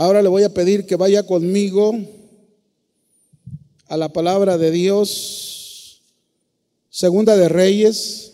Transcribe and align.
Ahora 0.00 0.22
le 0.22 0.30
voy 0.30 0.44
a 0.44 0.54
pedir 0.54 0.86
que 0.86 0.96
vaya 0.96 1.26
conmigo 1.26 1.92
a 3.86 3.98
la 3.98 4.08
palabra 4.08 4.56
de 4.56 4.70
Dios, 4.70 6.00
Segunda 6.88 7.36
de 7.36 7.50
Reyes, 7.50 8.32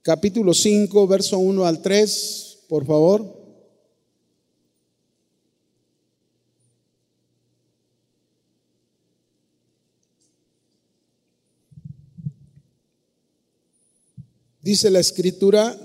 capítulo 0.00 0.54
5, 0.54 1.06
verso 1.06 1.36
1 1.36 1.66
al 1.66 1.82
3, 1.82 2.60
por 2.66 2.86
favor. 2.86 3.26
Dice 14.62 14.90
la 14.90 15.00
escritura, 15.00 15.78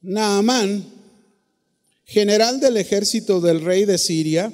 Naamán, 0.00 0.97
general 2.08 2.58
del 2.58 2.76
ejército 2.76 3.40
del 3.40 3.60
rey 3.60 3.84
de 3.84 3.98
Siria, 3.98 4.52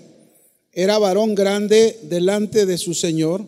era 0.72 0.98
varón 0.98 1.34
grande 1.34 1.98
delante 2.02 2.66
de 2.66 2.76
su 2.76 2.92
señor 2.92 3.46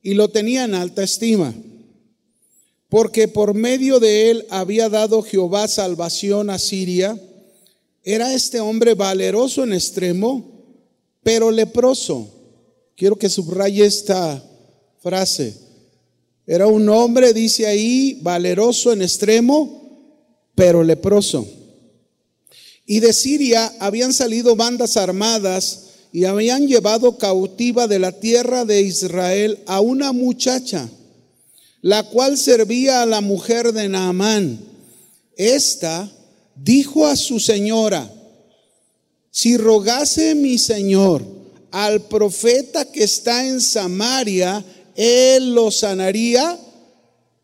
y 0.00 0.14
lo 0.14 0.30
tenía 0.30 0.64
en 0.64 0.74
alta 0.74 1.02
estima, 1.02 1.52
porque 2.88 3.28
por 3.28 3.52
medio 3.52 4.00
de 4.00 4.30
él 4.30 4.46
había 4.48 4.88
dado 4.88 5.22
Jehová 5.22 5.68
salvación 5.68 6.48
a 6.48 6.58
Siria. 6.58 7.20
Era 8.02 8.32
este 8.32 8.60
hombre 8.60 8.94
valeroso 8.94 9.64
en 9.64 9.74
extremo, 9.74 10.64
pero 11.22 11.50
leproso. 11.50 12.32
Quiero 12.96 13.16
que 13.16 13.28
subraye 13.28 13.84
esta 13.84 14.42
frase 15.02 15.62
era 16.46 16.66
un 16.66 16.88
hombre, 16.88 17.32
dice 17.32 17.66
ahí, 17.66 18.18
valeroso 18.20 18.92
en 18.92 19.02
extremo, 19.02 20.40
pero 20.54 20.82
leproso. 20.82 21.46
Y 22.92 23.00
de 23.00 23.14
Siria 23.14 23.72
habían 23.78 24.12
salido 24.12 24.54
bandas 24.54 24.98
armadas 24.98 25.84
y 26.12 26.26
habían 26.26 26.68
llevado 26.68 27.16
cautiva 27.16 27.86
de 27.86 27.98
la 27.98 28.12
tierra 28.12 28.66
de 28.66 28.82
Israel 28.82 29.60
a 29.64 29.80
una 29.80 30.12
muchacha, 30.12 30.90
la 31.80 32.02
cual 32.02 32.36
servía 32.36 33.00
a 33.00 33.06
la 33.06 33.22
mujer 33.22 33.72
de 33.72 33.88
Naamán. 33.88 34.60
Esta 35.38 36.12
dijo 36.54 37.06
a 37.06 37.16
su 37.16 37.40
señora, 37.40 38.12
si 39.30 39.56
rogase 39.56 40.34
mi 40.34 40.58
señor 40.58 41.24
al 41.70 42.02
profeta 42.08 42.84
que 42.84 43.04
está 43.04 43.46
en 43.46 43.62
Samaria, 43.62 44.62
él 44.96 45.54
lo 45.54 45.70
sanaría 45.70 46.58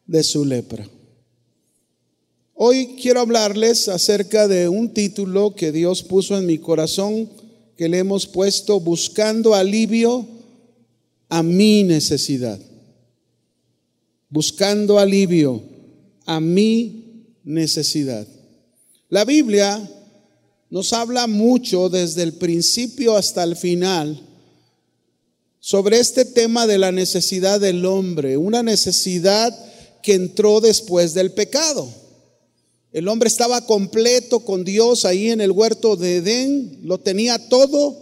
de 0.06 0.22
su 0.22 0.44
lepra. 0.44 0.86
Hoy 2.60 2.96
quiero 3.00 3.20
hablarles 3.20 3.86
acerca 3.86 4.48
de 4.48 4.68
un 4.68 4.92
título 4.92 5.54
que 5.54 5.70
Dios 5.70 6.02
puso 6.02 6.36
en 6.36 6.44
mi 6.44 6.58
corazón, 6.58 7.30
que 7.76 7.88
le 7.88 7.98
hemos 7.98 8.26
puesto 8.26 8.80
Buscando 8.80 9.54
alivio 9.54 10.26
a 11.28 11.44
mi 11.44 11.84
necesidad. 11.84 12.58
Buscando 14.28 14.98
alivio 14.98 15.62
a 16.26 16.40
mi 16.40 17.36
necesidad. 17.44 18.26
La 19.08 19.24
Biblia 19.24 19.80
nos 20.68 20.92
habla 20.92 21.28
mucho 21.28 21.88
desde 21.88 22.24
el 22.24 22.32
principio 22.32 23.14
hasta 23.14 23.44
el 23.44 23.54
final 23.54 24.20
sobre 25.60 26.00
este 26.00 26.24
tema 26.24 26.66
de 26.66 26.78
la 26.78 26.90
necesidad 26.90 27.60
del 27.60 27.86
hombre, 27.86 28.36
una 28.36 28.64
necesidad 28.64 29.56
que 30.02 30.14
entró 30.14 30.60
después 30.60 31.14
del 31.14 31.30
pecado. 31.30 32.07
El 32.98 33.06
hombre 33.06 33.28
estaba 33.28 33.64
completo 33.64 34.40
con 34.40 34.64
Dios 34.64 35.04
ahí 35.04 35.30
en 35.30 35.40
el 35.40 35.52
huerto 35.52 35.94
de 35.94 36.16
Edén, 36.16 36.80
lo 36.82 36.98
tenía 36.98 37.48
todo, 37.48 37.96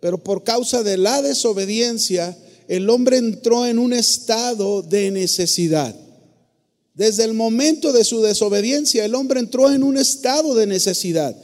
pero 0.00 0.18
por 0.18 0.42
causa 0.42 0.82
de 0.82 0.96
la 0.96 1.22
desobediencia, 1.22 2.36
el 2.66 2.90
hombre 2.90 3.18
entró 3.18 3.66
en 3.66 3.78
un 3.78 3.92
estado 3.92 4.82
de 4.82 5.12
necesidad. 5.12 5.94
Desde 6.92 7.22
el 7.22 7.34
momento 7.34 7.92
de 7.92 8.02
su 8.02 8.20
desobediencia, 8.20 9.04
el 9.04 9.14
hombre 9.14 9.38
entró 9.38 9.70
en 9.70 9.84
un 9.84 9.96
estado 9.96 10.56
de 10.56 10.66
necesidad. 10.66 11.36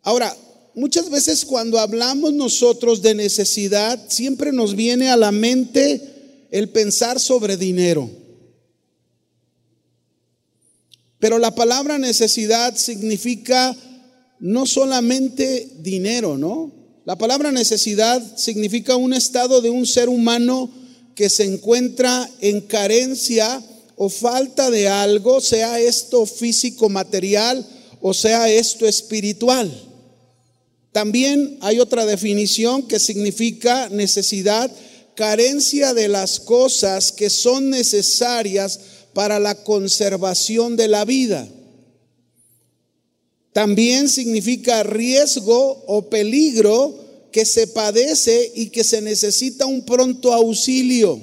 Ahora, 0.00 0.34
muchas 0.74 1.10
veces 1.10 1.44
cuando 1.44 1.78
hablamos 1.78 2.32
nosotros 2.32 3.02
de 3.02 3.14
necesidad, 3.14 4.02
siempre 4.08 4.52
nos 4.52 4.74
viene 4.74 5.10
a 5.10 5.18
la 5.18 5.32
mente 5.32 6.48
el 6.50 6.70
pensar 6.70 7.20
sobre 7.20 7.58
dinero. 7.58 8.08
Pero 11.18 11.38
la 11.38 11.54
palabra 11.54 11.98
necesidad 11.98 12.76
significa 12.76 13.74
no 14.38 14.66
solamente 14.66 15.68
dinero, 15.78 16.36
¿no? 16.36 16.72
La 17.04 17.16
palabra 17.16 17.52
necesidad 17.52 18.20
significa 18.36 18.96
un 18.96 19.12
estado 19.12 19.60
de 19.60 19.70
un 19.70 19.86
ser 19.86 20.08
humano 20.08 20.70
que 21.14 21.30
se 21.30 21.44
encuentra 21.44 22.28
en 22.40 22.60
carencia 22.60 23.62
o 23.96 24.08
falta 24.08 24.70
de 24.70 24.88
algo, 24.88 25.40
sea 25.40 25.80
esto 25.80 26.26
físico, 26.26 26.88
material 26.88 27.66
o 28.00 28.12
sea 28.14 28.48
esto 28.48 28.86
espiritual. 28.86 29.70
También 30.92 31.58
hay 31.60 31.78
otra 31.78 32.06
definición 32.06 32.86
que 32.86 32.98
significa 32.98 33.88
necesidad, 33.88 34.70
carencia 35.14 35.94
de 35.94 36.08
las 36.08 36.40
cosas 36.40 37.12
que 37.12 37.30
son 37.30 37.70
necesarias 37.70 38.80
para 39.16 39.40
la 39.40 39.54
conservación 39.64 40.76
de 40.76 40.88
la 40.88 41.06
vida. 41.06 41.48
También 43.54 44.10
significa 44.10 44.82
riesgo 44.82 45.84
o 45.86 46.10
peligro 46.10 46.94
que 47.32 47.46
se 47.46 47.66
padece 47.66 48.52
y 48.54 48.68
que 48.68 48.84
se 48.84 49.00
necesita 49.00 49.64
un 49.64 49.86
pronto 49.86 50.34
auxilio. 50.34 51.18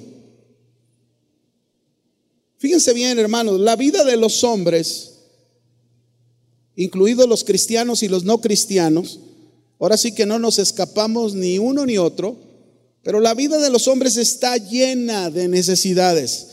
Fíjense 2.57 2.93
bien, 2.93 3.19
hermanos, 3.19 3.59
la 3.59 3.75
vida 3.75 4.03
de 4.03 4.17
los 4.17 4.43
hombres, 4.43 5.11
incluidos 6.75 7.29
los 7.29 7.43
cristianos 7.43 8.01
y 8.01 8.07
los 8.07 8.23
no 8.23 8.41
cristianos, 8.41 9.19
Ahora 9.79 9.97
sí 9.97 10.13
que 10.13 10.25
no 10.25 10.39
nos 10.39 10.59
escapamos 10.59 11.33
ni 11.33 11.59
uno 11.59 11.85
ni 11.85 11.97
otro, 11.97 12.37
pero 13.03 13.19
la 13.19 13.33
vida 13.33 13.59
de 13.59 13.69
los 13.69 13.89
hombres 13.89 14.15
está 14.15 14.55
llena 14.55 15.29
de 15.29 15.49
necesidades 15.49 16.52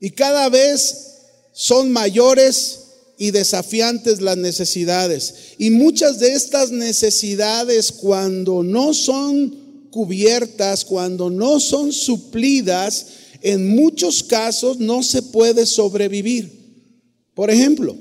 y 0.00 0.10
cada 0.10 0.48
vez 0.48 1.16
son 1.52 1.90
mayores 1.90 2.80
y 3.18 3.30
desafiantes 3.30 4.20
las 4.20 4.36
necesidades. 4.36 5.34
Y 5.58 5.70
muchas 5.70 6.18
de 6.18 6.34
estas 6.34 6.70
necesidades 6.70 7.92
cuando 7.92 8.62
no 8.62 8.92
son 8.92 9.88
cubiertas, 9.90 10.84
cuando 10.84 11.30
no 11.30 11.58
son 11.60 11.92
suplidas, 11.92 13.06
en 13.42 13.68
muchos 13.68 14.22
casos 14.22 14.78
no 14.78 15.02
se 15.02 15.22
puede 15.22 15.64
sobrevivir. 15.64 16.52
Por 17.34 17.50
ejemplo, 17.50 17.96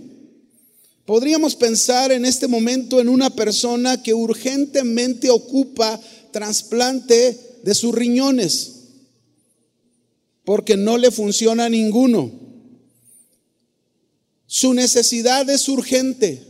Podríamos 1.05 1.55
pensar 1.55 2.11
en 2.11 2.25
este 2.25 2.47
momento 2.47 2.99
en 2.99 3.09
una 3.09 3.29
persona 3.29 4.01
que 4.01 4.15
urgentemente 4.15 5.29
ocupa 5.29 5.99
trasplante 6.31 7.59
de 7.63 7.75
sus 7.75 7.93
riñones 7.93 8.74
porque 10.45 10.77
no 10.77 10.97
le 10.97 11.11
funciona 11.11 11.67
ninguno. 11.69 12.31
Su 14.45 14.73
necesidad 14.73 15.49
es 15.49 15.67
urgente, 15.67 16.41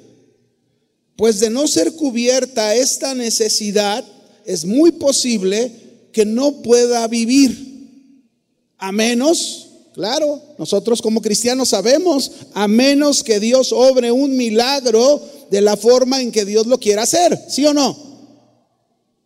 pues 1.15 1.39
de 1.39 1.49
no 1.49 1.67
ser 1.67 1.93
cubierta 1.93 2.75
esta 2.75 3.15
necesidad, 3.15 4.05
es 4.45 4.65
muy 4.65 4.91
posible 4.91 5.71
que 6.11 6.25
no 6.25 6.61
pueda 6.61 7.07
vivir, 7.07 8.31
a 8.77 8.91
menos 8.91 9.65
Claro, 9.95 10.41
nosotros 10.59 11.01
como 11.01 11.21
cristianos 11.21 11.69
sabemos, 11.69 12.29
a 12.53 12.67
menos 12.67 13.23
que 13.23 13.39
Dios 13.39 13.71
obre 13.71 14.11
un 14.11 14.35
milagro 14.35 15.21
de 15.49 15.61
la 15.61 15.77
forma 15.77 16.21
en 16.21 16.33
que 16.33 16.43
Dios 16.43 16.67
lo 16.67 16.77
quiera 16.81 17.03
hacer, 17.03 17.39
¿sí 17.47 17.65
o 17.65 17.73
no? 17.73 17.97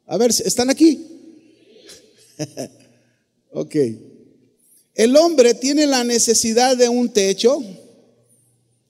A 0.06 0.16
ver, 0.18 0.30
¿están 0.30 0.70
aquí? 0.70 1.08
ok. 3.52 3.76
El 4.96 5.16
hombre 5.16 5.54
tiene 5.54 5.88
la 5.88 6.04
necesidad 6.04 6.76
de 6.76 6.90
un 6.90 7.10
techo, 7.10 7.62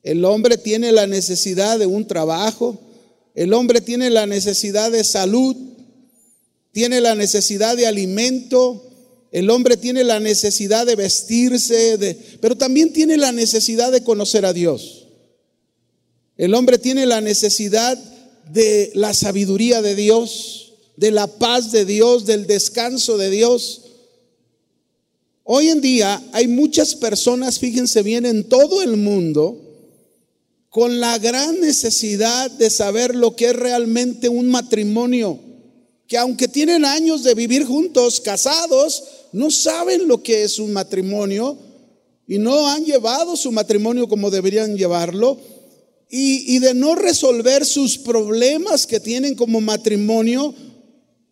el 0.03 0.25
hombre 0.25 0.57
tiene 0.57 0.91
la 0.91 1.07
necesidad 1.07 1.77
de 1.77 1.85
un 1.85 2.07
trabajo, 2.07 2.79
el 3.35 3.53
hombre 3.53 3.81
tiene 3.81 4.09
la 4.09 4.25
necesidad 4.25 4.91
de 4.91 5.03
salud, 5.03 5.55
tiene 6.71 7.01
la 7.01 7.15
necesidad 7.15 7.77
de 7.77 7.87
alimento, 7.87 8.85
el 9.31 9.49
hombre 9.49 9.77
tiene 9.77 10.03
la 10.03 10.19
necesidad 10.19 10.85
de 10.85 10.95
vestirse, 10.95 12.17
pero 12.41 12.57
también 12.57 12.93
tiene 12.93 13.17
la 13.17 13.31
necesidad 13.31 13.91
de 13.91 14.03
conocer 14.03 14.45
a 14.45 14.53
Dios. 14.53 15.07
El 16.37 16.53
hombre 16.55 16.77
tiene 16.77 17.05
la 17.05 17.21
necesidad 17.21 17.97
de 18.51 18.91
la 18.95 19.13
sabiduría 19.13 19.81
de 19.81 19.93
Dios, 19.93 20.73
de 20.95 21.11
la 21.11 21.27
paz 21.27 21.71
de 21.71 21.85
Dios, 21.85 22.25
del 22.25 22.47
descanso 22.47 23.17
de 23.17 23.29
Dios. 23.29 23.83
Hoy 25.51 25.69
en 25.69 25.81
día 25.81 26.21
hay 26.31 26.47
muchas 26.47 26.93
personas, 26.93 27.57
fíjense 27.57 28.03
bien, 28.03 28.27
en 28.27 28.47
todo 28.47 28.83
el 28.83 28.97
mundo, 28.97 29.59
con 30.69 30.99
la 30.99 31.17
gran 31.17 31.59
necesidad 31.59 32.51
de 32.51 32.69
saber 32.69 33.15
lo 33.15 33.35
que 33.35 33.47
es 33.47 33.55
realmente 33.55 34.29
un 34.29 34.47
matrimonio, 34.47 35.39
que 36.07 36.19
aunque 36.19 36.47
tienen 36.47 36.85
años 36.85 37.23
de 37.23 37.33
vivir 37.33 37.65
juntos, 37.65 38.19
casados, 38.19 39.03
no 39.31 39.49
saben 39.49 40.07
lo 40.07 40.21
que 40.21 40.43
es 40.43 40.59
un 40.59 40.71
matrimonio 40.71 41.57
y 42.27 42.37
no 42.37 42.67
han 42.67 42.85
llevado 42.85 43.35
su 43.35 43.51
matrimonio 43.51 44.07
como 44.07 44.29
deberían 44.29 44.77
llevarlo 44.77 45.39
y, 46.11 46.59
de 46.59 46.75
no 46.75 46.93
resolver 46.93 47.65
sus 47.65 47.97
problemas 47.97 48.85
que 48.85 48.99
tienen 48.99 49.33
como 49.33 49.61
matrimonio, 49.61 50.53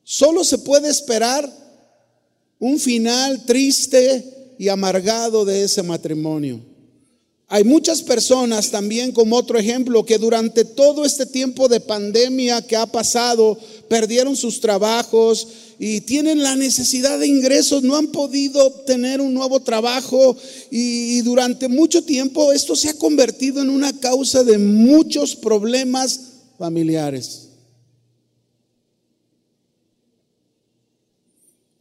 solo 0.01 0.43
se 0.43 0.57
puede 0.57 0.89
esperar 0.89 1.66
un 2.59 2.80
final 2.80 3.45
triste 3.45 4.56
y 4.57 4.69
amargado 4.69 5.45
de 5.45 5.63
ese 5.63 5.83
matrimonio. 5.83 6.62
Hay 7.50 7.63
muchas 7.63 8.01
personas 8.01 8.71
también, 8.71 9.13
como 9.13 9.38
otro 9.38 9.57
ejemplo, 9.57 10.06
que 10.06 10.18
durante 10.18 10.65
todo 10.65 11.06
este 11.06 11.25
tiempo 11.25 11.69
de 11.69 11.80
pandemia 11.80 12.62
que 12.62 12.75
ha 12.75 12.86
pasado, 12.86 13.57
perdieron 13.88 14.36
sus 14.36 14.59
trabajos 14.59 15.48
y 15.80 16.01
tienen 16.01 16.44
la 16.44 16.57
necesidad 16.57 17.18
de 17.18 17.27
ingresos, 17.27 17.83
no 17.83 17.95
han 17.95 18.07
podido 18.07 18.68
obtener 18.68 19.21
un 19.21 19.33
nuevo 19.33 19.62
trabajo 19.62 20.36
y, 20.71 21.21
durante 21.21 21.69
mucho 21.69 22.03
tiempo 22.03 22.51
esto 22.51 22.75
se 22.75 22.89
ha 22.89 22.94
convertido 22.95 23.62
en 23.62 23.69
una 23.69 23.98
causa 23.98 24.44
de 24.44 24.57
muchos 24.57 25.33
problemas 25.33 26.19
familiares. 26.57 27.46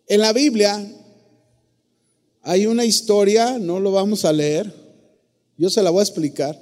En 0.09 0.21
la 0.21 0.33
Biblia 0.33 0.87
hay 2.43 2.67
una 2.67 2.85
historia, 2.85 3.59
no 3.59 3.81
lo 3.81 3.91
vamos 3.91 4.25
a 4.25 4.33
leer, 4.33 4.73
yo 5.59 5.69
se 5.69 5.83
la 5.83 5.91
voy 5.91 6.01
a 6.01 6.05
explicar. 6.05 6.61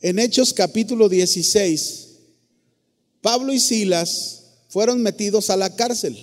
En 0.00 0.18
Hechos 0.18 0.52
capítulo 0.52 1.08
16, 1.08 2.08
Pablo 3.20 3.52
y 3.52 3.60
Silas 3.60 4.42
fueron 4.68 5.00
metidos 5.02 5.50
a 5.50 5.56
la 5.56 5.76
cárcel, 5.76 6.18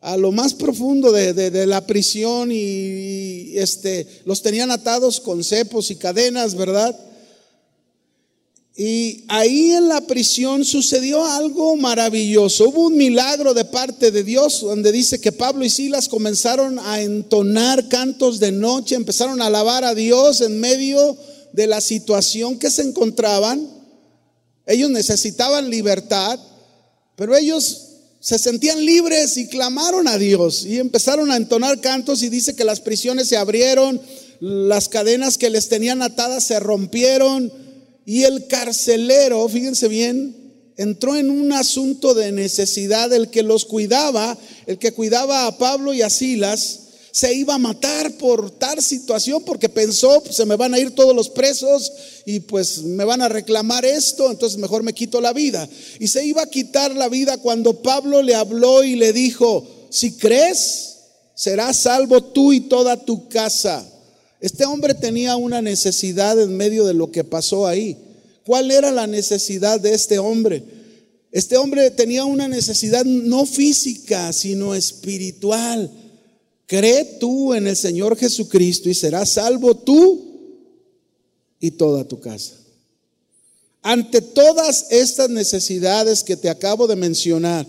a 0.00 0.16
lo 0.16 0.32
más 0.32 0.52
profundo 0.52 1.12
de, 1.12 1.66
la 1.66 1.86
prisión 1.86 2.50
y, 2.50 3.56
este, 3.56 4.06
los 4.24 4.42
tenían 4.42 4.72
atados 4.72 5.20
con 5.20 5.44
cepos 5.44 5.92
y 5.92 5.96
cadenas, 5.96 6.56
¿verdad? 6.56 6.98
Y 8.78 9.24
ahí 9.28 9.72
en 9.72 9.88
la 9.88 10.02
prisión 10.02 10.62
sucedió 10.62 11.24
algo 11.24 11.76
maravilloso. 11.76 12.68
Hubo 12.68 12.88
un 12.88 12.96
milagro 12.98 13.54
de 13.54 13.64
parte 13.64 14.10
de 14.10 14.22
Dios 14.22 14.60
donde 14.60 14.92
dice 14.92 15.18
que 15.18 15.32
Pablo 15.32 15.64
y 15.64 15.70
Silas 15.70 16.08
comenzaron 16.08 16.78
a 16.80 17.00
entonar 17.00 17.88
cantos 17.88 18.38
de 18.38 18.52
noche, 18.52 18.94
empezaron 18.94 19.40
a 19.40 19.46
alabar 19.46 19.82
a 19.84 19.94
Dios 19.94 20.42
en 20.42 20.60
medio 20.60 21.16
de 21.54 21.66
la 21.66 21.80
situación 21.80 22.58
que 22.58 22.70
se 22.70 22.82
encontraban. 22.82 23.66
Ellos 24.66 24.90
necesitaban 24.90 25.70
libertad, 25.70 26.38
pero 27.16 27.34
ellos 27.34 27.82
se 28.20 28.38
sentían 28.38 28.84
libres 28.84 29.38
y 29.38 29.46
clamaron 29.46 30.06
a 30.06 30.18
Dios 30.18 30.66
y 30.66 30.80
empezaron 30.80 31.30
a 31.30 31.36
entonar 31.36 31.80
cantos 31.80 32.22
y 32.22 32.28
dice 32.28 32.54
que 32.54 32.64
las 32.64 32.80
prisiones 32.80 33.28
se 33.28 33.38
abrieron, 33.38 33.98
las 34.40 34.90
cadenas 34.90 35.38
que 35.38 35.48
les 35.48 35.70
tenían 35.70 36.02
atadas 36.02 36.44
se 36.44 36.60
rompieron 36.60 37.64
y 38.06 38.22
el 38.22 38.46
carcelero, 38.46 39.46
fíjense 39.48 39.88
bien, 39.88 40.34
entró 40.76 41.16
en 41.16 41.28
un 41.28 41.52
asunto 41.52 42.14
de 42.14 42.30
necesidad. 42.30 43.12
El 43.12 43.30
que 43.30 43.42
los 43.42 43.64
cuidaba, 43.64 44.38
el 44.66 44.78
que 44.78 44.92
cuidaba 44.92 45.46
a 45.46 45.58
Pablo 45.58 45.92
y 45.92 46.02
a 46.02 46.08
Silas, 46.08 46.80
se 47.10 47.34
iba 47.34 47.54
a 47.54 47.58
matar 47.58 48.12
por 48.18 48.52
tal 48.52 48.80
situación 48.80 49.42
porque 49.44 49.68
pensó, 49.68 50.22
se 50.30 50.44
me 50.44 50.54
van 50.54 50.72
a 50.74 50.78
ir 50.78 50.92
todos 50.92 51.16
los 51.16 51.30
presos 51.30 51.92
y 52.26 52.40
pues 52.40 52.82
me 52.82 53.04
van 53.04 53.22
a 53.22 53.28
reclamar 53.28 53.84
esto, 53.84 54.30
entonces 54.30 54.58
mejor 54.58 54.84
me 54.84 54.92
quito 54.92 55.20
la 55.20 55.32
vida. 55.32 55.68
Y 55.98 56.06
se 56.06 56.24
iba 56.24 56.42
a 56.42 56.50
quitar 56.50 56.94
la 56.94 57.08
vida 57.08 57.38
cuando 57.38 57.82
Pablo 57.82 58.22
le 58.22 58.36
habló 58.36 58.84
y 58.84 58.94
le 58.94 59.12
dijo, 59.12 59.66
si 59.90 60.12
crees, 60.12 60.98
serás 61.34 61.78
salvo 61.78 62.22
tú 62.22 62.52
y 62.52 62.60
toda 62.60 63.04
tu 63.04 63.28
casa. 63.28 63.84
Este 64.46 64.64
hombre 64.64 64.94
tenía 64.94 65.34
una 65.34 65.60
necesidad 65.60 66.40
en 66.40 66.56
medio 66.56 66.86
de 66.86 66.94
lo 66.94 67.10
que 67.10 67.24
pasó 67.24 67.66
ahí. 67.66 67.96
¿Cuál 68.44 68.70
era 68.70 68.92
la 68.92 69.08
necesidad 69.08 69.80
de 69.80 69.92
este 69.92 70.20
hombre? 70.20 70.62
Este 71.32 71.56
hombre 71.56 71.90
tenía 71.90 72.24
una 72.24 72.46
necesidad 72.46 73.04
no 73.04 73.44
física, 73.44 74.32
sino 74.32 74.76
espiritual. 74.76 75.90
Cree 76.66 77.16
tú 77.18 77.54
en 77.54 77.66
el 77.66 77.74
Señor 77.74 78.16
Jesucristo 78.16 78.88
y 78.88 78.94
serás 78.94 79.30
salvo 79.30 79.74
tú 79.74 80.24
y 81.58 81.72
toda 81.72 82.04
tu 82.04 82.20
casa. 82.20 82.54
Ante 83.82 84.20
todas 84.20 84.86
estas 84.90 85.28
necesidades 85.28 86.22
que 86.22 86.36
te 86.36 86.48
acabo 86.48 86.86
de 86.86 86.94
mencionar, 86.94 87.66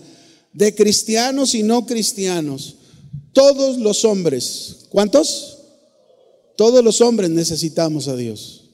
de 0.52 0.72
cristianos 0.76 1.56
y 1.56 1.64
no 1.64 1.86
cristianos, 1.86 2.76
todos 3.32 3.78
los 3.78 4.04
hombres, 4.04 4.86
¿cuántos? 4.90 5.57
Todos 6.58 6.82
los 6.82 7.00
hombres 7.02 7.30
necesitamos 7.30 8.08
a 8.08 8.16
Dios. 8.16 8.64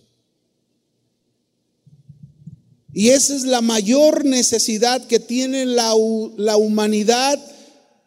Y 2.95 3.11
esa 3.11 3.37
es 3.37 3.43
la 3.43 3.61
mayor 3.61 4.25
necesidad 4.25 5.07
que 5.07 5.21
tiene 5.21 5.67
la, 5.67 5.95
humanidad 5.95 7.39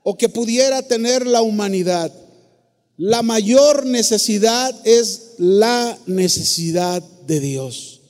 o 0.02 0.18
que 0.18 0.30
pudiera 0.30 0.82
tener 0.82 1.28
la 1.28 1.44
humanidad. 1.44 2.12
La 2.98 3.22
mayor 3.22 3.86
necesidad 3.86 4.76
es 4.84 5.34
la 5.38 5.96
necesidad 6.08 7.04
de 7.28 7.40
Dios. 7.40 8.02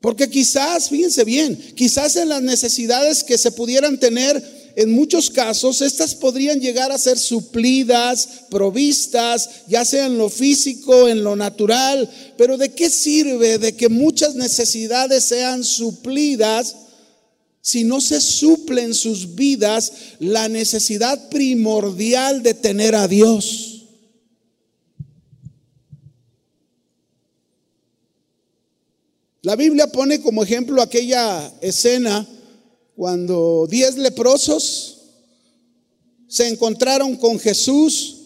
Porque 0.00 0.28
quizás, 0.28 0.88
fíjense 0.88 1.22
bien, 1.22 1.56
quizás 1.76 2.16
en 2.16 2.28
las 2.28 2.42
necesidades 2.42 3.22
que 3.22 3.38
se 3.38 3.52
pudieran 3.52 4.00
tener 4.00 4.42
en 4.78 4.92
muchos 4.92 5.28
casos 5.28 5.82
estas 5.82 6.14
podrían 6.14 6.60
llegar 6.60 6.92
a 6.92 6.98
ser 6.98 7.18
suplidas, 7.18 8.28
provistas, 8.48 9.66
ya 9.66 9.84
sea 9.84 10.06
en 10.06 10.16
lo 10.16 10.28
físico, 10.28 11.08
en 11.08 11.24
lo 11.24 11.34
natural, 11.34 12.08
pero 12.36 12.56
¿de 12.56 12.72
qué 12.72 12.88
sirve 12.88 13.58
de 13.58 13.74
que 13.74 13.88
muchas 13.88 14.36
necesidades 14.36 15.24
sean 15.24 15.64
suplidas 15.64 16.76
si 17.60 17.82
no 17.82 18.00
se 18.00 18.20
suple 18.20 18.84
en 18.84 18.94
sus 18.94 19.34
vidas 19.34 19.92
la 20.20 20.48
necesidad 20.48 21.28
primordial 21.28 22.44
de 22.44 22.54
tener 22.54 22.94
a 22.94 23.08
Dios? 23.08 23.82
La 29.42 29.56
Biblia 29.56 29.88
pone 29.88 30.20
como 30.20 30.44
ejemplo 30.44 30.80
aquella 30.80 31.52
escena 31.62 32.24
cuando 32.98 33.68
diez 33.70 33.96
leprosos 33.96 34.96
se 36.26 36.48
encontraron 36.48 37.14
con 37.14 37.38
Jesús, 37.38 38.16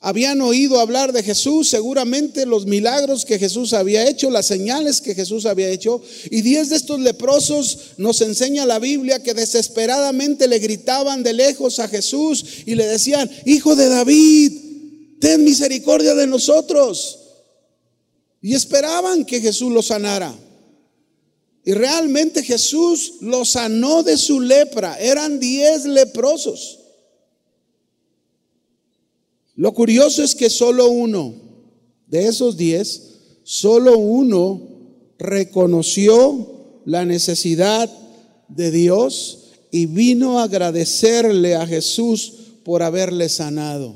habían 0.00 0.40
oído 0.40 0.80
hablar 0.80 1.12
de 1.12 1.22
Jesús, 1.22 1.68
seguramente 1.68 2.46
los 2.46 2.64
milagros 2.64 3.26
que 3.26 3.38
Jesús 3.38 3.74
había 3.74 4.08
hecho, 4.08 4.30
las 4.30 4.46
señales 4.46 5.02
que 5.02 5.14
Jesús 5.14 5.44
había 5.44 5.68
hecho, 5.68 6.00
y 6.30 6.40
diez 6.40 6.70
de 6.70 6.76
estos 6.76 7.00
leprosos 7.00 7.80
nos 7.98 8.22
enseña 8.22 8.64
la 8.64 8.78
Biblia 8.78 9.22
que 9.22 9.34
desesperadamente 9.34 10.48
le 10.48 10.58
gritaban 10.58 11.22
de 11.22 11.34
lejos 11.34 11.78
a 11.78 11.86
Jesús 11.86 12.62
y 12.64 12.76
le 12.76 12.86
decían, 12.86 13.30
Hijo 13.44 13.76
de 13.76 13.90
David, 13.90 14.52
ten 15.20 15.44
misericordia 15.44 16.14
de 16.14 16.26
nosotros. 16.26 17.18
Y 18.40 18.54
esperaban 18.54 19.26
que 19.26 19.42
Jesús 19.42 19.70
los 19.70 19.88
sanara. 19.88 20.34
Y 21.68 21.74
realmente 21.74 22.42
Jesús 22.42 23.16
los 23.20 23.50
sanó 23.50 24.02
de 24.02 24.16
su 24.16 24.40
lepra. 24.40 24.98
Eran 24.98 25.38
diez 25.38 25.84
leprosos. 25.84 26.78
Lo 29.54 29.74
curioso 29.74 30.22
es 30.22 30.34
que 30.34 30.48
solo 30.48 30.88
uno 30.88 31.34
de 32.06 32.26
esos 32.26 32.56
diez, 32.56 33.18
solo 33.42 33.98
uno 33.98 34.62
reconoció 35.18 36.80
la 36.86 37.04
necesidad 37.04 37.90
de 38.48 38.70
Dios 38.70 39.50
y 39.70 39.84
vino 39.84 40.38
a 40.38 40.44
agradecerle 40.44 41.54
a 41.54 41.66
Jesús 41.66 42.32
por 42.64 42.82
haberle 42.82 43.28
sanado. 43.28 43.94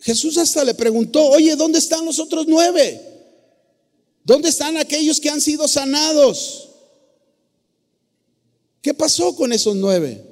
Jesús 0.00 0.36
hasta 0.36 0.64
le 0.64 0.74
preguntó, 0.74 1.24
oye, 1.28 1.54
¿dónde 1.54 1.78
están 1.78 2.04
los 2.04 2.18
otros 2.18 2.46
nueve? 2.48 3.11
¿Dónde 4.24 4.48
están 4.48 4.76
aquellos 4.76 5.20
que 5.20 5.30
han 5.30 5.40
sido 5.40 5.66
sanados? 5.66 6.70
¿Qué 8.80 8.94
pasó 8.94 9.34
con 9.34 9.52
esos 9.52 9.76
nueve? 9.76 10.24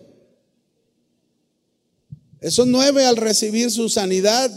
Esos 2.41 2.67
nueve 2.67 3.05
al 3.05 3.17
recibir 3.17 3.71
su 3.71 3.89
sanidad 3.89 4.51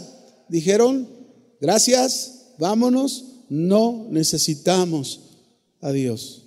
dijeron, 0.48 1.08
gracias, 1.60 2.52
vámonos, 2.58 3.24
no 3.48 4.06
necesitamos 4.10 5.20
a 5.80 5.92
Dios. 5.92 6.42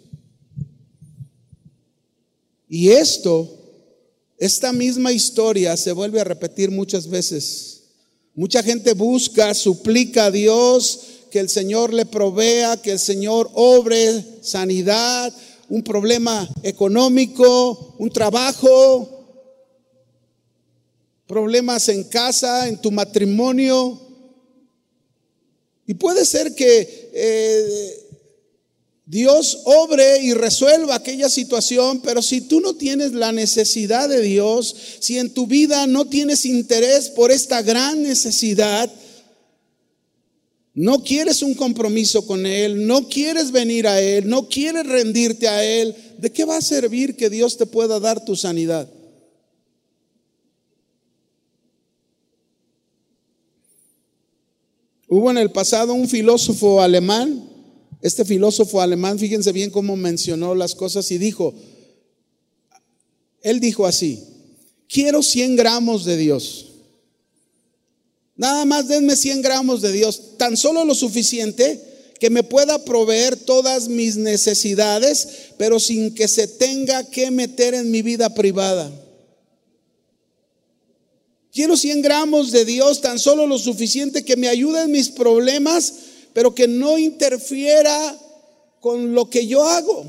Y 2.68 2.90
esto, 2.90 3.50
esta 4.38 4.74
misma 4.74 5.12
historia 5.12 5.78
se 5.78 5.92
vuelve 5.92 6.20
a 6.20 6.26
repetir 6.26 6.72
muchas 6.72 7.08
veces. 7.08 7.84
Mucha 8.34 8.62
gente 8.62 8.94
busca, 8.94 9.54
suplica 9.54 10.26
a 10.26 10.32
Dios, 10.32 11.00
que 11.32 11.40
el 11.40 11.50
Señor 11.50 11.94
le 11.94 12.06
provea, 12.06 12.82
que 12.82 12.92
el 12.92 13.00
Señor 13.00 13.50
obre 13.54 14.24
sanidad, 14.42 15.34
un 15.70 15.84
problema 15.84 16.48
económico, 16.64 17.96
un 18.00 18.10
trabajo, 18.10 19.18
problemas 21.28 21.90
en 21.90 22.06
casa, 22.06 22.68
en 22.68 22.82
tu 22.82 22.92
matrimonio. 22.92 24.00
Y 25.86 25.94
puede 25.94 26.26
ser 26.26 26.56
que 26.56 27.12
eh, 27.14 28.08
Dios 29.06 29.62
obre 29.64 30.22
y 30.22 30.34
resuelva 30.34 30.96
aquella 30.96 31.30
situación, 31.30 32.02
pero 32.02 32.22
si 32.22 32.42
tú 32.42 32.60
no 32.60 32.76
tienes 32.76 33.14
la 33.14 33.32
necesidad 33.32 34.10
de 34.10 34.22
Dios, 34.22 34.76
si 35.00 35.18
en 35.18 35.34
tu 35.34 35.48
vida 35.48 35.88
no 35.88 36.06
tienes 36.06 36.46
interés 36.46 37.10
por 37.10 37.32
esta 37.32 37.62
gran 37.62 38.04
necesidad, 38.04 38.92
no 40.78 41.04
quieres 41.04 41.42
un 41.42 41.54
compromiso 41.54 42.26
con 42.26 42.46
Él, 42.46 42.88
no 42.88 43.10
quieres 43.10 43.52
venir 43.52 43.88
a 43.88 44.02
Él, 44.02 44.30
no 44.30 44.48
quieres 44.48 44.86
rendirte 44.86 45.48
a 45.48 45.64
Él, 45.64 45.96
¿de 46.18 46.32
qué 46.32 46.46
va 46.46 46.58
a 46.58 46.62
servir 46.62 47.16
que 47.16 47.30
Dios 47.30 47.58
te 47.58 47.66
pueda 47.66 48.00
dar 48.00 48.24
tu 48.24 48.36
sanidad? 48.36 48.90
Hubo 55.10 55.32
en 55.32 55.38
el 55.38 55.52
pasado 55.52 55.94
un 55.94 56.08
filósofo 56.08 56.82
alemán 56.82 57.48
este 58.02 58.26
filósofo 58.26 58.82
alemán, 58.82 59.18
fíjense 59.18 59.52
bien 59.52 59.72
cómo 59.72 59.96
mencionó 59.96 60.54
las 60.54 60.76
cosas 60.76 61.10
y 61.12 61.18
dijo, 61.18 61.54
él 63.42 63.60
dijo 63.60 63.86
así, 63.86 64.24
quiero 64.88 65.24
100 65.24 65.56
gramos 65.56 66.06
de 66.06 66.18
Dios. 66.18 66.77
Nada 68.38 68.66
más 68.66 68.88
denme 68.88 69.16
100 69.16 69.42
gramos 69.42 69.82
de 69.82 69.92
Dios, 69.92 70.38
tan 70.38 70.56
solo 70.56 70.86
lo 70.86 70.94
suficiente 70.94 71.82
que 72.20 72.30
me 72.30 72.44
pueda 72.44 72.84
proveer 72.86 73.36
todas 73.36 73.90
mis 73.90 74.16
necesidades, 74.16 75.28
pero 75.58 75.80
sin 75.80 76.14
que 76.14 76.28
se 76.28 76.48
tenga 76.48 77.04
que 77.04 77.32
meter 77.32 77.74
en 77.74 77.92
mi 77.92 78.02
vida 78.02 78.34
privada. 78.34 78.92
Quiero 81.52 81.76
100 81.76 82.04
gramos 82.04 82.52
de 82.52 82.66
Dios, 82.66 83.02
tan 83.02 83.18
solo 83.18 83.48
lo 83.48 83.58
suficiente 83.58 84.24
que 84.24 84.36
me 84.36 84.48
ayude 84.48 84.84
en 84.84 84.92
mis 84.92 85.10
problemas, 85.10 85.94
pero 86.34 86.54
que 86.54 86.68
no 86.68 87.00
interfiera 87.00 88.16
con 88.80 89.16
lo 89.16 89.30
que 89.30 89.48
yo 89.48 89.64
hago. 89.64 90.06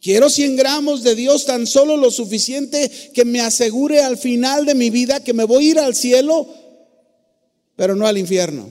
Quiero 0.00 0.30
100 0.30 0.54
gramos 0.54 1.02
de 1.02 1.16
Dios, 1.16 1.44
tan 1.46 1.66
solo 1.66 1.96
lo 1.96 2.12
suficiente 2.12 2.88
que 3.12 3.24
me 3.24 3.40
asegure 3.40 4.00
al 4.00 4.16
final 4.16 4.64
de 4.64 4.76
mi 4.76 4.90
vida 4.90 5.24
que 5.24 5.32
me 5.34 5.42
voy 5.42 5.66
a 5.66 5.70
ir 5.70 5.78
al 5.80 5.96
cielo, 5.96 6.46
pero 7.78 7.94
no 7.94 8.08
al 8.08 8.18
infierno. 8.18 8.68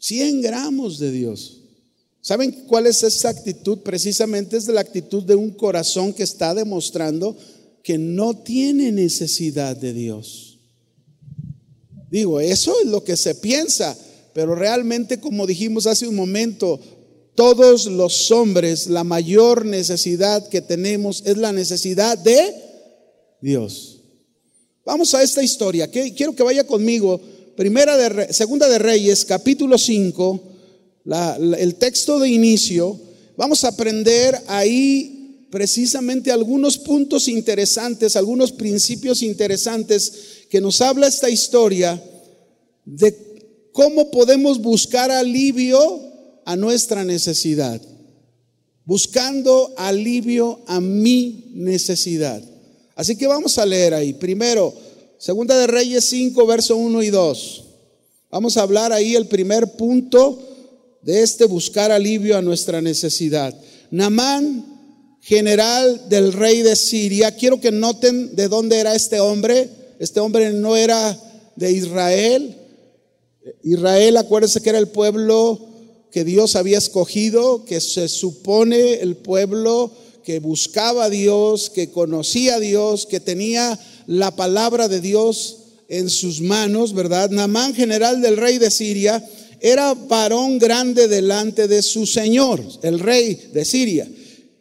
100 0.00 0.42
gramos 0.42 0.98
de 0.98 1.12
Dios. 1.12 1.60
¿Saben 2.20 2.66
cuál 2.66 2.88
es 2.88 3.04
esa 3.04 3.28
actitud? 3.28 3.78
Precisamente 3.78 4.56
es 4.56 4.66
la 4.66 4.80
actitud 4.80 5.22
de 5.22 5.36
un 5.36 5.52
corazón 5.52 6.12
que 6.12 6.24
está 6.24 6.54
demostrando 6.54 7.36
que 7.84 7.98
no 7.98 8.36
tiene 8.36 8.90
necesidad 8.90 9.76
de 9.76 9.92
Dios. 9.92 10.58
Digo, 12.10 12.40
eso 12.40 12.74
es 12.82 12.88
lo 12.90 13.04
que 13.04 13.16
se 13.16 13.36
piensa, 13.36 13.96
pero 14.32 14.56
realmente, 14.56 15.20
como 15.20 15.46
dijimos 15.46 15.86
hace 15.86 16.08
un 16.08 16.16
momento, 16.16 16.80
todos 17.36 17.86
los 17.86 18.32
hombres, 18.32 18.88
la 18.88 19.04
mayor 19.04 19.64
necesidad 19.64 20.48
que 20.48 20.62
tenemos 20.62 21.22
es 21.24 21.36
la 21.36 21.52
necesidad 21.52 22.18
de 22.18 22.56
Dios. 23.40 23.93
Vamos 24.84 25.14
a 25.14 25.22
esta 25.22 25.42
historia. 25.42 25.88
Quiero 25.88 26.34
que 26.34 26.42
vaya 26.42 26.64
conmigo. 26.64 27.20
Primera 27.56 27.96
de, 27.96 28.32
segunda 28.32 28.68
de 28.68 28.78
Reyes, 28.78 29.24
capítulo 29.24 29.78
5, 29.78 30.42
el 31.58 31.74
texto 31.76 32.18
de 32.18 32.28
inicio. 32.28 33.00
Vamos 33.36 33.64
a 33.64 33.68
aprender 33.68 34.38
ahí 34.46 35.46
precisamente 35.50 36.30
algunos 36.30 36.76
puntos 36.78 37.28
interesantes, 37.28 38.16
algunos 38.16 38.52
principios 38.52 39.22
interesantes 39.22 40.12
que 40.50 40.60
nos 40.60 40.80
habla 40.82 41.06
esta 41.06 41.30
historia 41.30 42.02
de 42.84 43.70
cómo 43.72 44.10
podemos 44.10 44.60
buscar 44.60 45.10
alivio 45.10 46.00
a 46.44 46.56
nuestra 46.56 47.04
necesidad, 47.04 47.80
buscando 48.84 49.72
alivio 49.78 50.60
a 50.66 50.80
mi 50.80 51.52
necesidad. 51.54 52.53
Así 52.94 53.16
que 53.16 53.26
vamos 53.26 53.58
a 53.58 53.66
leer 53.66 53.94
ahí. 53.94 54.12
Primero, 54.12 54.72
Segunda 55.18 55.56
de 55.58 55.66
Reyes 55.66 56.04
5, 56.10 56.46
verso 56.46 56.76
1 56.76 57.02
y 57.02 57.10
2. 57.10 57.64
Vamos 58.30 58.56
a 58.56 58.62
hablar 58.62 58.92
ahí 58.92 59.14
el 59.14 59.26
primer 59.26 59.72
punto 59.72 60.38
de 61.02 61.22
este 61.22 61.46
buscar 61.46 61.90
alivio 61.90 62.36
a 62.36 62.42
nuestra 62.42 62.82
necesidad. 62.82 63.54
Namán, 63.90 65.18
general 65.20 66.08
del 66.08 66.32
rey 66.32 66.62
de 66.62 66.76
Siria, 66.76 67.34
quiero 67.34 67.60
que 67.60 67.72
noten 67.72 68.36
de 68.36 68.48
dónde 68.48 68.78
era 68.78 68.94
este 68.94 69.20
hombre. 69.20 69.70
Este 69.98 70.20
hombre 70.20 70.52
no 70.52 70.76
era 70.76 71.18
de 71.56 71.72
Israel. 71.72 72.56
Israel, 73.62 74.16
acuérdense 74.16 74.60
que 74.60 74.70
era 74.70 74.78
el 74.78 74.88
pueblo 74.88 75.58
que 76.10 76.24
Dios 76.24 76.54
había 76.54 76.78
escogido, 76.78 77.64
que 77.64 77.80
se 77.80 78.08
supone 78.08 78.94
el 78.94 79.16
pueblo 79.16 79.90
que 80.24 80.40
buscaba 80.40 81.04
a 81.04 81.10
Dios, 81.10 81.70
que 81.70 81.90
conocía 81.90 82.56
a 82.56 82.60
Dios, 82.60 83.06
que 83.06 83.20
tenía 83.20 83.78
la 84.06 84.34
palabra 84.34 84.88
de 84.88 85.00
Dios 85.00 85.58
en 85.88 86.10
sus 86.10 86.40
manos, 86.40 86.94
¿verdad? 86.94 87.30
Namán, 87.30 87.74
general 87.74 88.20
del 88.22 88.36
rey 88.36 88.58
de 88.58 88.70
Siria, 88.70 89.24
era 89.60 89.94
varón 89.94 90.58
grande 90.58 91.08
delante 91.08 91.68
de 91.68 91.82
su 91.82 92.06
señor, 92.06 92.62
el 92.82 92.98
rey 92.98 93.50
de 93.52 93.64
Siria. 93.64 94.08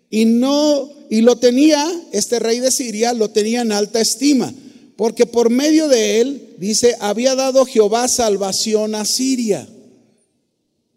Y 0.09 0.25
no 0.25 0.89
y 1.09 1.21
lo 1.21 1.37
tenía 1.37 1.89
este 2.11 2.39
rey 2.39 2.59
de 2.59 2.71
Siria 2.71 3.13
lo 3.13 3.29
tenía 3.29 3.61
en 3.61 3.71
alta 3.71 4.01
estima 4.01 4.53
porque 4.95 5.25
por 5.25 5.49
medio 5.49 5.87
de 5.87 6.21
él, 6.21 6.55
dice, 6.59 6.95
había 6.99 7.35
dado 7.35 7.65
Jehová 7.65 8.07
salvación 8.07 8.95
a 8.95 9.05
Siria. 9.05 9.67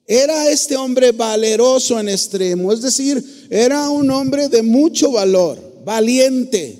Era 0.06 0.48
este 0.50 0.76
hombre 0.76 1.10
valeroso 1.10 1.98
en 1.98 2.08
extremo, 2.08 2.72
es 2.72 2.80
decir, 2.80 3.48
era 3.50 3.90
un 3.90 4.08
hombre 4.10 4.48
de 4.48 4.62
mucho 4.62 5.10
valor, 5.10 5.58
valiente, 5.84 6.78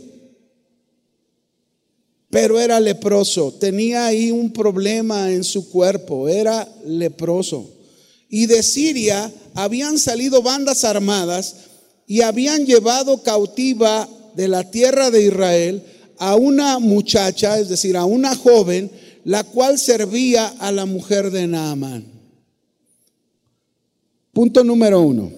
pero 2.30 2.60
era 2.60 2.78
leproso, 2.78 3.52
tenía 3.52 4.06
ahí 4.06 4.30
un 4.30 4.52
problema 4.52 5.32
en 5.32 5.42
su 5.42 5.70
cuerpo, 5.70 6.28
era 6.28 6.68
leproso. 6.84 7.68
Y 8.28 8.46
de 8.46 8.62
Siria 8.62 9.32
habían 9.54 9.98
salido 9.98 10.42
bandas 10.42 10.84
armadas 10.84 11.56
y 12.06 12.20
habían 12.20 12.64
llevado 12.64 13.22
cautiva 13.22 14.08
de 14.36 14.46
la 14.46 14.70
tierra 14.70 15.10
de 15.10 15.24
Israel 15.24 15.82
a 16.18 16.36
una 16.36 16.78
muchacha, 16.78 17.58
es 17.58 17.68
decir, 17.68 17.96
a 17.96 18.04
una 18.04 18.36
joven, 18.36 18.90
la 19.24 19.42
cual 19.42 19.78
servía 19.78 20.46
a 20.58 20.70
la 20.70 20.86
mujer 20.86 21.30
de 21.32 21.46
Naamán. 21.48 22.15
Punto 24.36 24.62
número 24.62 25.00
uno. 25.00 25.32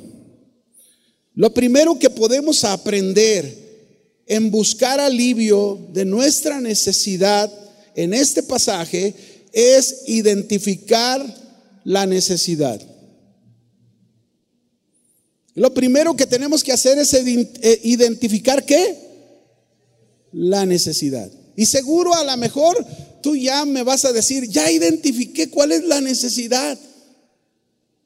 Lo 1.34 1.54
primero 1.54 1.96
que 2.00 2.10
podemos 2.10 2.64
aprender 2.64 4.24
en 4.26 4.50
buscar 4.50 4.98
alivio 4.98 5.78
de 5.92 6.04
nuestra 6.04 6.60
necesidad 6.60 7.48
en 7.94 8.12
este 8.12 8.42
pasaje 8.42 9.14
es 9.52 10.02
identificar 10.08 11.24
la 11.84 12.06
necesidad. 12.06 12.82
Lo 15.54 15.72
primero 15.72 16.16
que 16.16 16.26
tenemos 16.26 16.64
que 16.64 16.72
hacer 16.72 16.98
es 16.98 17.14
eh, 17.14 17.80
identificar 17.84 18.66
qué? 18.66 18.96
la 20.32 20.66
necesidad. 20.66 21.30
Y 21.54 21.66
seguro 21.66 22.14
a 22.14 22.24
lo 22.24 22.36
mejor 22.36 22.84
tú 23.22 23.36
ya 23.36 23.64
me 23.64 23.84
vas 23.84 24.04
a 24.04 24.12
decir, 24.12 24.48
ya 24.48 24.68
identifiqué 24.72 25.50
cuál 25.50 25.70
es 25.70 25.84
la 25.84 26.00
necesidad. 26.00 26.76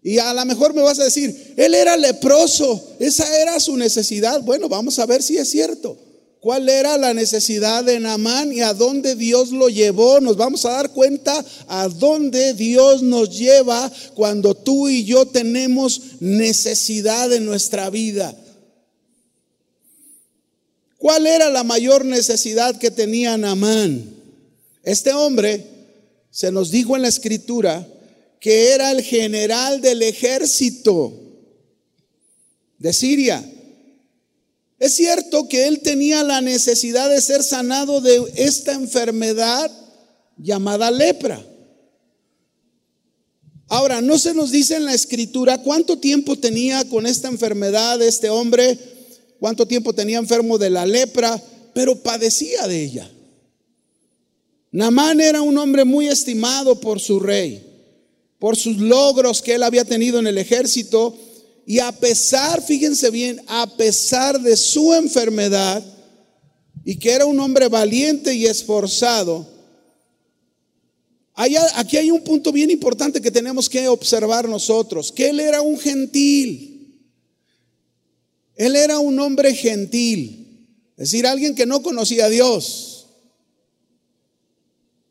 Y 0.03 0.19
a 0.19 0.35
lo 0.35 0.45
mejor 0.45 0.75
me 0.75 0.83
vas 0.83 0.99
a 0.99 1.05
decir, 1.05 1.55
él 1.57 1.75
era 1.75 1.97
leproso, 1.97 2.95
esa 2.99 3.41
era 3.41 3.61
su 3.61 3.77
necesidad. 3.77 4.43
Bueno, 4.43 4.69
vamos 4.69 4.99
a 4.99 5.07
ver 5.07 5.23
si 5.23 5.37
es 5.37 5.49
cierto. 5.49 5.97
¿Cuál 6.41 6.69
era 6.69 6.99
la 6.99 7.15
necesidad 7.15 7.85
de 7.85 8.01
Naamán 8.01 8.53
y 8.53 8.63
a 8.63 8.75
dónde 8.75 9.15
Dios 9.15 9.53
lo 9.53 9.69
llevó? 9.69 10.19
Nos 10.19 10.37
vamos 10.37 10.67
a 10.67 10.73
dar 10.73 10.91
cuenta 10.91 11.45
a 11.69 11.87
dónde 11.87 12.55
Dios 12.55 13.01
nos 13.01 13.39
lleva 13.39 13.93
cuando 14.15 14.57
tú 14.57 14.89
y 14.89 15.05
yo 15.05 15.25
tenemos 15.25 16.03
necesidad 16.19 17.33
en 17.33 17.47
nuestra 17.47 17.91
vida. 17.91 18.37
¿Cuál 20.99 21.29
era 21.29 21.49
la 21.49 21.63
mayor 21.63 22.05
necesidad 22.05 22.77
que 22.77 22.91
tenía 22.91 23.37
Naamán? 23.37 24.05
Este 24.83 25.13
hombre, 25.13 25.65
se 26.33 26.51
nos 26.51 26.73
dijo 26.73 26.97
en 26.97 27.03
la 27.03 27.09
escritura, 27.09 27.87
que 28.43 28.73
era 28.73 28.91
el 28.91 29.03
general 29.03 29.81
del 29.81 30.03
ejército 30.03 31.13
de 32.77 32.93
Siria. 32.93 33.41
Es 34.81 34.95
cierto 34.95 35.49
que 35.49 35.69
él 35.69 35.79
tenía 35.79 36.25
la 36.25 36.41
necesidad 36.41 37.09
de 37.09 37.21
ser 37.21 37.45
sanado 37.45 38.01
de 38.01 38.21
esta 38.35 38.73
enfermedad 38.73 39.71
llamada 40.37 40.91
lepra. 40.91 41.41
Ahora, 43.69 44.01
no 44.01 44.19
se 44.19 44.35
nos 44.35 44.51
dice 44.51 44.75
en 44.75 44.87
la 44.87 44.95
escritura 44.95 45.63
cuánto 45.63 46.01
tiempo 46.01 46.37
tenía 46.37 46.85
con 46.89 47.07
esta 47.07 47.29
enfermedad 47.29 48.03
este 48.03 48.29
hombre, 48.29 48.77
cuánto 49.39 49.67
tiempo 49.67 49.93
tenía 49.93 50.19
enfermo 50.19 50.59
de 50.59 50.71
la 50.71 50.85
lepra, 50.85 51.41
pero 51.75 52.03
padecía 52.03 52.67
de 52.67 52.83
ella. 52.83 53.09
Namán 54.73 55.21
era 55.21 55.43
un 55.43 55.57
hombre 55.59 55.85
muy 55.85 56.09
estimado 56.09 56.81
por 56.81 56.99
su 56.99 57.21
rey, 57.21 57.72
por 58.43 58.57
sus 58.57 58.79
logros 58.79 59.41
que 59.41 59.55
él 59.55 59.63
había 59.63 59.85
tenido 59.85 60.19
en 60.19 60.27
el 60.27 60.37
ejército, 60.37 61.17
y 61.65 61.79
a 61.79 61.93
pesar, 61.93 62.61
fíjense 62.61 63.09
bien, 63.09 63.41
a 63.47 63.69
pesar 63.77 64.41
de 64.41 64.57
su 64.57 64.93
enfermedad, 64.95 65.81
y 66.85 66.97
que 66.97 67.13
era 67.13 67.25
un 67.25 67.39
hombre 67.39 67.69
valiente 67.69 68.35
y 68.35 68.47
esforzado, 68.47 69.47
aquí 71.35 71.97
hay 71.97 72.11
un 72.11 72.25
punto 72.25 72.51
bien 72.51 72.73
importante 72.73 73.21
que 73.21 73.31
tenemos 73.31 73.71
que 73.71 73.87
observar 73.87 74.49
nosotros, 74.49 75.13
que 75.13 75.29
él 75.29 75.39
era 75.39 75.63
un 75.63 75.79
gentil. 75.79 77.01
Él 78.57 78.75
era 78.75 78.99
un 78.99 79.21
hombre 79.21 79.55
gentil, 79.55 80.67
es 80.97 81.13
decir, 81.13 81.29
alguien 81.29 81.55
que 81.55 81.65
no 81.65 81.81
conocía 81.81 82.25
a 82.25 82.29
Dios. 82.29 83.07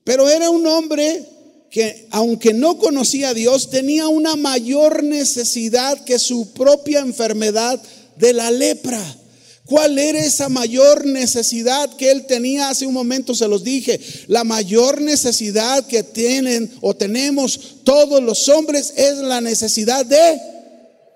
Pero 0.04 0.30
era 0.30 0.50
un 0.50 0.68
hombre 0.68 1.31
que, 1.72 2.08
aunque 2.12 2.54
no 2.54 2.78
conocía 2.78 3.30
a 3.30 3.34
Dios, 3.34 3.70
tenía 3.70 4.10
una 4.10 4.36
mayor 4.36 5.04
necesidad 5.04 6.04
que 6.04 6.20
su 6.20 6.52
propia 6.52 7.00
enfermedad 7.00 7.82
de 8.18 8.34
la 8.34 8.52
lepra. 8.52 9.02
¿Cuál 9.66 9.98
era 9.98 10.20
esa 10.20 10.50
mayor 10.50 11.06
necesidad 11.06 11.96
que 11.96 12.12
él 12.12 12.26
tenía? 12.26 12.70
Hace 12.70 12.86
un 12.86 12.94
momento 12.94 13.34
se 13.34 13.48
los 13.48 13.64
dije. 13.64 14.02
La 14.28 14.44
mayor 14.44 15.00
necesidad 15.00 15.88
que 15.88 16.04
tienen 16.04 16.70
o 16.82 16.94
tenemos 16.94 17.78
todos 17.86 18.22
los 18.22 18.50
hombres 18.50 18.94
es 18.98 19.20
la 19.20 19.40
necesidad 19.40 20.06
de 20.06 20.42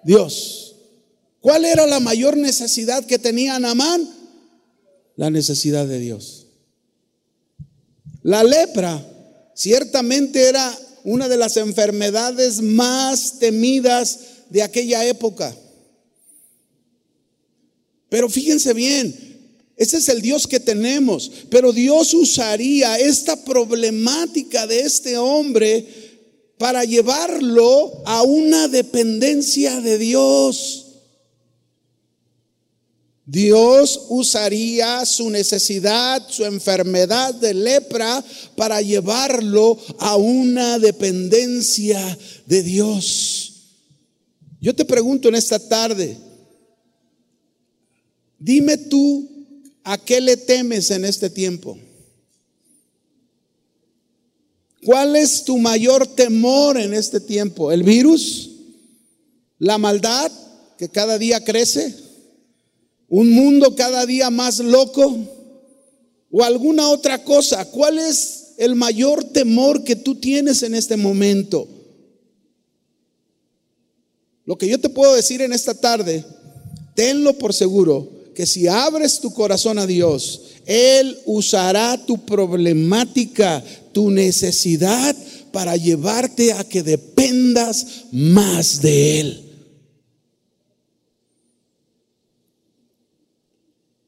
Dios. 0.06 0.76
¿Cuál 1.42 1.66
era 1.66 1.86
la 1.86 2.00
mayor 2.00 2.38
necesidad 2.38 3.06
que 3.06 3.20
tenía 3.20 3.60
Namán? 3.60 4.10
La 5.18 5.30
necesidad 5.30 5.86
de 5.86 6.00
Dios. 6.00 6.48
La 8.22 8.42
lepra 8.44 9.06
ciertamente 9.56 10.48
era 10.48 10.78
una 11.04 11.28
de 11.28 11.38
las 11.38 11.58
enfermedades 11.58 12.62
más 12.62 13.40
temidas 13.40 14.20
de 14.52 14.62
aquella 14.62 15.04
época. 15.06 15.56
Pero 18.10 18.30
fíjense 18.30 18.74
bien, 18.74 19.36
ese 19.78 19.98
es 19.98 20.10
el 20.10 20.22
Dios 20.22 20.48
que 20.48 20.60
tenemos, 20.60 21.32
pero 21.50 21.74
Dios 21.74 22.14
usaría 22.14 22.98
esta 22.98 23.44
problemática 23.44 24.68
de 24.68 24.82
este 24.82 25.18
hombre 25.18 25.86
para 26.58 26.86
llevarlo 26.86 28.02
a 28.06 28.24
una 28.24 28.68
dependencia 28.68 29.82
de 29.82 29.98
Dios. 29.98 30.85
Dios 33.26 34.06
usaría 34.10 35.04
su 35.06 35.32
necesidad, 35.32 36.24
su 36.30 36.46
enfermedad 36.46 37.34
de 37.34 37.56
lepra 37.56 38.24
para 38.56 38.82
llevarlo 38.82 39.80
a 39.98 40.16
una 40.16 40.78
dependencia 40.78 42.18
de 42.46 42.62
Dios. 42.62 43.54
Yo 44.62 44.76
te 44.76 44.86
pregunto 44.86 45.28
en 45.28 45.36
esta 45.36 45.58
tarde, 45.58 46.18
dime 48.38 48.78
tú 48.78 49.28
a 49.84 49.98
qué 49.98 50.22
le 50.22 50.38
temes 50.38 50.92
en 50.92 51.04
este 51.04 51.30
tiempo. 51.32 51.80
¿Cuál 54.84 55.16
es 55.16 55.44
tu 55.44 55.58
mayor 55.58 56.06
temor 56.06 56.78
en 56.78 56.94
este 56.94 57.20
tiempo? 57.20 57.72
¿El 57.72 57.82
virus? 57.82 58.52
¿La 59.58 59.80
maldad 59.80 60.32
que 60.78 60.90
cada 60.90 61.18
día 61.18 61.44
crece? 61.44 62.05
Un 63.10 63.32
mundo 63.32 63.76
cada 63.76 64.06
día 64.06 64.30
más 64.30 64.60
loco 64.60 65.18
o 66.32 66.44
alguna 66.44 66.90
otra 66.90 67.24
cosa. 67.24 67.66
¿Cuál 67.66 68.00
es 68.00 68.54
el 68.58 68.76
mayor 68.76 69.24
temor 69.24 69.84
que 69.84 69.96
tú 69.96 70.16
tienes 70.16 70.64
en 70.64 70.76
este 70.76 70.98
momento? 70.98 71.68
Lo 74.46 74.58
que 74.58 74.68
yo 74.68 74.80
te 74.80 74.90
puedo 74.90 75.16
decir 75.16 75.42
en 75.42 75.54
esta 75.54 75.74
tarde, 75.74 76.24
tenlo 76.94 77.38
por 77.38 77.54
seguro, 77.54 78.10
que 78.36 78.46
si 78.46 78.68
abres 78.68 79.20
tu 79.20 79.34
corazón 79.34 79.80
a 79.80 79.88
Dios, 79.88 80.42
Él 80.66 81.18
usará 81.26 81.98
tu 82.06 82.26
problemática, 82.26 83.64
tu 83.92 84.12
necesidad 84.12 85.16
para 85.52 85.78
llevarte 85.78 86.52
a 86.54 86.64
que 86.64 86.84
dependas 86.84 87.88
más 88.12 88.82
de 88.82 89.20
Él. 89.22 89.45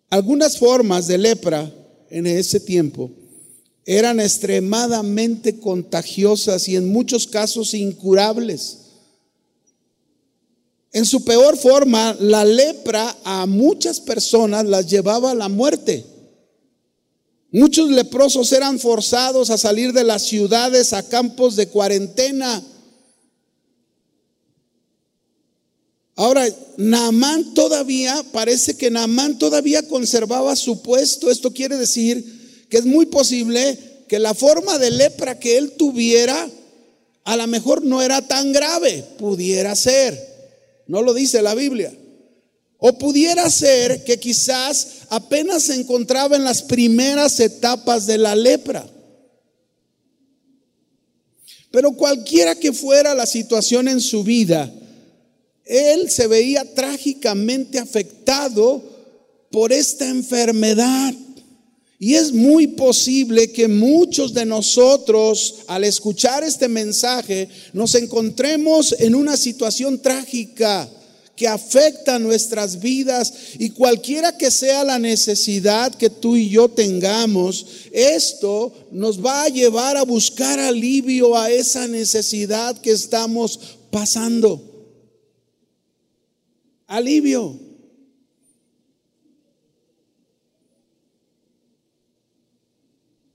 Algunas 0.10 0.58
formas 0.58 1.08
de 1.08 1.17
lepra 1.17 1.72
en 2.10 2.28
ese 2.28 2.60
tiempo 2.60 3.12
eran 3.86 4.20
extremadamente 4.20 5.60
contagiosas 5.60 6.67
y 6.67 6.76
en 6.76 6.89
muchos 6.89 7.28
casos 7.28 7.74
incurables. 7.74 8.80
En 10.93 11.06
su 11.06 11.24
peor 11.24 11.58
forma, 11.58 12.15
la 12.20 12.46
lepra 12.46 13.15
a 13.24 13.46
muchas 13.46 14.00
personas 14.00 14.65
las 14.65 14.88
llevaba 14.88 15.32
a 15.32 15.36
la 15.36 15.50
muerte. 15.50 16.06
Muchos 17.52 17.89
leprosos 17.89 18.52
eran 18.52 18.80
forzados 18.80 19.50
a 19.50 19.58
salir 19.58 19.93
de 19.93 20.04
las 20.04 20.24
ciudades 20.24 20.93
a 20.93 21.08
campos 21.08 21.56
de 21.56 21.67
cuarentena 21.67 22.63
Ahora, 26.17 26.49
Naamán 26.77 27.53
todavía, 27.53 28.25
parece 28.32 28.75
que 28.75 28.89
Naamán 28.89 29.38
todavía 29.38 29.88
conservaba 29.88 30.56
su 30.56 30.82
puesto. 30.82 31.30
Esto 31.30 31.53
quiere 31.53 31.77
decir 31.77 32.65
que 32.69 32.77
es 32.77 32.86
muy 32.86 33.06
posible 33.06 33.77
que 34.08 34.17
la 34.17 34.34
forma 34.34 34.80
de 34.80 34.89
lepra 34.89 35.38
que 35.38 35.60
él 35.60 35.73
tuviera 35.77 36.49
a 37.23 37.38
lo 37.38 37.45
mejor 37.45 37.84
no 37.84 38.01
era 38.01 38.27
tan 38.27 38.51
grave, 38.51 39.03
pudiera 39.19 39.75
ser. 39.75 40.17
No 40.88 41.03
lo 41.03 41.13
dice 41.13 41.43
la 41.43 41.53
Biblia. 41.53 41.93
O 42.80 42.97
pudiera 42.97 43.47
ser 43.51 44.03
que 44.03 44.19
quizás 44.19 44.88
apenas 45.10 45.63
se 45.63 45.75
encontraba 45.75 46.36
en 46.36 46.43
las 46.43 46.63
primeras 46.63 47.39
etapas 47.39 48.08
de 48.08 48.17
la 48.17 48.36
lepra. 48.36 48.89
Pero 51.69 51.91
cualquiera 51.91 52.56
que 52.56 52.73
fuera 52.73 53.13
la 53.13 53.27
situación 53.27 53.88
en 53.88 54.01
su 54.01 54.23
vida, 54.23 54.73
él 55.67 56.10
se 56.10 56.27
veía 56.27 56.73
trágicamente 56.73 57.80
afectado 57.80 58.82
por 59.51 59.71
esta 59.71 60.08
enfermedad. 60.08 61.13
Y 61.99 62.13
es 62.13 62.32
muy 62.32 62.67
posible 62.67 63.51
que 63.51 63.67
muchos 63.67 64.34
de 64.34 64.45
nosotros, 64.45 65.56
al 65.67 65.84
escuchar 65.84 66.43
este 66.43 66.67
mensaje, 66.67 67.49
nos 67.73 67.95
encontremos 67.95 68.95
en 68.99 69.15
una 69.15 69.36
situación 69.36 69.99
trágica 69.99 70.88
que 71.36 71.47
afecta 71.47 72.19
nuestras 72.19 72.80
vidas 72.80 73.34
y 73.58 73.71
cualquiera 73.71 74.38
que 74.38 74.51
sea 74.51 74.84
la 74.84 74.99
necesidad 74.99 75.93
que 75.93 76.10
tú 76.10 76.36
y 76.36 76.49
yo 76.49 76.69
tengamos, 76.69 77.65
esto 77.91 78.73
nos 78.91 79.23
va 79.23 79.43
a 79.43 79.49
llevar 79.49 79.97
a 79.97 80.03
buscar 80.03 80.60
alivio 80.60 81.36
a 81.36 81.49
esa 81.51 81.88
necesidad 81.88 82.80
que 82.80 82.91
estamos 82.91 83.60
pasando 83.91 84.77
alivio. 86.88 87.60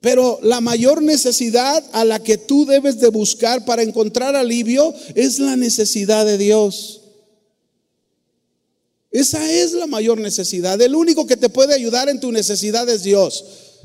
Pero 0.00 0.40
la 0.42 0.60
mayor 0.60 1.00
necesidad 1.00 1.84
a 1.92 2.04
la 2.04 2.20
que 2.20 2.36
tú 2.36 2.66
debes 2.66 2.98
de 2.98 3.08
buscar 3.08 3.64
para 3.64 3.82
encontrar 3.82 4.34
alivio 4.34 4.92
es 5.14 5.38
la 5.38 5.54
necesidad 5.54 6.26
de 6.26 6.38
Dios. 6.38 7.02
Esa 9.12 9.48
es 9.48 9.72
la 9.72 9.86
mayor 9.86 10.18
necesidad. 10.18 10.80
El 10.80 10.96
único 10.96 11.26
que 11.26 11.36
te 11.36 11.50
puede 11.50 11.74
ayudar 11.74 12.08
en 12.08 12.18
tu 12.18 12.32
necesidad 12.32 12.88
es 12.88 13.04
Dios. 13.04 13.44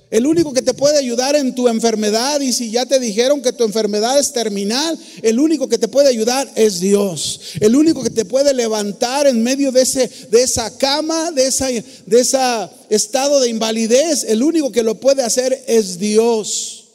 El 0.09 0.25
único 0.25 0.53
que 0.53 0.61
te 0.61 0.73
puede 0.73 0.97
ayudar 0.97 1.35
en 1.35 1.53
tu 1.53 1.67
enfermedad 1.67 2.39
y 2.39 2.53
si 2.53 2.71
ya 2.71 2.85
te 2.85 2.97
dijeron 2.97 3.41
que 3.41 3.51
tu 3.51 3.65
enfermedad 3.65 4.17
es 4.17 4.31
terminal, 4.31 4.97
el 5.21 5.37
único 5.37 5.67
que 5.67 5.77
te 5.77 5.89
puede 5.89 6.07
ayudar 6.07 6.49
es 6.55 6.79
Dios. 6.79 7.41
El 7.59 7.75
único 7.75 8.01
que 8.01 8.09
te 8.09 8.23
puede 8.23 8.53
levantar 8.53 9.27
en 9.27 9.43
medio 9.43 9.71
de, 9.73 9.81
ese, 9.81 10.09
de 10.31 10.43
esa 10.43 10.77
cama, 10.77 11.31
de 11.31 11.47
ese 11.47 11.83
de 12.05 12.19
esa 12.21 12.71
estado 12.89 13.41
de 13.41 13.49
invalidez, 13.49 14.23
el 14.23 14.43
único 14.43 14.71
que 14.71 14.83
lo 14.83 14.95
puede 14.99 15.23
hacer 15.23 15.65
es 15.67 15.99
Dios. 15.99 16.85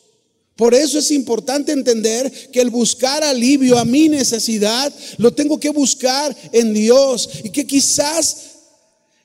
Por 0.57 0.75
eso 0.75 0.99
es 0.99 1.11
importante 1.11 1.73
entender 1.73 2.31
que 2.51 2.61
el 2.61 2.71
buscar 2.71 3.25
alivio 3.25 3.79
a 3.79 3.85
mi 3.85 4.09
necesidad 4.09 4.93
lo 5.19 5.33
tengo 5.33 5.59
que 5.59 5.71
buscar 5.71 6.35
en 6.53 6.73
Dios 6.73 7.29
y 7.43 7.51
que 7.51 7.67
quizás 7.67 8.52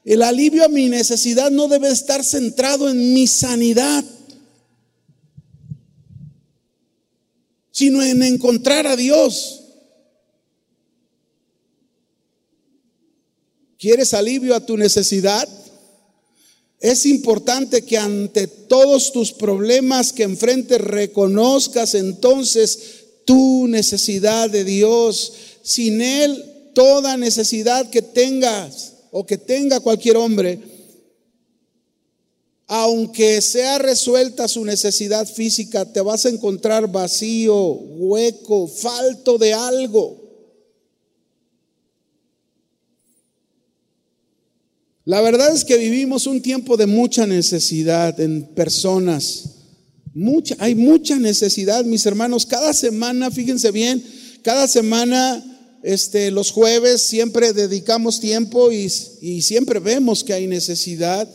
el 0.07 0.23
alivio 0.23 0.63
a 0.63 0.69
mi 0.69 0.87
necesidad 0.87 1.51
no 1.51 1.67
debe 1.67 1.89
estar 1.89 2.23
centrado 2.23 2.89
en 2.89 3.13
mi 3.13 3.27
sanidad, 3.27 4.05
sino 7.71 8.01
en 8.01 8.23
encontrar 8.23 8.87
a 8.87 8.95
Dios. 8.95 9.63
¿Quieres 13.77 14.13
alivio 14.13 14.55
a 14.55 14.65
tu 14.65 14.77
necesidad? 14.77 15.45
Es 16.79 17.05
importante 17.05 17.81
que 17.81 17.97
ante 17.97 18.47
todos 18.47 19.11
tus 19.11 19.33
problemas 19.33 20.13
que 20.13 20.23
enfrentes 20.23 20.79
reconozcas 20.79 21.95
entonces 21.95 22.79
tu 23.25 23.67
necesidad 23.67 24.49
de 24.49 24.63
Dios. 24.63 25.33
Sin 25.63 25.99
Él, 25.99 26.71
toda 26.73 27.17
necesidad 27.17 27.89
que 27.89 28.01
tengas 28.01 28.93
o 29.19 29.25
que 29.25 29.39
tenga 29.39 29.80
cualquier 29.80 30.15
hombre, 30.15 30.60
aunque 32.67 33.41
sea 33.41 33.80
resuelta 33.80 34.47
su 34.47 34.63
necesidad 34.63 35.27
física, 35.27 35.91
te 35.91 36.01
vas 36.01 36.27
a 36.27 36.30
encontrar 36.30 36.88
vacío, 36.91 37.56
hueco, 37.56 38.67
falto 38.67 39.39
de 39.39 39.56
algo. 39.56 40.21
La 45.03 45.21
verdad 45.21 45.51
es 45.51 45.65
que 45.65 45.77
vivimos 45.77 46.27
un 46.27 46.43
tiempo 46.43 46.77
de 46.77 46.86
mucha 46.86 47.25
necesidad 47.25 48.19
en 48.19 48.43
personas. 48.53 49.45
Mucha, 50.13 50.56
hay 50.60 50.75
mucha 50.75 51.17
necesidad, 51.17 51.84
mis 51.86 52.06
hermanos. 52.06 52.45
Cada 52.45 52.71
semana, 52.71 53.32
fíjense 53.32 53.71
bien, 53.71 54.03
cada 54.43 54.67
semana, 54.67 55.43
este, 55.83 56.31
los 56.31 56.51
jueves 56.51 57.01
siempre 57.01 57.53
dedicamos 57.53 58.19
tiempo 58.19 58.71
y, 58.71 58.91
y 59.21 59.41
siempre 59.41 59.79
vemos 59.79 60.23
que 60.23 60.33
hay 60.33 60.47
necesidad. 60.47 61.29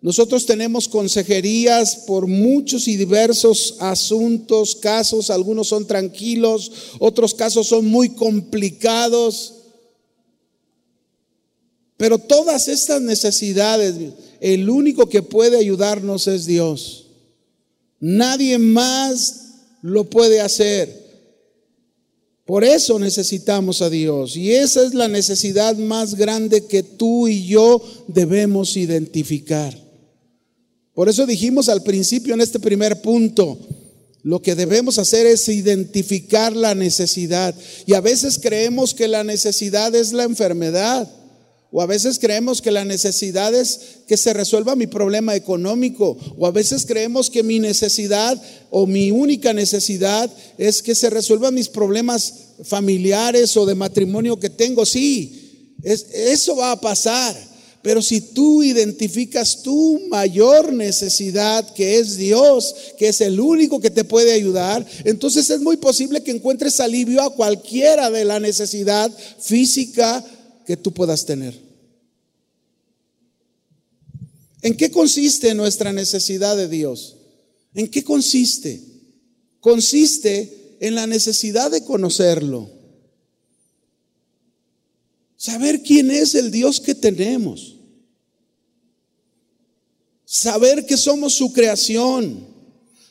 Nosotros 0.00 0.44
tenemos 0.44 0.88
consejerías 0.88 1.96
por 2.06 2.26
muchos 2.26 2.88
y 2.88 2.96
diversos 2.96 3.76
asuntos, 3.80 4.74
casos, 4.76 5.30
algunos 5.30 5.68
son 5.68 5.86
tranquilos, 5.86 6.70
otros 6.98 7.32
casos 7.32 7.68
son 7.68 7.86
muy 7.86 8.10
complicados. 8.10 9.54
Pero 11.96 12.18
todas 12.18 12.68
estas 12.68 13.00
necesidades, 13.00 13.94
el 14.40 14.68
único 14.68 15.08
que 15.08 15.22
puede 15.22 15.56
ayudarnos 15.56 16.26
es 16.26 16.44
Dios. 16.44 17.06
Nadie 18.00 18.58
más 18.58 19.44
lo 19.80 20.04
puede 20.04 20.40
hacer. 20.40 21.03
Por 22.44 22.62
eso 22.62 22.98
necesitamos 22.98 23.80
a 23.80 23.88
Dios. 23.88 24.36
Y 24.36 24.52
esa 24.52 24.84
es 24.84 24.92
la 24.92 25.08
necesidad 25.08 25.76
más 25.76 26.14
grande 26.14 26.66
que 26.66 26.82
tú 26.82 27.26
y 27.26 27.46
yo 27.46 27.82
debemos 28.06 28.76
identificar. 28.76 29.74
Por 30.92 31.08
eso 31.08 31.26
dijimos 31.26 31.68
al 31.68 31.82
principio 31.82 32.34
en 32.34 32.42
este 32.42 32.60
primer 32.60 33.00
punto, 33.00 33.58
lo 34.22 34.40
que 34.40 34.54
debemos 34.54 34.98
hacer 34.98 35.26
es 35.26 35.48
identificar 35.48 36.54
la 36.54 36.74
necesidad. 36.74 37.54
Y 37.86 37.94
a 37.94 38.00
veces 38.00 38.38
creemos 38.40 38.94
que 38.94 39.08
la 39.08 39.24
necesidad 39.24 39.94
es 39.94 40.12
la 40.12 40.24
enfermedad. 40.24 41.10
O 41.76 41.82
a 41.82 41.86
veces 41.86 42.20
creemos 42.20 42.62
que 42.62 42.70
la 42.70 42.84
necesidad 42.84 43.52
es 43.52 43.80
que 44.06 44.16
se 44.16 44.32
resuelva 44.32 44.76
mi 44.76 44.86
problema 44.86 45.34
económico. 45.34 46.16
O 46.38 46.46
a 46.46 46.52
veces 46.52 46.86
creemos 46.86 47.30
que 47.30 47.42
mi 47.42 47.58
necesidad 47.58 48.40
o 48.70 48.86
mi 48.86 49.10
única 49.10 49.52
necesidad 49.52 50.30
es 50.56 50.82
que 50.82 50.94
se 50.94 51.10
resuelvan 51.10 51.52
mis 51.52 51.68
problemas 51.68 52.32
familiares 52.62 53.56
o 53.56 53.66
de 53.66 53.74
matrimonio 53.74 54.38
que 54.38 54.50
tengo. 54.50 54.86
Sí, 54.86 55.74
eso 55.82 56.54
va 56.54 56.70
a 56.70 56.80
pasar. 56.80 57.34
Pero 57.82 58.02
si 58.02 58.20
tú 58.20 58.62
identificas 58.62 59.60
tu 59.60 60.00
mayor 60.08 60.72
necesidad, 60.72 61.74
que 61.74 61.98
es 61.98 62.16
Dios, 62.16 62.72
que 62.96 63.08
es 63.08 63.20
el 63.20 63.40
único 63.40 63.80
que 63.80 63.90
te 63.90 64.04
puede 64.04 64.32
ayudar, 64.32 64.86
entonces 65.02 65.50
es 65.50 65.60
muy 65.60 65.76
posible 65.76 66.22
que 66.22 66.30
encuentres 66.30 66.78
alivio 66.78 67.20
a 67.20 67.34
cualquiera 67.34 68.10
de 68.10 68.24
la 68.24 68.38
necesidad 68.38 69.10
física 69.40 70.24
que 70.64 70.76
tú 70.76 70.92
puedas 70.92 71.26
tener. 71.26 71.63
¿En 74.64 74.78
qué 74.78 74.90
consiste 74.90 75.54
nuestra 75.54 75.92
necesidad 75.92 76.56
de 76.56 76.68
Dios? 76.68 77.16
¿En 77.74 77.86
qué 77.86 78.02
consiste? 78.02 78.82
Consiste 79.60 80.78
en 80.80 80.94
la 80.94 81.06
necesidad 81.06 81.70
de 81.70 81.84
conocerlo. 81.84 82.70
Saber 85.36 85.82
quién 85.82 86.10
es 86.10 86.34
el 86.34 86.50
Dios 86.50 86.80
que 86.80 86.94
tenemos. 86.94 87.76
Saber 90.24 90.86
que 90.86 90.96
somos 90.96 91.34
su 91.34 91.52
creación. 91.52 92.48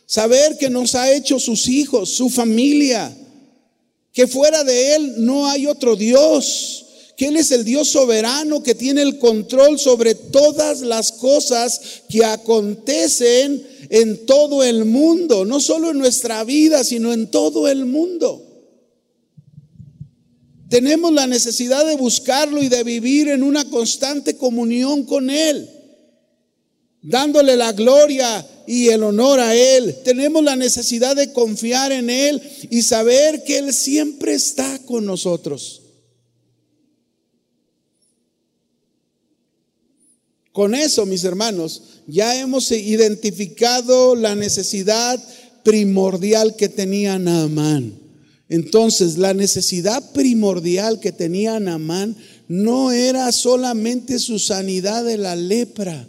Saber 0.08 0.58
que 0.58 0.72
nos 0.72 0.96
ha 0.96 1.14
hecho 1.14 1.40
sus 1.40 1.68
hijos, 1.68 2.16
su 2.16 2.32
familia. 2.32 3.16
Que 4.12 4.26
fuera 4.26 4.64
de 4.64 4.96
Él 4.96 5.14
no 5.24 5.48
hay 5.48 5.68
otro 5.68 5.96
Dios 5.96 6.83
que 7.16 7.28
Él 7.28 7.38
es 7.38 7.52
el 7.52 7.64
Dios 7.64 7.90
soberano 7.90 8.64
que 8.64 8.76
tiene 8.76 9.02
el 9.02 9.20
control 9.20 9.78
sobre 9.80 10.16
todas 10.16 10.82
las 10.82 11.12
cosas 11.12 11.80
que 12.10 12.26
acontecen 12.26 13.66
en 13.90 14.26
todo 14.26 14.64
el 14.64 14.86
mundo, 14.86 15.46
no 15.46 15.60
solo 15.60 15.92
en 15.92 16.00
nuestra 16.00 16.44
vida, 16.44 16.84
sino 16.84 17.14
en 17.14 17.30
todo 17.30 17.68
el 17.68 17.86
mundo. 17.86 18.50
Tenemos 20.70 21.14
la 21.14 21.28
necesidad 21.28 21.86
de 21.86 21.96
buscarlo 21.96 22.64
y 22.64 22.68
de 22.68 22.84
vivir 22.84 23.28
en 23.28 23.44
una 23.44 23.70
constante 23.70 24.36
comunión 24.38 25.04
con 25.04 25.30
Él, 25.30 25.70
dándole 27.04 27.56
la 27.56 27.74
gloria 27.74 28.44
y 28.66 28.88
el 28.88 29.04
honor 29.04 29.40
a 29.40 29.54
Él. 29.54 29.98
Tenemos 30.04 30.44
la 30.44 30.56
necesidad 30.56 31.16
de 31.16 31.32
confiar 31.32 31.92
en 31.92 32.10
Él 32.10 32.42
y 32.72 32.82
saber 32.82 33.44
que 33.44 33.60
Él 33.60 33.72
siempre 33.72 34.34
está 34.34 34.80
con 34.80 35.06
nosotros. 35.06 35.83
Con 40.54 40.76
eso, 40.76 41.08
mis 41.08 41.24
hermanos, 41.24 41.82
ya 42.06 42.40
hemos 42.40 42.72
identificado 42.72 44.16
la 44.16 44.36
necesidad 44.36 45.20
primordial 45.64 46.56
que 46.56 46.70
tenía 46.70 47.18
Naamán. 47.18 48.00
Entonces, 48.50 49.18
la 49.18 49.34
necesidad 49.34 50.12
primordial 50.12 51.00
que 51.00 51.12
tenía 51.12 51.60
Naamán 51.60 52.16
no 52.48 52.92
era 52.92 53.32
solamente 53.32 54.20
su 54.20 54.38
sanidad 54.38 55.04
de 55.04 55.18
la 55.18 55.36
lepra. 55.36 56.08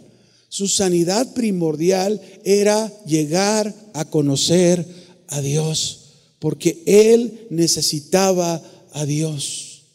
Su 0.49 0.67
sanidad 0.67 1.33
primordial 1.33 2.21
era 2.43 2.93
llegar 3.07 3.73
a 3.93 4.05
conocer 4.05 4.85
a 5.27 5.41
Dios, 5.41 6.01
porque 6.37 6.83
él 6.85 7.47
necesitaba 7.49 8.61
a 8.93 9.05
Dios. 9.07 9.85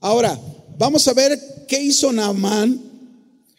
Ahora, 0.00 0.40
vamos 0.78 1.06
a 1.06 1.12
ver 1.12 1.38
qué 1.68 1.82
hizo 1.82 2.10
Naamán 2.14 2.93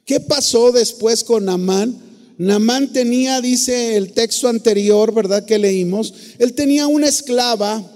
¿Qué 0.05 0.19
pasó 0.19 0.71
después 0.71 1.23
con 1.23 1.45
Namán? 1.45 1.99
Namán 2.37 2.93
tenía, 2.93 3.41
dice 3.41 3.95
el 3.95 4.13
texto 4.13 4.47
anterior, 4.47 5.13
¿verdad? 5.13 5.45
Que 5.45 5.57
leímos, 5.57 6.13
él 6.37 6.53
tenía 6.53 6.85
una 6.85 7.07
esclava, 7.07 7.91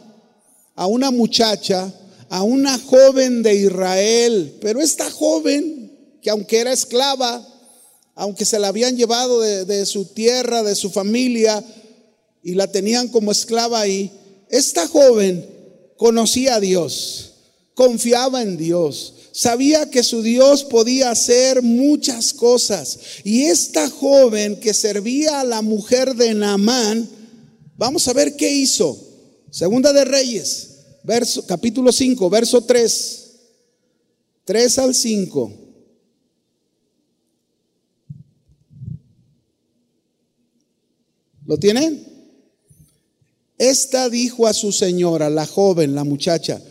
a 0.75 0.87
una 0.87 1.11
muchacha, 1.11 1.93
a 2.29 2.41
una 2.41 2.79
joven 2.79 3.43
de 3.43 3.53
Israel, 3.53 4.57
pero 4.61 4.81
esta 4.81 5.11
joven, 5.11 5.91
que 6.21 6.29
aunque 6.29 6.59
era 6.59 6.71
esclava, 6.71 7.45
aunque 8.15 8.45
se 8.45 8.59
la 8.59 8.69
habían 8.69 8.95
llevado 8.95 9.41
de, 9.41 9.65
de 9.65 9.85
su 9.85 10.05
tierra, 10.05 10.63
de 10.63 10.75
su 10.75 10.89
familia, 10.89 11.61
y 12.41 12.55
la 12.55 12.71
tenían 12.71 13.09
como 13.09 13.31
esclava 13.31 13.81
ahí, 13.81 14.09
esta 14.49 14.87
joven 14.87 15.45
conocía 15.97 16.55
a 16.55 16.59
Dios, 16.61 17.33
confiaba 17.75 18.41
en 18.41 18.55
Dios, 18.55 19.15
sabía 19.39 19.89
que 19.89 20.03
su 20.03 20.21
Dios 20.21 20.65
podía 20.65 21.11
hacer 21.11 21.61
muchas 21.61 22.33
cosas. 22.33 22.99
Y 23.23 23.43
esta 23.43 23.89
joven 23.89 24.59
que 24.59 24.73
servía 24.73 25.39
a 25.39 25.45
la 25.45 25.61
mujer 25.61 26.13
de 26.15 26.33
Naamán, 26.33 27.07
vamos 27.77 28.05
a 28.09 28.13
ver 28.13 28.35
qué 28.35 28.51
hizo. 28.51 28.99
Segunda 29.49 29.93
de 29.93 30.03
Reyes, 30.03 30.79
verso, 31.05 31.47
capítulo 31.47 31.93
5, 31.93 32.29
verso 32.29 32.65
3. 32.65 33.29
3 34.43 34.79
al 34.79 34.93
5. 34.93 35.53
¿Lo 41.45 41.57
tienen? 41.57 42.05
Esta 43.57 44.09
dijo 44.09 44.47
a 44.47 44.53
su 44.53 44.73
señora, 44.73 45.29
la 45.29 45.45
joven, 45.45 45.95
la 45.95 46.03
muchacha, 46.03 46.61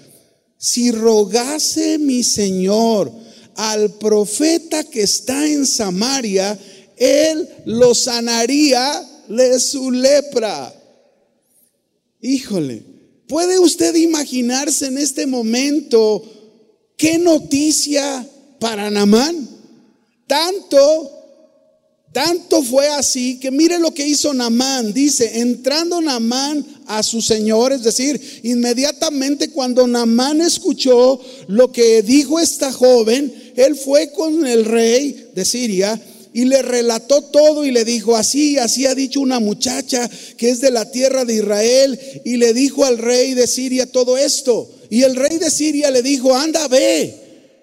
si 0.58 0.90
rogase 0.90 1.98
mi 1.98 2.22
Señor 2.24 3.10
al 3.54 3.94
profeta 3.94 4.84
que 4.84 5.02
está 5.02 5.46
en 5.46 5.64
Samaria, 5.64 6.58
él 6.96 7.48
lo 7.64 7.94
sanaría 7.94 9.02
de 9.28 9.58
su 9.60 9.90
lepra. 9.90 10.74
Híjole, 12.20 12.82
¿puede 13.28 13.58
usted 13.60 13.94
imaginarse 13.94 14.86
en 14.86 14.98
este 14.98 15.26
momento 15.26 16.22
qué 16.96 17.18
noticia 17.18 18.28
para 18.58 18.90
Namán? 18.90 19.48
Tanto 20.26 21.17
Tanto 22.12 22.62
fue 22.62 22.88
así 22.88 23.38
que 23.38 23.50
mire 23.50 23.78
lo 23.78 23.92
que 23.92 24.06
hizo 24.06 24.32
Namán. 24.32 24.94
Dice, 24.94 25.40
entrando 25.40 26.00
Namán 26.00 26.64
a 26.86 27.02
su 27.02 27.20
señor, 27.20 27.72
es 27.72 27.82
decir, 27.82 28.40
inmediatamente 28.44 29.50
cuando 29.50 29.86
Namán 29.86 30.40
escuchó 30.40 31.20
lo 31.48 31.70
que 31.70 32.02
dijo 32.02 32.40
esta 32.40 32.72
joven, 32.72 33.52
él 33.56 33.76
fue 33.76 34.10
con 34.12 34.46
el 34.46 34.64
rey 34.64 35.30
de 35.34 35.44
Siria 35.44 36.00
y 36.32 36.46
le 36.46 36.62
relató 36.62 37.22
todo 37.22 37.64
y 37.64 37.72
le 37.72 37.84
dijo, 37.84 38.16
así, 38.16 38.56
así 38.56 38.86
ha 38.86 38.94
dicho 38.94 39.20
una 39.20 39.38
muchacha 39.38 40.08
que 40.36 40.48
es 40.48 40.60
de 40.60 40.70
la 40.70 40.90
tierra 40.90 41.26
de 41.26 41.34
Israel 41.34 41.98
y 42.24 42.36
le 42.36 42.54
dijo 42.54 42.86
al 42.86 42.96
rey 42.96 43.34
de 43.34 43.46
Siria 43.46 43.84
todo 43.84 44.16
esto. 44.16 44.70
Y 44.88 45.02
el 45.02 45.14
rey 45.14 45.36
de 45.36 45.50
Siria 45.50 45.90
le 45.90 46.02
dijo, 46.02 46.34
anda, 46.34 46.68
ve, 46.68 47.14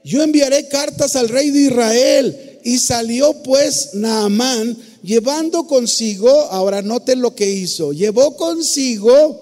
yo 0.03 0.21
enviaré 0.21 0.67
cartas 0.67 1.15
al 1.15 1.29
rey 1.29 1.49
de 1.49 1.61
Israel 1.61 2.44
y 2.65 2.79
salió 2.79 3.43
pues 3.43 3.91
Naamán 3.93 4.75
llevando 5.03 5.67
consigo, 5.67 6.29
ahora 6.49 6.81
noten 6.81 7.21
lo 7.21 7.35
que 7.35 7.47
hizo, 7.47 7.93
llevó 7.93 8.35
consigo 8.35 9.39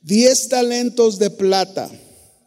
diez 0.00 0.48
talentos 0.48 1.18
de 1.18 1.28
plata, 1.28 1.90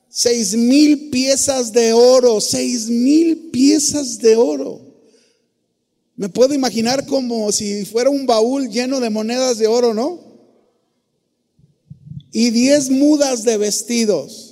seis 0.10 0.56
mil 0.56 1.12
piezas 1.12 1.72
de 1.72 1.94
oro, 1.94 2.42
seis 2.42 2.90
mil 2.90 3.52
piezas 3.52 4.18
de 4.18 4.36
oro. 4.36 4.82
Me 6.16 6.30
puedo 6.30 6.56
imaginar 6.56 7.06
como 7.06 7.52
si 7.52 7.86
fuera 7.86 8.10
un 8.10 8.26
baúl 8.26 8.70
lleno 8.70 9.00
de 9.00 9.12
monedas 9.12 9.60
de 9.60 9.68
oro, 9.68 9.94
¿no? 9.94 10.20
Y 12.32 12.50
diez 12.50 12.90
mudas 12.90 13.44
de 13.44 13.56
vestidos. 13.58 14.43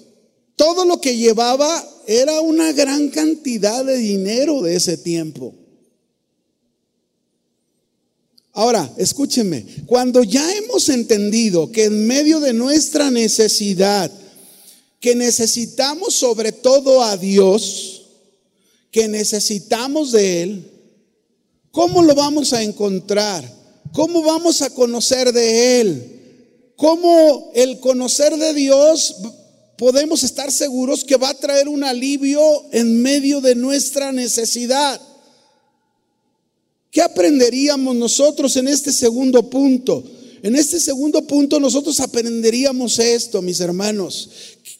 Todo 0.62 0.86
lo 0.86 1.02
que 1.02 1.18
llevaba 1.18 1.84
era 2.06 2.40
una 2.40 2.72
gran 2.72 3.10
cantidad 3.10 3.84
de 3.84 3.98
dinero 3.98 4.62
de 4.62 4.76
ese 4.76 4.96
tiempo. 4.96 5.56
Ahora, 8.54 8.94
escúcheme, 8.96 9.66
cuando 9.88 10.22
ya 10.22 10.56
hemos 10.56 10.90
entendido 10.90 11.72
que 11.72 11.86
en 11.86 12.06
medio 12.06 12.40
de 12.40 12.54
nuestra 12.54 13.10
necesidad, 13.10 14.12
que 15.00 15.16
necesitamos 15.16 16.14
sobre 16.14 16.52
todo 16.52 17.02
a 17.02 17.18
Dios, 17.18 18.04
que 18.92 19.08
necesitamos 19.08 20.12
de 20.12 20.44
Él, 20.44 20.72
¿cómo 21.72 22.04
lo 22.04 22.14
vamos 22.14 22.54
a 22.54 22.62
encontrar? 22.62 23.52
¿Cómo 23.94 24.22
vamos 24.22 24.62
a 24.62 24.70
conocer 24.70 25.34
de 25.34 25.82
Él? 25.82 26.74
¿Cómo 26.76 27.50
el 27.56 27.80
conocer 27.80 28.38
de 28.38 28.54
Dios 28.54 29.16
podemos 29.82 30.22
estar 30.22 30.52
seguros 30.52 31.04
que 31.04 31.16
va 31.16 31.30
a 31.30 31.34
traer 31.34 31.68
un 31.68 31.84
alivio 31.84 32.40
en 32.72 33.02
medio 33.02 33.42
de 33.42 33.56
nuestra 33.56 34.12
necesidad. 34.12 35.02
¿Qué 36.92 37.02
aprenderíamos 37.02 37.96
nosotros 37.96 38.56
en 38.58 38.68
este 38.68 38.92
segundo 38.92 39.50
punto? 39.50 40.04
En 40.44 40.56
este 40.56 40.80
segundo 40.80 41.26
punto 41.26 41.60
nosotros 41.60 42.00
aprenderíamos 42.00 43.00
esto, 43.00 43.42
mis 43.42 43.60
hermanos, 43.60 44.30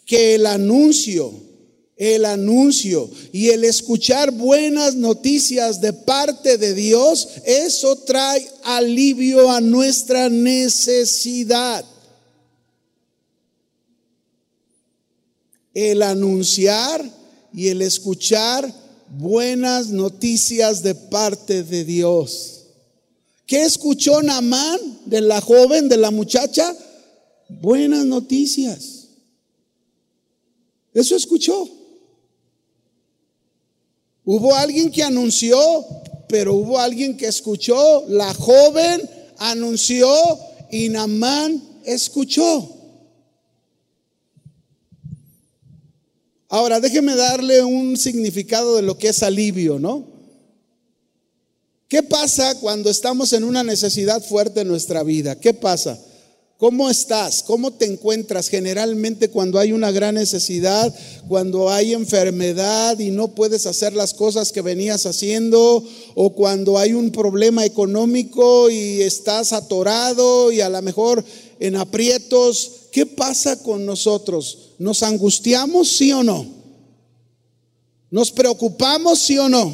que 0.06 0.36
el 0.36 0.46
anuncio, 0.46 1.34
el 1.98 2.24
anuncio 2.24 3.10
y 3.34 3.50
el 3.50 3.64
escuchar 3.64 4.30
buenas 4.30 4.94
noticias 4.94 5.82
de 5.82 5.94
parte 5.94 6.60
de 6.60 6.76
Dios, 6.76 7.28
eso 7.44 7.96
trae 7.96 8.48
alivio 8.62 9.50
a 9.50 9.62
nuestra 9.62 10.30
necesidad. 10.30 11.91
El 15.74 16.02
anunciar 16.02 17.04
y 17.54 17.68
el 17.70 17.82
escuchar 17.82 18.74
buenas 19.10 19.90
noticias 19.90 20.84
de 20.84 20.96
parte 20.96 21.64
de 21.64 21.84
Dios. 21.84 22.66
¿Qué 23.46 23.64
escuchó 23.64 24.22
Namán 24.22 24.80
de 25.06 25.22
la 25.22 25.42
joven, 25.42 25.90
de 25.90 25.98
la 25.98 26.12
muchacha? 26.12 26.74
Buenas 27.50 28.06
noticias. 28.06 29.10
Eso 30.94 31.16
escuchó. 31.16 31.70
Hubo 34.24 34.56
alguien 34.56 34.92
que 34.92 35.04
anunció, 35.04 35.60
pero 36.30 36.54
hubo 36.54 36.80
alguien 36.80 37.18
que 37.18 37.28
escuchó. 37.28 38.06
La 38.08 38.34
joven 38.34 39.02
anunció 39.38 40.10
y 40.70 40.90
Namán 40.90 41.62
escuchó. 41.84 42.81
Ahora, 46.54 46.82
déjeme 46.82 47.16
darle 47.16 47.64
un 47.64 47.96
significado 47.96 48.76
de 48.76 48.82
lo 48.82 48.98
que 48.98 49.08
es 49.08 49.24
alivio, 49.24 49.80
¿no? 49.80 50.06
¿Qué 51.88 52.04
pasa 52.04 52.60
cuando 52.60 52.90
estamos 52.90 53.32
en 53.32 53.46
una 53.46 53.64
necesidad 53.64 54.22
fuerte 54.22 54.60
en 54.60 54.68
nuestra 54.68 55.02
vida? 55.04 55.40
¿Qué 55.40 55.54
pasa? 55.54 55.98
¿Cómo 56.58 56.90
estás? 56.90 57.42
¿Cómo 57.44 57.72
te 57.72 57.86
encuentras 57.86 58.50
generalmente 58.50 59.30
cuando 59.30 59.60
hay 59.60 59.72
una 59.72 59.92
gran 59.92 60.16
necesidad, 60.16 60.94
cuando 61.30 61.70
hay 61.70 61.94
enfermedad 61.94 63.00
y 63.00 63.12
no 63.12 63.30
puedes 63.30 63.66
hacer 63.66 63.94
las 63.94 64.14
cosas 64.14 64.52
que 64.52 64.60
venías 64.60 65.06
haciendo, 65.06 65.82
o 66.16 66.34
cuando 66.34 66.78
hay 66.78 66.92
un 66.92 67.12
problema 67.12 67.64
económico 67.64 68.70
y 68.70 69.02
estás 69.04 69.54
atorado 69.54 70.52
y 70.52 70.60
a 70.60 70.68
lo 70.68 70.82
mejor 70.82 71.24
en 71.62 71.78
aprietos? 71.78 72.72
¿Qué 72.92 73.06
pasa 73.06 73.64
con 73.64 73.86
nosotros? 73.86 74.71
¿Nos 74.82 75.04
angustiamos, 75.04 75.96
sí 75.96 76.12
o 76.12 76.24
no? 76.24 76.44
¿Nos 78.10 78.32
preocupamos, 78.32 79.20
sí 79.20 79.38
o 79.38 79.48
no? 79.48 79.72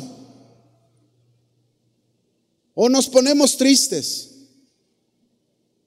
¿O 2.73 2.89
nos 2.89 3.07
ponemos 3.07 3.55
tristes? 3.55 4.31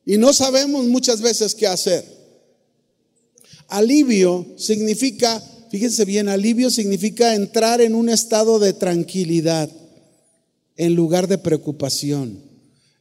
Y 0.07 0.17
no 0.17 0.33
sabemos 0.33 0.87
muchas 0.87 1.21
veces 1.21 1.55
qué 1.55 1.67
hacer. 1.67 2.03
Alivio 3.69 4.55
significa, 4.57 5.45
fíjense 5.71 6.07
bien, 6.07 6.31
alivio 6.31 6.71
significa 6.71 7.35
entrar 7.35 7.83
en 7.83 7.95
un 7.95 8.09
estado 8.09 8.59
de 8.59 8.73
tranquilidad 8.73 9.69
en 10.79 10.95
lugar 10.95 11.29
de 11.29 11.37
preocupación. 11.37 12.43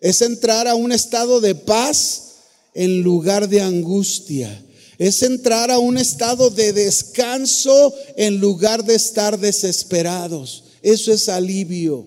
Es 0.01 0.21
entrar 0.21 0.67
a 0.67 0.75
un 0.75 0.91
estado 0.91 1.39
de 1.39 1.55
paz 1.55 2.33
en 2.73 3.03
lugar 3.03 3.47
de 3.47 3.61
angustia 3.61 4.65
es 4.99 5.23
entrar 5.23 5.71
a 5.71 5.79
un 5.79 5.97
estado 5.97 6.49
de 6.49 6.73
descanso 6.73 7.95
en 8.17 8.37
lugar 8.37 8.83
de 8.83 8.95
estar 8.95 9.39
desesperados. 9.39 10.65
Eso 10.81 11.13
es 11.13 11.29
alivio. 11.29 12.05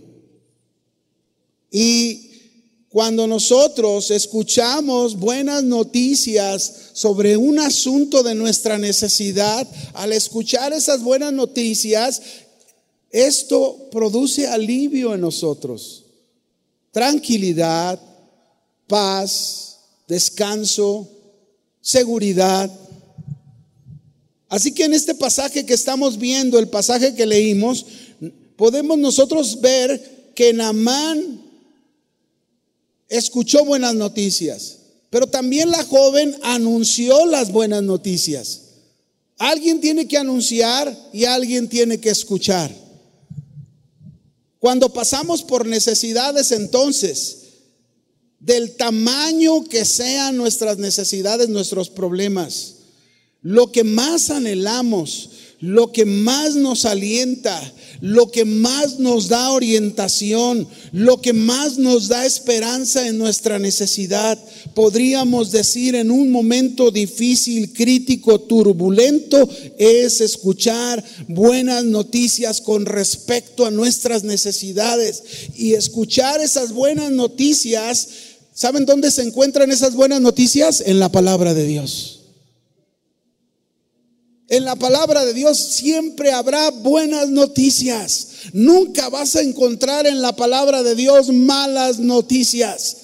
Y 1.71 2.29
cuando 2.91 3.27
nosotros 3.27 4.11
escuchamos 4.11 5.19
buenas 5.19 5.65
noticias 5.65 6.91
sobre 6.93 7.39
un 7.39 7.59
asunto 7.59 8.23
de 8.23 8.35
nuestra 8.35 8.77
necesidad, 8.77 9.67
al 9.95 10.13
escuchar 10.13 10.75
esas 10.75 11.01
buenas 11.01 11.33
noticias, 11.33 12.21
esto 13.11 13.89
produce 13.91 14.47
alivio 14.47 15.15
en 15.15 15.23
nosotros. 15.23 16.05
Tranquilidad, 16.91 17.99
paz, 18.87 19.79
descanso, 20.07 21.09
seguridad. 21.81 22.71
Así 24.53 24.73
que 24.73 24.85
en 24.85 24.93
este 24.93 25.15
pasaje 25.15 25.65
que 25.65 25.73
estamos 25.73 26.19
viendo, 26.19 26.59
el 26.59 26.69
pasaje 26.69 27.15
que 27.15 27.25
leímos, 27.25 27.87
podemos 28.55 28.99
nosotros 28.99 29.63
ver 29.63 30.33
que 30.35 30.53
Namán 30.53 31.41
escuchó 33.09 33.65
buenas 33.65 33.95
noticias, 33.95 34.77
pero 35.09 35.27
también 35.27 35.71
la 35.71 35.83
joven 35.85 36.37
anunció 36.43 37.25
las 37.25 37.51
buenas 37.51 37.83
noticias. 37.83 38.65
Alguien 39.39 39.81
tiene 39.81 40.07
que 40.07 40.19
anunciar 40.19 40.95
y 41.15 41.25
alguien 41.25 41.67
tiene 41.67 41.99
que 41.99 42.11
escuchar. 42.11 42.71
Cuando 44.59 44.93
pasamos 44.93 45.43
por 45.43 45.65
necesidades 45.65 46.53
entonces, 46.53 47.39
del 48.39 48.77
tamaño 48.77 49.65
que 49.65 49.87
sean 49.87 50.37
nuestras 50.37 50.77
necesidades, 50.77 51.49
nuestros 51.49 51.89
problemas, 51.89 52.82
lo 53.43 53.73
que 53.73 53.85
más 53.85 54.31
anhelamos, 54.31 55.31
lo 55.61 55.93
que 55.93 56.05
más 56.05 56.57
nos 56.57 56.85
alienta, 56.85 57.61
lo 58.01 58.33
que 58.33 58.45
más 58.45 58.99
nos 58.99 59.29
da 59.29 59.51
orientación, 59.51 60.67
lo 60.91 61.21
que 61.21 61.33
más 61.33 61.79
nos 61.79 62.09
da 62.09 62.27
esperanza 62.27 63.07
en 63.07 63.17
nuestra 63.17 63.61
necesidad. 63.61 64.37
Podríamos 64.75 65.53
decir 65.53 65.95
en 65.95 66.11
un 66.11 66.33
momento 66.33 66.91
difícil, 66.91 67.73
crítico, 67.73 68.41
turbulento, 68.41 69.49
es 69.79 70.21
escuchar 70.21 71.03
buenas 71.29 71.85
noticias 71.85 72.61
con 72.61 72.85
respecto 72.85 73.65
a 73.65 73.71
nuestras 73.71 74.25
necesidades. 74.25 75.23
Y 75.55 75.75
escuchar 75.75 76.41
esas 76.41 76.73
buenas 76.73 77.13
noticias, 77.13 78.09
¿saben 78.53 78.85
dónde 78.85 79.13
se 79.13 79.23
encuentran 79.23 79.71
esas 79.71 79.95
buenas 79.95 80.21
noticias? 80.21 80.83
En 80.85 80.99
la 80.99 81.13
palabra 81.13 81.55
de 81.55 81.67
Dios. 81.67 82.22
En 84.53 84.67
la 84.67 84.77
palabra 84.77 85.25
de 85.25 85.33
Dios 85.33 85.59
siempre 85.59 86.31
habrá 86.31 86.71
buenas 86.71 87.31
noticias. 87.31 88.51
Nunca 88.53 89.09
vas 89.09 89.35
a 89.35 89.41
encontrar 89.41 90.07
en 90.07 90.21
la 90.21 90.37
palabra 90.37 90.83
de 90.83 90.95
Dios 90.95 91.33
malas 91.33 91.99
noticias. 91.99 92.99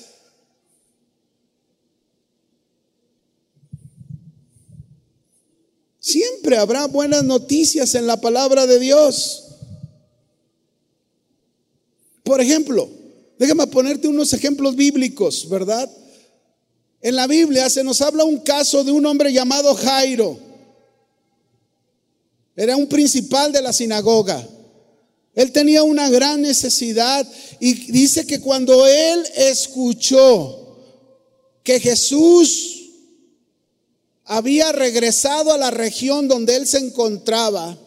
Siempre 5.99 6.59
habrá 6.59 6.87
buenas 6.87 7.25
noticias 7.25 7.95
en 7.95 8.07
la 8.07 8.21
palabra 8.21 8.67
de 8.67 8.79
Dios. 8.79 9.45
Por 12.25 12.43
ejemplo, 12.43 12.91
déjame 13.39 13.67
ponerte 13.69 14.07
unos 14.07 14.35
ejemplos 14.35 14.77
bíblicos, 14.77 15.49
¿verdad? 15.49 15.91
En 17.01 17.17
la 17.17 17.27
Biblia 17.27 17.71
se 17.71 17.83
nos 17.83 18.03
habla 18.03 18.25
un 18.25 18.41
caso 18.41 18.85
de 18.85 18.93
un 18.93 19.07
hombre 19.07 19.33
llamado 19.33 19.75
Jairo. 19.75 20.48
Era 22.59 22.77
un 22.77 22.89
principal 22.89 23.53
de 23.53 23.63
la 23.63 23.73
sinagoga. 23.73 24.45
Él 25.33 25.53
tenía 25.53 25.85
una 25.85 26.11
gran 26.11 26.43
necesidad 26.43 27.25
y 27.61 27.93
dice 27.93 28.27
que 28.27 28.41
cuando 28.41 28.85
él 28.85 29.25
escuchó 29.37 30.77
que 31.63 31.79
Jesús 31.79 32.91
había 34.25 34.73
regresado 34.73 35.53
a 35.53 35.57
la 35.57 35.71
región 35.71 36.27
donde 36.27 36.57
él 36.57 36.67
se 36.67 36.79
encontraba, 36.79 37.79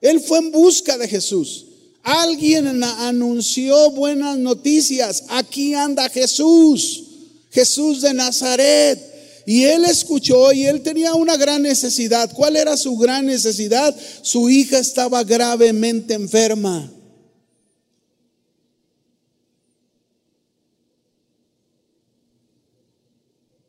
él 0.00 0.20
fue 0.20 0.38
en 0.38 0.52
busca 0.52 0.96
de 0.96 1.06
Jesús. 1.06 1.66
Alguien 2.02 2.82
anunció 2.82 3.90
buenas 3.90 4.38
noticias. 4.38 5.24
Aquí 5.28 5.74
anda 5.74 6.08
Jesús, 6.08 7.04
Jesús 7.50 8.00
de 8.00 8.14
Nazaret. 8.14 9.13
Y 9.46 9.64
él 9.64 9.84
escuchó 9.84 10.52
y 10.52 10.64
él 10.64 10.82
tenía 10.82 11.14
una 11.14 11.36
gran 11.36 11.62
necesidad. 11.62 12.32
¿Cuál 12.32 12.56
era 12.56 12.76
su 12.76 12.96
gran 12.96 13.26
necesidad? 13.26 13.94
Su 14.22 14.48
hija 14.48 14.78
estaba 14.78 15.22
gravemente 15.22 16.14
enferma. 16.14 16.90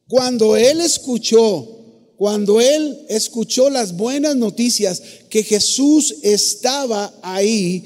Cuando 0.07 0.55
él 0.55 0.81
escuchó, 0.81 1.67
cuando 2.15 2.61
él 2.61 3.05
escuchó 3.09 3.69
las 3.69 3.97
buenas 3.97 4.35
noticias 4.35 5.01
que 5.29 5.43
Jesús 5.43 6.15
estaba 6.21 7.13
ahí, 7.21 7.83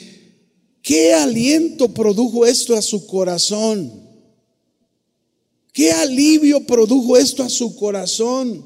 ¿qué 0.84 1.14
aliento 1.14 1.88
produjo 1.90 2.46
esto 2.46 2.76
a 2.76 2.82
su 2.82 3.08
corazón? 3.08 4.09
Qué 5.74 5.92
alivio 5.92 6.66
produjo 6.66 7.18
esto 7.18 7.44
a 7.44 7.50
su 7.50 7.76
corazón. 7.76 8.66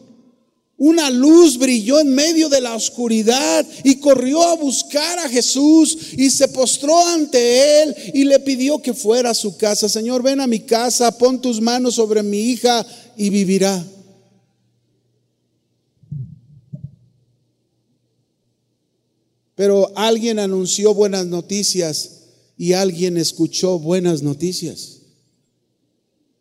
Una 0.77 1.09
luz 1.09 1.57
brilló 1.57 1.99
en 1.99 2.13
medio 2.13 2.49
de 2.49 2.59
la 2.59 2.75
oscuridad 2.75 3.65
y 3.83 3.95
corrió 3.95 4.41
a 4.41 4.55
buscar 4.55 5.19
a 5.19 5.29
Jesús 5.29 5.97
y 6.17 6.29
se 6.29 6.47
postró 6.47 6.97
ante 7.07 7.83
él 7.83 7.95
y 8.13 8.23
le 8.25 8.39
pidió 8.39 8.81
que 8.81 8.93
fuera 8.93 9.29
a 9.29 9.35
su 9.35 9.55
casa. 9.55 9.87
Señor, 9.87 10.23
ven 10.23 10.41
a 10.41 10.47
mi 10.47 10.59
casa, 10.59 11.17
pon 11.17 11.41
tus 11.41 11.61
manos 11.61 11.95
sobre 11.95 12.23
mi 12.23 12.39
hija 12.39 12.85
y 13.15 13.29
vivirá. 13.29 13.85
Pero 19.55 19.91
alguien 19.95 20.39
anunció 20.39 20.93
buenas 20.93 21.27
noticias 21.27 22.23
y 22.57 22.73
alguien 22.73 23.17
escuchó 23.17 23.77
buenas 23.77 24.23
noticias. 24.23 25.02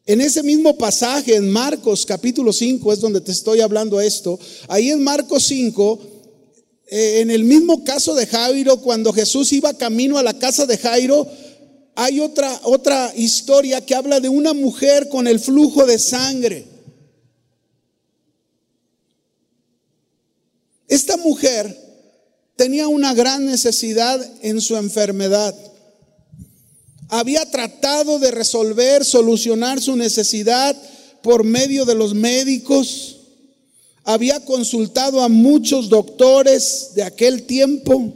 En 0.05 0.21
ese 0.21 0.43
mismo 0.43 0.77
pasaje, 0.77 1.37
en 1.37 1.49
Marcos 1.49 2.05
capítulo 2.05 2.53
5, 2.53 2.93
es 2.93 3.01
donde 3.01 3.21
te 3.21 3.31
estoy 3.31 3.61
hablando 3.61 4.01
esto. 4.01 4.38
Ahí 4.67 4.91
en 4.91 5.03
Marcos 5.03 5.45
5, 5.45 6.01
eh, 6.88 7.21
en 7.21 7.31
el 7.31 7.45
mismo 7.45 7.85
caso 7.85 8.15
de 8.15 8.27
Jairo, 8.27 8.79
cuando 8.79 9.12
Jesús 9.12 9.53
iba 9.53 9.75
camino 9.75 10.19
a 10.19 10.25
la 10.25 10.37
casa 10.37 10.67
de 10.67 10.77
Jairo, 10.77 11.29
hay 11.95 12.19
otra, 12.19 12.61
otra 12.65 13.12
historia 13.17 13.85
que 13.87 13.95
habla 13.95 14.19
de 14.19 14.29
una 14.29 14.55
mujer 14.55 15.09
con 15.09 15.29
el 15.29 15.38
flujo 15.38 15.87
de 15.87 15.99
sangre. 16.01 16.67
Esta 20.88 21.17
mujer 21.17 21.79
tenía 22.57 22.88
una 22.88 23.15
gran 23.15 23.47
necesidad 23.47 24.21
en 24.43 24.61
su 24.61 24.77
enfermedad 24.77 25.55
había 27.12 27.44
tratado 27.44 28.18
de 28.18 28.31
resolver, 28.31 29.05
solucionar 29.05 29.83
su 29.83 29.96
necesidad 29.96 30.75
por 31.20 31.44
medio 31.44 31.85
de 31.85 31.94
los 31.94 32.14
médicos, 32.14 33.18
había 34.03 34.42
consultado 34.46 35.20
a 35.20 35.29
muchos 35.29 35.90
doctores 35.90 36.92
de 36.94 37.03
aquel 37.03 37.42
tiempo, 37.42 38.14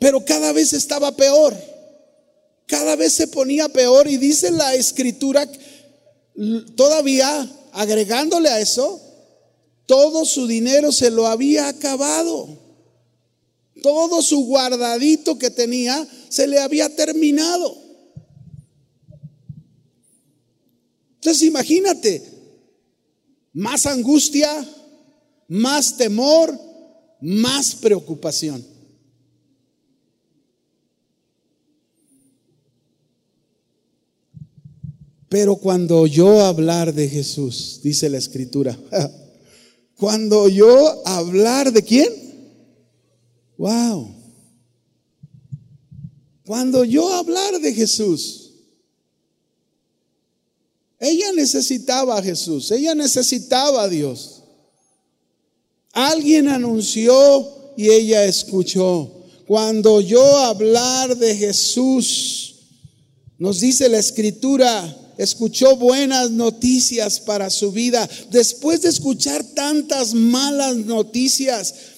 pero 0.00 0.24
cada 0.24 0.50
vez 0.52 0.72
estaba 0.72 1.14
peor, 1.14 1.56
cada 2.66 2.96
vez 2.96 3.12
se 3.12 3.28
ponía 3.28 3.68
peor 3.68 4.08
y 4.08 4.16
dice 4.16 4.50
la 4.50 4.74
escritura, 4.74 5.48
todavía 6.74 7.48
agregándole 7.70 8.48
a 8.48 8.58
eso, 8.58 9.00
todo 9.86 10.24
su 10.24 10.48
dinero 10.48 10.90
se 10.90 11.12
lo 11.12 11.28
había 11.28 11.68
acabado. 11.68 12.61
Todo 13.82 14.22
su 14.22 14.44
guardadito 14.46 15.38
que 15.38 15.50
tenía 15.50 16.06
se 16.28 16.46
le 16.46 16.58
había 16.58 16.94
terminado. 16.94 17.76
Entonces 21.16 21.42
imagínate, 21.42 22.22
más 23.52 23.86
angustia, 23.86 24.50
más 25.48 25.96
temor, 25.96 26.58
más 27.20 27.74
preocupación. 27.76 28.64
Pero 35.28 35.56
cuando 35.56 36.00
oyó 36.00 36.44
hablar 36.44 36.92
de 36.92 37.08
Jesús, 37.08 37.80
dice 37.82 38.10
la 38.10 38.18
escritura, 38.18 38.78
cuando 39.96 40.42
oyó 40.42 41.06
hablar 41.06 41.72
de 41.72 41.82
quién? 41.82 42.21
Wow. 43.62 44.12
Cuando 46.44 46.82
yo 46.82 47.12
hablar 47.12 47.60
de 47.60 47.72
Jesús, 47.72 48.54
ella 50.98 51.30
necesitaba 51.30 52.18
a 52.18 52.22
Jesús, 52.24 52.72
ella 52.72 52.96
necesitaba 52.96 53.84
a 53.84 53.88
Dios. 53.88 54.42
Alguien 55.92 56.48
anunció 56.48 57.72
y 57.76 57.88
ella 57.88 58.24
escuchó. 58.24 59.26
Cuando 59.46 60.00
yo 60.00 60.38
hablar 60.38 61.16
de 61.16 61.36
Jesús, 61.36 62.56
nos 63.38 63.60
dice 63.60 63.88
la 63.88 63.98
escritura, 63.98 65.12
escuchó 65.18 65.76
buenas 65.76 66.32
noticias 66.32 67.20
para 67.20 67.48
su 67.48 67.70
vida. 67.70 68.10
Después 68.28 68.82
de 68.82 68.88
escuchar 68.88 69.44
tantas 69.54 70.14
malas 70.14 70.74
noticias, 70.78 71.91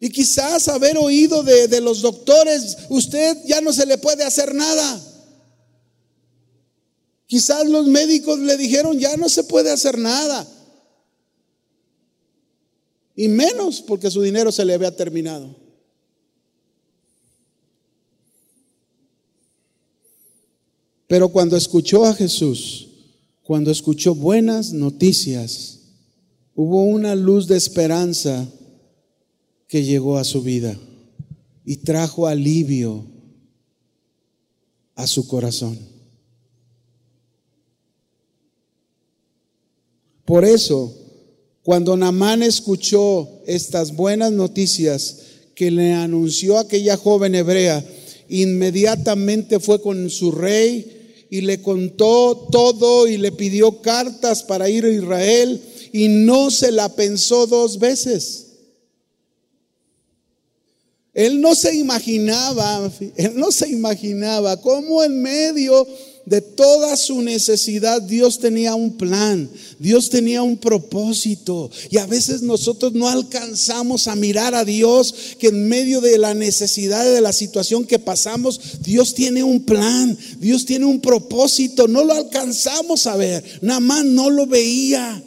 y 0.00 0.10
quizás 0.10 0.68
haber 0.68 0.96
oído 0.96 1.42
de, 1.42 1.80
los 1.80 2.02
doctores, 2.02 2.76
usted 2.88 3.36
ya 3.46 3.60
no 3.60 3.72
se 3.72 3.84
le 3.84 3.98
puede 3.98 4.22
hacer 4.22 4.54
nada. 4.54 5.04
Quizás 7.26 7.68
los 7.68 7.86
médicos 7.86 8.38
le 8.38 8.56
dijeron, 8.56 8.98
ya 8.98 9.16
no 9.16 9.28
se 9.28 9.44
puede 9.44 9.70
hacer 9.70 9.98
nada. 9.98 10.46
Y 13.16 13.26
menos 13.26 13.82
porque 13.82 14.10
su 14.10 14.22
dinero 14.22 14.52
se 14.52 14.64
le 14.64 14.74
había 14.74 14.94
terminado. 14.94 15.56
Pero 21.08 21.28
cuando 21.30 21.56
escuchó 21.56 22.04
a 22.04 22.14
Jesús, 22.14 22.88
cuando 23.42 23.72
escuchó 23.72 24.14
buenas 24.14 24.72
noticias, 24.72 25.80
hubo 26.54 26.84
una 26.84 27.16
luz 27.16 27.48
de 27.48 27.56
esperanza 27.56 28.46
que 29.68 29.84
llegó 29.84 30.16
a 30.16 30.24
su 30.24 30.42
vida 30.42 30.76
y 31.64 31.76
trajo 31.76 32.26
alivio 32.26 33.04
a 34.94 35.06
su 35.06 35.28
corazón. 35.28 35.78
Por 40.24 40.44
eso, 40.44 40.94
cuando 41.62 41.96
Namán 41.96 42.42
escuchó 42.42 43.28
estas 43.46 43.94
buenas 43.94 44.32
noticias 44.32 45.18
que 45.54 45.70
le 45.70 45.92
anunció 45.92 46.58
aquella 46.58 46.96
joven 46.96 47.34
hebrea, 47.34 47.84
inmediatamente 48.28 49.60
fue 49.60 49.80
con 49.80 50.08
su 50.08 50.32
rey 50.32 51.26
y 51.30 51.42
le 51.42 51.60
contó 51.60 52.48
todo 52.50 53.06
y 53.06 53.18
le 53.18 53.32
pidió 53.32 53.82
cartas 53.82 54.42
para 54.42 54.70
ir 54.70 54.86
a 54.86 54.90
Israel 54.90 55.60
y 55.92 56.08
no 56.08 56.50
se 56.50 56.72
la 56.72 56.94
pensó 56.94 57.46
dos 57.46 57.78
veces. 57.78 58.47
Él 61.18 61.40
no 61.40 61.56
se 61.56 61.74
imaginaba, 61.74 62.92
él 63.16 63.32
no 63.34 63.50
se 63.50 63.68
imaginaba 63.68 64.56
cómo 64.60 65.02
en 65.02 65.20
medio 65.20 65.84
de 66.26 66.40
toda 66.40 66.96
su 66.96 67.22
necesidad, 67.22 68.00
Dios 68.00 68.38
tenía 68.38 68.76
un 68.76 68.96
plan, 68.96 69.50
Dios 69.80 70.10
tenía 70.10 70.44
un 70.44 70.58
propósito. 70.58 71.72
Y 71.90 71.98
a 71.98 72.06
veces 72.06 72.42
nosotros 72.42 72.92
no 72.92 73.08
alcanzamos 73.08 74.06
a 74.06 74.14
mirar 74.14 74.54
a 74.54 74.64
Dios 74.64 75.12
que 75.40 75.48
en 75.48 75.68
medio 75.68 76.00
de 76.00 76.18
la 76.18 76.34
necesidad 76.34 77.04
de 77.04 77.20
la 77.20 77.32
situación 77.32 77.84
que 77.84 77.98
pasamos, 77.98 78.60
Dios 78.84 79.12
tiene 79.12 79.42
un 79.42 79.64
plan, 79.64 80.16
Dios 80.38 80.66
tiene 80.66 80.84
un 80.84 81.00
propósito. 81.00 81.88
No 81.88 82.04
lo 82.04 82.12
alcanzamos 82.12 83.08
a 83.08 83.16
ver, 83.16 83.42
nada 83.60 83.80
más 83.80 84.04
no 84.04 84.30
lo 84.30 84.46
veía. 84.46 85.20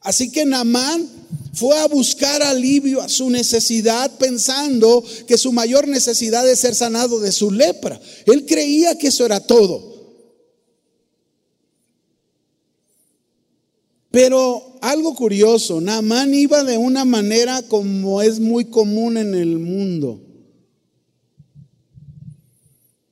Así 0.00 0.32
que 0.32 0.46
Namán 0.46 1.19
fue 1.52 1.78
a 1.78 1.88
buscar 1.88 2.42
alivio 2.42 3.00
a 3.00 3.08
su 3.08 3.28
necesidad 3.28 4.10
pensando 4.18 5.04
que 5.26 5.36
su 5.36 5.52
mayor 5.52 5.88
necesidad 5.88 6.48
es 6.48 6.60
ser 6.60 6.74
sanado 6.74 7.20
de 7.20 7.32
su 7.32 7.50
lepra. 7.50 8.00
Él 8.26 8.46
creía 8.46 8.96
que 8.96 9.08
eso 9.08 9.26
era 9.26 9.40
todo. 9.40 9.90
Pero 14.10 14.78
algo 14.80 15.14
curioso, 15.14 15.80
Namán 15.80 16.34
iba 16.34 16.64
de 16.64 16.78
una 16.78 17.04
manera 17.04 17.62
como 17.62 18.22
es 18.22 18.40
muy 18.40 18.64
común 18.64 19.16
en 19.16 19.34
el 19.34 19.58
mundo. 19.58 20.20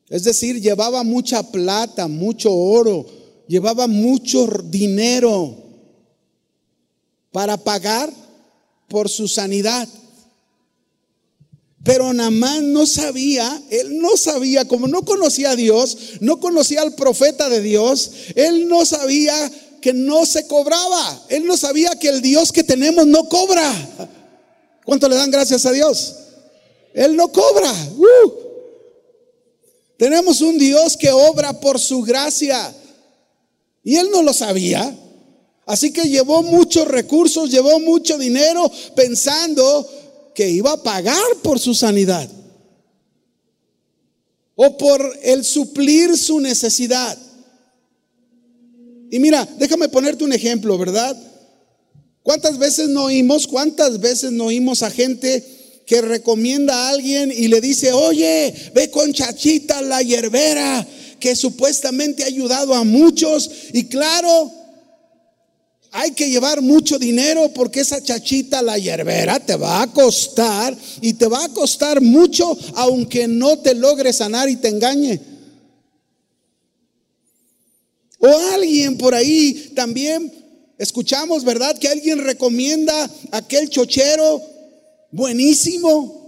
Es 0.08 0.24
decir, 0.24 0.60
llevaba 0.60 1.04
mucha 1.04 1.42
plata, 1.42 2.08
mucho 2.08 2.52
oro, 2.52 3.06
llevaba 3.46 3.86
mucho 3.86 4.48
dinero 4.64 5.67
para 7.32 7.56
pagar 7.56 8.12
por 8.88 9.08
su 9.08 9.28
sanidad. 9.28 9.88
Pero 11.84 12.12
Namán 12.12 12.72
no 12.72 12.86
sabía, 12.86 13.62
él 13.70 13.98
no 13.98 14.16
sabía, 14.16 14.66
como 14.66 14.88
no 14.88 15.04
conocía 15.04 15.52
a 15.52 15.56
Dios, 15.56 15.96
no 16.20 16.40
conocía 16.40 16.82
al 16.82 16.94
profeta 16.94 17.48
de 17.48 17.62
Dios, 17.62 18.10
él 18.34 18.68
no 18.68 18.84
sabía 18.84 19.50
que 19.80 19.92
no 19.92 20.26
se 20.26 20.46
cobraba, 20.46 21.22
él 21.28 21.46
no 21.46 21.56
sabía 21.56 21.96
que 21.98 22.08
el 22.08 22.20
Dios 22.20 22.52
que 22.52 22.64
tenemos 22.64 23.06
no 23.06 23.28
cobra. 23.28 23.72
¿Cuánto 24.84 25.08
le 25.08 25.16
dan 25.16 25.30
gracias 25.30 25.64
a 25.66 25.72
Dios? 25.72 26.16
Él 26.94 27.14
no 27.14 27.30
cobra. 27.30 27.72
Uh. 27.96 28.32
Tenemos 29.96 30.40
un 30.40 30.58
Dios 30.58 30.96
que 30.96 31.10
obra 31.10 31.60
por 31.60 31.78
su 31.78 32.02
gracia. 32.02 32.74
Y 33.84 33.96
él 33.96 34.10
no 34.10 34.22
lo 34.22 34.32
sabía. 34.32 34.96
Así 35.68 35.92
que 35.92 36.08
llevó 36.08 36.42
muchos 36.42 36.88
recursos, 36.88 37.50
llevó 37.50 37.78
mucho 37.78 38.16
dinero 38.16 38.72
pensando 38.96 39.86
que 40.34 40.48
iba 40.48 40.72
a 40.72 40.82
pagar 40.82 41.36
por 41.42 41.58
su 41.58 41.74
sanidad 41.74 42.26
o 44.54 44.78
por 44.78 45.18
el 45.22 45.44
suplir 45.44 46.16
su 46.16 46.40
necesidad. 46.40 47.18
Y 49.10 49.18
mira, 49.18 49.46
déjame 49.58 49.90
ponerte 49.90 50.24
un 50.24 50.32
ejemplo, 50.32 50.78
¿verdad? 50.78 51.14
¿Cuántas 52.22 52.56
veces 52.56 52.88
no 52.88 53.04
oímos, 53.04 53.46
cuántas 53.46 54.00
veces 54.00 54.32
no 54.32 54.46
oímos 54.46 54.82
a 54.82 54.90
gente 54.90 55.44
que 55.86 56.00
recomienda 56.00 56.74
a 56.74 56.88
alguien 56.88 57.30
y 57.30 57.48
le 57.48 57.60
dice, 57.60 57.92
oye, 57.92 58.54
ve 58.74 58.90
con 58.90 59.12
Chachita 59.12 59.82
la 59.82 60.00
hierbera, 60.00 60.86
que 61.20 61.36
supuestamente 61.36 62.24
ha 62.24 62.28
ayudado 62.28 62.72
a 62.72 62.84
muchos? 62.84 63.50
Y 63.74 63.84
claro, 63.84 64.57
hay 65.90 66.12
que 66.12 66.28
llevar 66.28 66.60
mucho 66.60 66.98
dinero 66.98 67.50
porque 67.54 67.80
esa 67.80 68.02
chachita, 68.02 68.62
la 68.62 68.78
hierbera, 68.78 69.40
te 69.40 69.56
va 69.56 69.82
a 69.82 69.92
costar 69.92 70.76
y 71.00 71.14
te 71.14 71.26
va 71.26 71.44
a 71.44 71.48
costar 71.48 72.00
mucho 72.00 72.56
aunque 72.74 73.26
no 73.26 73.58
te 73.58 73.74
logre 73.74 74.12
sanar 74.12 74.48
y 74.48 74.56
te 74.56 74.68
engañe. 74.68 75.20
O 78.18 78.28
alguien 78.52 78.98
por 78.98 79.14
ahí 79.14 79.72
también 79.74 80.32
escuchamos, 80.76 81.44
¿verdad? 81.44 81.78
Que 81.78 81.88
alguien 81.88 82.18
recomienda 82.18 83.10
aquel 83.30 83.70
chochero 83.70 84.42
buenísimo 85.10 86.27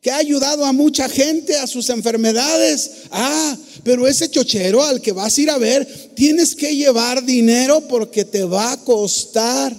que 0.00 0.10
ha 0.10 0.16
ayudado 0.16 0.64
a 0.64 0.72
mucha 0.72 1.08
gente 1.08 1.56
a 1.56 1.66
sus 1.66 1.90
enfermedades. 1.90 3.04
Ah, 3.10 3.56
pero 3.82 4.06
ese 4.06 4.30
chochero 4.30 4.82
al 4.82 5.00
que 5.00 5.12
vas 5.12 5.36
a 5.36 5.40
ir 5.40 5.50
a 5.50 5.58
ver, 5.58 5.86
tienes 6.14 6.54
que 6.54 6.74
llevar 6.74 7.24
dinero 7.24 7.86
porque 7.88 8.24
te 8.24 8.44
va 8.44 8.72
a 8.72 8.84
costar, 8.84 9.76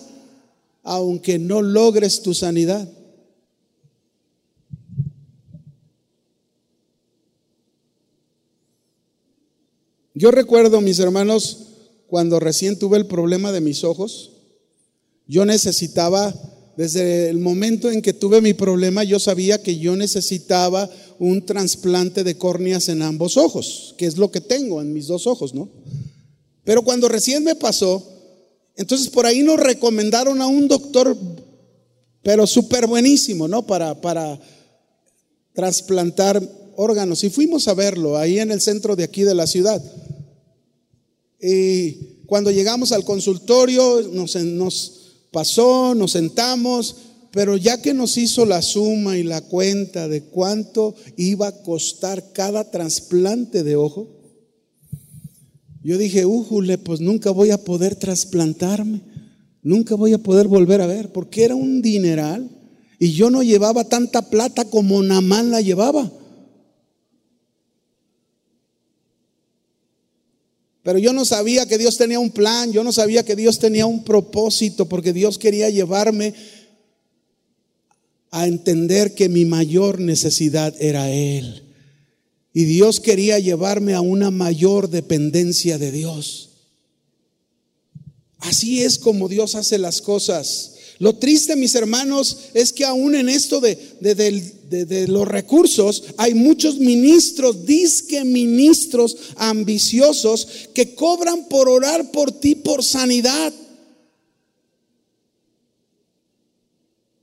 aunque 0.84 1.39
no 1.39 1.61
logres 1.61 2.22
tu 2.22 2.34
sanidad. 2.34 2.88
Yo 10.13 10.32
recuerdo, 10.32 10.82
mis 10.82 10.99
hermanos, 10.99 11.67
cuando 12.07 12.41
recién 12.41 12.78
tuve 12.78 12.97
el 12.97 13.05
problema 13.05 13.53
de 13.53 13.61
mis 13.61 13.86
ojos, 13.86 14.32
yo 15.28 15.45
necesitaba 15.45 16.34
desde 16.80 17.30
el 17.30 17.39
momento 17.39 17.91
en 17.91 18.01
que 18.01 18.13
tuve 18.13 18.39
mi 18.39 18.53
problema, 18.53 19.03
yo 19.03 19.19
sabía 19.19 19.61
que 19.61 19.80
yo 19.80 19.97
necesitaba 19.97 20.89
un 21.19 21.45
trasplante 21.45 22.23
de 22.23 22.38
córneas 22.38 22.88
en 22.88 23.01
ambos 23.01 23.36
ojos, 23.36 23.95
que 23.97 24.05
es 24.05 24.15
lo 24.15 24.32
que 24.32 24.39
tengo 24.39 24.82
en 24.82 24.93
mis 24.93 25.07
dos 25.07 25.27
ojos, 25.27 25.53
¿no? 25.53 25.67
Pero 26.63 26.82
cuando 26.84 27.09
recién 27.09 27.43
me 27.43 27.55
pasó, 27.55 28.01
entonces 28.77 29.09
por 29.09 29.25
ahí 29.25 29.43
nos 29.43 29.59
recomendaron 29.59 30.41
a 30.41 30.47
un 30.47 30.69
doctor, 30.69 31.17
pero 32.23 32.47
súper 32.47 32.88
buenísimo, 32.88 33.49
¿no? 33.49 33.67
Para, 33.67 33.99
para 33.99 34.39
trasplantar 35.51 36.41
órganos. 36.77 37.25
Y 37.25 37.30
fuimos 37.30 37.67
a 37.67 37.73
verlo 37.73 38.17
ahí 38.17 38.39
en 38.39 38.51
el 38.51 38.61
centro 38.61 38.95
de 38.95 39.03
aquí 39.03 39.23
de 39.23 39.36
la 39.36 39.47
ciudad. 39.47 39.84
Y 41.41 42.23
cuando 42.25 42.51
llegamos 42.51 42.93
al 42.93 43.03
consultorio, 43.03 44.01
nos, 44.13 44.38
nos 44.38 44.98
Pasó, 45.32 45.93
nos 45.95 46.11
sentamos, 46.11 46.95
pero 47.32 47.57
ya 47.57 47.82
que 47.82 47.93
nos 47.93 48.17
hizo 48.17 48.45
la 48.45 48.61
suma 48.61 49.17
y 49.17 49.23
la 49.23 49.41
cuenta 49.41 50.07
de 50.07 50.23
cuánto 50.23 50.95
iba 51.17 51.47
a 51.47 51.61
costar 51.63 52.32
cada 52.34 52.71
trasplante 52.71 53.63
de 53.63 53.75
ojo, 53.75 54.07
yo 55.84 55.97
dije, 55.97 56.25
újule, 56.25 56.77
pues 56.77 56.99
nunca 56.99 57.32
voy 57.32 57.51
a 57.51 57.63
poder 57.63 57.95
trasplantarme, 57.95 59.01
nunca 59.61 59.95
voy 59.95 60.13
a 60.13 60.17
poder 60.17 60.47
volver 60.47 60.82
a 60.82 60.88
ver, 60.88 61.11
porque 61.11 61.43
era 61.43 61.55
un 61.55 61.82
dineral 61.82 62.49
y 62.99 63.11
yo 63.13 63.30
no 63.30 63.43
llevaba 63.43 63.86
tanta 63.86 64.30
plata 64.30 64.65
como 64.65 65.01
Namán 65.01 65.51
la 65.51 65.61
llevaba. 65.61 66.11
Pero 70.89 70.97
yo 70.97 71.13
no 71.13 71.23
sabía 71.23 71.67
que 71.67 71.77
Dios 71.77 71.97
tenía 71.97 72.17
un 72.17 72.31
plan, 72.31 72.71
yo 72.71 72.83
no 72.83 72.91
sabía 72.91 73.23
que 73.23 73.35
Dios 73.35 73.59
tenía 73.59 73.85
un 73.85 74.03
propósito, 74.03 74.89
porque 74.89 75.13
Dios 75.13 75.37
quería 75.37 75.69
llevarme 75.69 76.33
a 78.31 78.47
entender 78.47 79.13
que 79.13 79.29
mi 79.29 79.45
mayor 79.45 79.99
necesidad 79.99 80.73
era 80.79 81.11
Él. 81.11 81.61
Y 82.55 82.63
Dios 82.63 82.99
quería 82.99 83.37
llevarme 83.37 83.93
a 83.93 84.01
una 84.01 84.31
mayor 84.31 84.89
dependencia 84.89 85.77
de 85.77 85.91
Dios. 85.91 86.49
Así 88.39 88.81
es 88.81 88.97
como 88.97 89.29
Dios 89.29 89.53
hace 89.53 89.77
las 89.77 90.01
cosas. 90.01 90.73
Lo 90.99 91.15
triste, 91.15 91.55
mis 91.55 91.75
hermanos, 91.75 92.49
es 92.53 92.73
que 92.73 92.83
aún 92.83 93.15
en 93.15 93.29
esto 93.29 93.61
de, 93.61 93.75
de, 94.01 95.07
los 95.07 95.25
recursos 95.25 96.03
hay 96.17 96.33
muchos 96.33 96.77
ministros, 96.77 97.65
disque 97.65 98.25
ministros 98.25 99.15
ambiciosos 99.37 100.45
que 100.73 100.93
cobran 100.95 101.47
por 101.47 101.69
orar 101.69 102.11
por 102.11 102.33
ti 102.33 102.55
por 102.55 102.83
sanidad. 102.83 103.53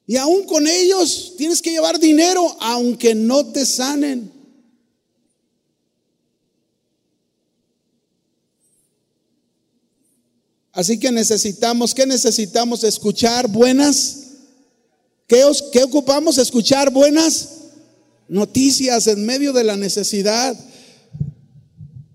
Y 0.06 0.16
aún 0.16 0.44
con 0.44 0.66
ellos 0.66 1.34
tienes 1.36 1.60
que 1.60 1.72
llevar 1.72 1.98
dinero 1.98 2.56
aunque 2.60 3.14
no 3.14 3.44
te 3.52 3.66
sanen. 3.66 4.35
Así 10.76 10.98
que 10.98 11.10
necesitamos, 11.10 11.94
¿qué 11.94 12.04
necesitamos? 12.04 12.84
Escuchar 12.84 13.48
buenas. 13.48 14.18
¿Qué, 15.26 15.42
¿Qué, 15.72 15.82
ocupamos? 15.82 16.36
Escuchar 16.36 16.90
buenas 16.90 17.48
noticias 18.28 19.06
en 19.06 19.24
medio 19.24 19.54
de 19.54 19.64
la 19.64 19.74
necesidad. 19.78 20.54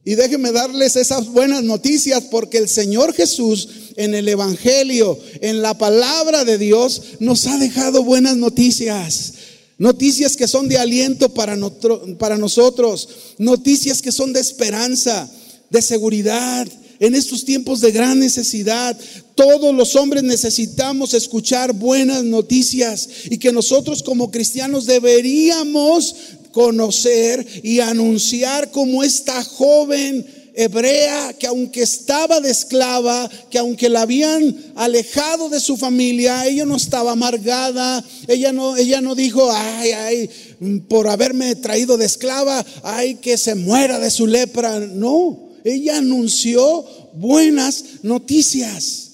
Y 0.06 0.14
déjenme 0.14 0.52
darles 0.52 0.96
esas 0.96 1.30
buenas 1.30 1.64
noticias 1.64 2.26
porque 2.30 2.60
el 2.60 2.70
Señor 2.70 3.16
Jesús 3.16 3.68
en 3.96 4.14
el 4.14 4.30
Evangelio, 4.30 5.18
en 5.42 5.64
la 5.64 5.76
palabra 5.76 6.46
de 6.46 6.60
Dios, 6.60 7.02
nos 7.20 7.48
ha 7.48 7.58
dejado 7.58 8.04
buenas 8.04 8.38
noticias. 8.38 9.34
Noticias 9.80 10.38
que 10.38 10.48
son 10.48 10.70
de 10.70 10.78
aliento 10.78 11.34
para 11.34 11.58
nosotros, 12.38 13.10
noticias 13.40 14.04
que 14.04 14.12
son 14.12 14.34
de 14.34 14.40
esperanza, 14.40 15.28
de 15.72 15.82
seguridad, 15.82 16.68
en 17.02 17.16
estos 17.16 17.44
tiempos 17.44 17.82
de 17.82 17.92
gran 17.92 18.20
necesidad. 18.20 18.98
Todos 19.36 19.76
los 19.76 19.96
hombres 19.96 20.24
necesitamos 20.24 21.14
escuchar 21.16 21.74
buenas 21.74 22.24
noticias 22.24 23.10
y 23.30 23.40
que 23.40 23.52
nosotros 23.52 24.04
como 24.04 24.30
cristianos 24.30 24.86
deberíamos 24.86 26.16
conocer 26.52 27.46
y 27.64 27.80
anunciar 27.80 28.70
como 28.72 29.04
esta 29.04 29.44
joven 29.44 30.26
hebrea 30.54 31.34
que 31.40 31.48
aunque 31.48 31.82
estaba 31.82 32.40
de 32.40 32.52
esclava, 32.52 33.32
que 33.50 33.58
aunque 33.58 33.90
la 33.90 34.02
habían 34.02 34.56
alejado 34.76 35.50
de 35.50 35.60
su 35.60 35.78
familia, 35.78 36.46
ella 36.46 36.66
no 36.66 36.76
estaba 36.76 37.14
amargada, 37.14 38.04
ella 38.28 38.52
no, 38.52 38.78
ella 38.78 39.02
no 39.02 39.16
dijo, 39.16 39.50
ay, 39.52 39.92
ay, 39.92 40.30
por 40.88 41.08
haberme 41.08 41.56
traído 41.56 41.98
de 41.98 42.06
esclava, 42.06 42.64
ay, 42.84 43.16
que 43.16 43.40
se 43.40 43.56
muera 43.56 43.98
de 43.98 44.12
su 44.12 44.28
lepra. 44.28 44.80
No, 44.80 45.51
ella 45.64 45.98
anunció 45.98 46.86
buenas 47.14 48.04
noticias. 48.04 49.12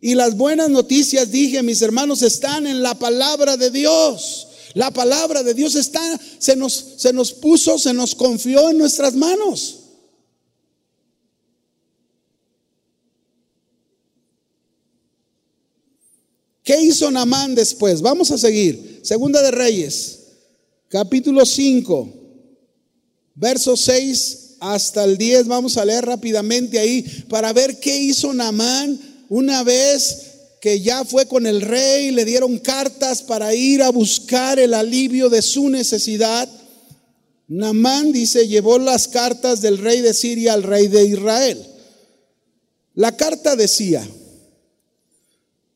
Y 0.00 0.16
las 0.16 0.36
buenas 0.36 0.68
noticias, 0.68 1.30
dije, 1.30 1.62
mis 1.62 1.80
hermanos, 1.80 2.22
están 2.22 2.66
en 2.66 2.82
la 2.82 2.98
palabra 2.98 3.56
de 3.56 3.70
Dios. 3.70 4.48
La 4.74 4.90
palabra 4.90 5.42
de 5.42 5.54
Dios 5.54 5.74
está, 5.76 6.00
se 6.38 6.56
nos, 6.56 6.72
se 6.96 7.12
nos 7.12 7.32
puso, 7.32 7.78
se 7.78 7.92
nos 7.92 8.14
confió 8.14 8.70
en 8.70 8.78
nuestras 8.78 9.14
manos. 9.14 9.78
¿Qué 16.64 16.80
hizo 16.80 17.10
Namán 17.10 17.54
después? 17.54 18.00
Vamos 18.00 18.30
a 18.30 18.38
seguir. 18.38 19.00
Segunda 19.02 19.42
de 19.42 19.50
Reyes, 19.50 20.20
capítulo 20.88 21.44
5, 21.44 22.21
verso 23.34 23.76
6 23.76 24.56
hasta 24.60 25.04
el 25.04 25.18
10. 25.18 25.46
Vamos 25.46 25.76
a 25.76 25.84
leer 25.84 26.06
rápidamente 26.06 26.78
ahí 26.78 27.02
para 27.28 27.52
ver 27.52 27.80
qué 27.80 27.96
hizo 27.96 28.32
Namán 28.32 28.98
una 29.28 29.62
vez 29.62 30.32
que 30.60 30.80
ya 30.80 31.04
fue 31.04 31.26
con 31.26 31.44
el 31.46 31.60
rey, 31.60 32.12
le 32.12 32.24
dieron 32.24 32.58
cartas 32.58 33.20
para 33.20 33.52
ir 33.52 33.82
a 33.82 33.90
buscar 33.90 34.60
el 34.60 34.74
alivio 34.74 35.28
de 35.28 35.42
su 35.42 35.68
necesidad. 35.68 36.48
Namán 37.48 38.12
dice, 38.12 38.46
llevó 38.46 38.78
las 38.78 39.08
cartas 39.08 39.60
del 39.60 39.78
rey 39.78 40.00
de 40.00 40.14
Siria 40.14 40.52
al 40.52 40.62
rey 40.62 40.86
de 40.86 41.04
Israel. 41.04 41.66
La 42.94 43.16
carta 43.16 43.56
decía, 43.56 44.06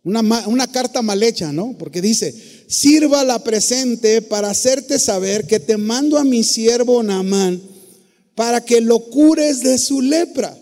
una, 0.04 0.20
una, 0.46 0.70
carta 0.70 1.02
mal 1.02 1.20
hecha, 1.22 1.50
¿no? 1.50 1.74
Porque 1.76 2.00
dice, 2.00 2.32
sirva 2.66 3.24
la 3.24 3.42
presente 3.44 4.22
para 4.22 4.50
hacerte 4.50 4.98
saber 4.98 5.46
que 5.46 5.60
te 5.60 5.76
mando 5.76 6.18
a 6.18 6.24
mi 6.24 6.42
siervo 6.42 7.02
Namán 7.02 7.60
para 8.36 8.64
que 8.64 8.80
lo 8.80 9.00
cures 9.00 9.60
de 9.62 9.78
su 9.78 10.02
lepra. 10.02 10.56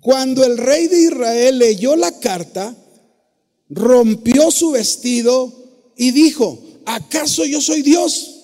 Cuando 0.00 0.44
el 0.44 0.56
rey 0.56 0.86
de 0.86 1.00
Israel 1.00 1.58
leyó 1.58 1.96
la 1.96 2.18
carta, 2.20 2.74
rompió 3.68 4.50
su 4.50 4.70
vestido 4.70 5.52
y 5.96 6.12
dijo, 6.12 6.62
¿acaso 6.86 7.44
yo 7.44 7.60
soy 7.60 7.82
Dios? 7.82 8.36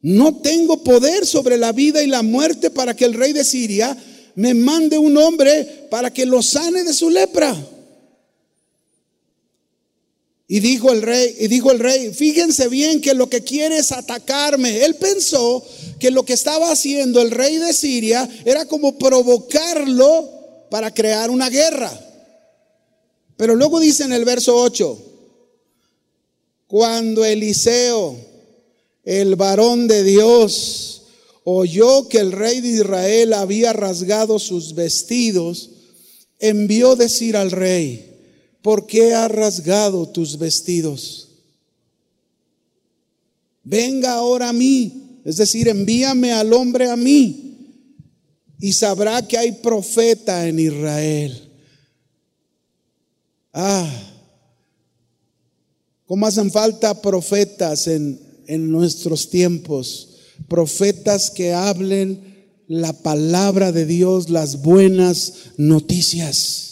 No 0.00 0.36
tengo 0.36 0.82
poder 0.82 1.26
sobre 1.26 1.58
la 1.58 1.72
vida 1.72 2.02
y 2.02 2.06
la 2.06 2.22
muerte 2.22 2.70
para 2.70 2.94
que 2.94 3.04
el 3.04 3.14
rey 3.14 3.32
de 3.32 3.44
Siria 3.44 3.96
me 4.36 4.54
mande 4.54 4.96
un 4.96 5.16
hombre 5.16 5.86
para 5.90 6.12
que 6.12 6.24
lo 6.24 6.40
sane 6.40 6.84
de 6.84 6.94
su 6.94 7.10
lepra. 7.10 7.54
Y 10.52 10.60
dijo 10.60 10.92
el 10.92 11.00
rey, 11.00 11.34
y 11.38 11.48
dijo 11.48 11.70
el 11.72 11.78
rey, 11.78 12.12
fíjense 12.12 12.68
bien 12.68 13.00
que 13.00 13.14
lo 13.14 13.30
que 13.30 13.40
quiere 13.40 13.78
es 13.78 13.90
atacarme. 13.90 14.84
Él 14.84 14.96
pensó 14.96 15.64
que 15.98 16.10
lo 16.10 16.26
que 16.26 16.34
estaba 16.34 16.70
haciendo 16.70 17.22
el 17.22 17.30
rey 17.30 17.56
de 17.56 17.72
Siria 17.72 18.28
era 18.44 18.66
como 18.66 18.98
provocarlo 18.98 20.28
para 20.70 20.92
crear 20.92 21.30
una 21.30 21.48
guerra. 21.48 21.90
Pero 23.38 23.56
luego 23.56 23.80
dice 23.80 24.04
en 24.04 24.12
el 24.12 24.26
verso 24.26 24.54
8, 24.54 24.98
cuando 26.66 27.24
Eliseo, 27.24 28.14
el 29.04 29.36
varón 29.36 29.88
de 29.88 30.04
Dios, 30.04 31.04
oyó 31.44 32.10
que 32.10 32.18
el 32.18 32.30
rey 32.30 32.60
de 32.60 32.68
Israel 32.68 33.32
había 33.32 33.72
rasgado 33.72 34.38
sus 34.38 34.74
vestidos, 34.74 35.70
envió 36.38 36.94
decir 36.94 37.38
al 37.38 37.52
rey, 37.52 38.11
¿por 38.62 38.86
qué 38.86 39.12
has 39.12 39.30
rasgado 39.30 40.08
tus 40.08 40.38
vestidos? 40.38 41.28
Venga 43.64 44.14
ahora 44.14 44.48
a 44.48 44.52
mí, 44.52 45.20
es 45.24 45.36
decir, 45.36 45.68
envíame 45.68 46.32
al 46.32 46.52
hombre 46.52 46.90
a 46.90 46.96
mí, 46.96 47.52
y 48.58 48.72
sabrá 48.72 49.26
que 49.26 49.36
hay 49.36 49.52
profeta 49.52 50.46
en 50.46 50.58
Israel. 50.58 51.50
Ah, 53.52 53.90
¿cómo 56.06 56.26
hacen 56.26 56.50
falta 56.50 57.02
profetas 57.02 57.86
en, 57.86 58.20
en 58.46 58.70
nuestros 58.70 59.28
tiempos? 59.28 60.16
Profetas 60.48 61.30
que 61.30 61.52
hablen 61.52 62.32
la 62.68 62.92
palabra 62.92 63.72
de 63.72 63.84
Dios, 63.84 64.30
las 64.30 64.62
buenas 64.62 65.34
noticias. 65.56 66.71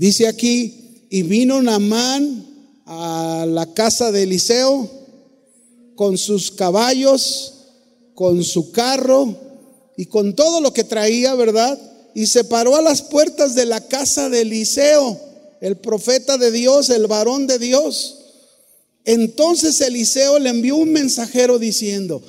Dice 0.00 0.28
aquí, 0.28 1.06
y 1.10 1.24
vino 1.24 1.60
Namán 1.60 2.46
a 2.86 3.44
la 3.46 3.74
casa 3.74 4.10
de 4.10 4.22
Eliseo 4.22 4.88
con 5.94 6.16
sus 6.16 6.50
caballos, 6.50 7.66
con 8.14 8.42
su 8.42 8.72
carro 8.72 9.36
y 9.98 10.06
con 10.06 10.34
todo 10.34 10.62
lo 10.62 10.72
que 10.72 10.84
traía, 10.84 11.34
¿verdad? 11.34 11.78
Y 12.14 12.28
se 12.28 12.44
paró 12.44 12.76
a 12.76 12.80
las 12.80 13.02
puertas 13.02 13.54
de 13.54 13.66
la 13.66 13.86
casa 13.88 14.30
de 14.30 14.40
Eliseo, 14.40 15.20
el 15.60 15.76
profeta 15.76 16.38
de 16.38 16.50
Dios, 16.50 16.88
el 16.88 17.06
varón 17.06 17.46
de 17.46 17.58
Dios. 17.58 18.20
Entonces 19.04 19.78
Eliseo 19.82 20.38
le 20.38 20.48
envió 20.48 20.76
un 20.76 20.94
mensajero 20.94 21.58
diciendo, 21.58 22.22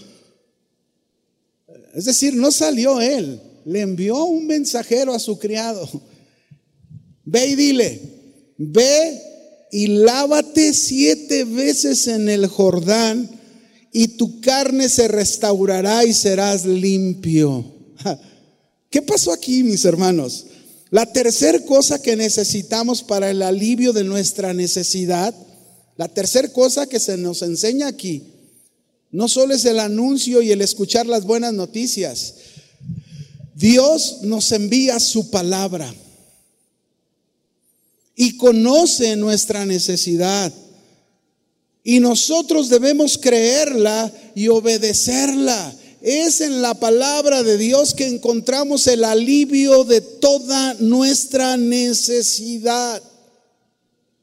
es 1.95 2.03
decir, 2.03 2.35
no 2.35 2.51
salió 2.51 2.99
él, 2.99 3.41
le 3.63 3.79
envió 3.79 4.25
un 4.25 4.45
mensajero 4.45 5.13
a 5.13 5.19
su 5.19 5.39
criado 5.39 5.89
Ve 7.23 7.47
y 7.47 7.55
dile, 7.55 8.01
ve 8.57 9.21
y 9.71 9.87
lávate 9.87 10.73
siete 10.73 11.43
veces 11.45 12.07
en 12.07 12.29
el 12.29 12.47
Jordán 12.47 13.29
y 13.93 14.09
tu 14.09 14.41
carne 14.41 14.89
se 14.89 15.07
restaurará 15.07 16.03
y 16.05 16.13
serás 16.13 16.65
limpio. 16.65 17.65
¿Qué 18.89 19.01
pasó 19.01 19.31
aquí, 19.31 19.63
mis 19.63 19.85
hermanos? 19.85 20.47
La 20.89 21.05
tercera 21.05 21.59
cosa 21.65 22.01
que 22.01 22.15
necesitamos 22.15 23.03
para 23.03 23.29
el 23.29 23.41
alivio 23.41 23.93
de 23.93 24.03
nuestra 24.03 24.53
necesidad, 24.53 25.33
la 25.95 26.09
tercera 26.09 26.49
cosa 26.49 26.87
que 26.87 26.99
se 26.99 27.17
nos 27.17 27.41
enseña 27.43 27.87
aquí, 27.87 28.23
no 29.11 29.27
solo 29.27 29.53
es 29.53 29.63
el 29.65 29.79
anuncio 29.79 30.41
y 30.41 30.51
el 30.51 30.61
escuchar 30.61 31.05
las 31.05 31.25
buenas 31.25 31.53
noticias. 31.53 32.35
Dios 33.55 34.19
nos 34.23 34.51
envía 34.51 34.99
su 34.99 35.29
palabra 35.29 35.93
y 38.15 38.37
conoce 38.37 39.15
nuestra 39.15 39.65
necesidad. 39.65 40.53
Y 41.83 41.99
nosotros 41.99 42.69
debemos 42.69 43.17
creerla 43.17 44.11
y 44.35 44.47
obedecerla. 44.47 45.73
Es 46.01 46.41
en 46.41 46.61
la 46.61 46.73
palabra 46.75 47.43
de 47.43 47.57
Dios 47.57 47.93
que 47.93 48.07
encontramos 48.07 48.87
el 48.87 49.03
alivio 49.03 49.83
de 49.83 50.01
toda 50.01 50.75
nuestra 50.75 51.57
necesidad. 51.57 53.01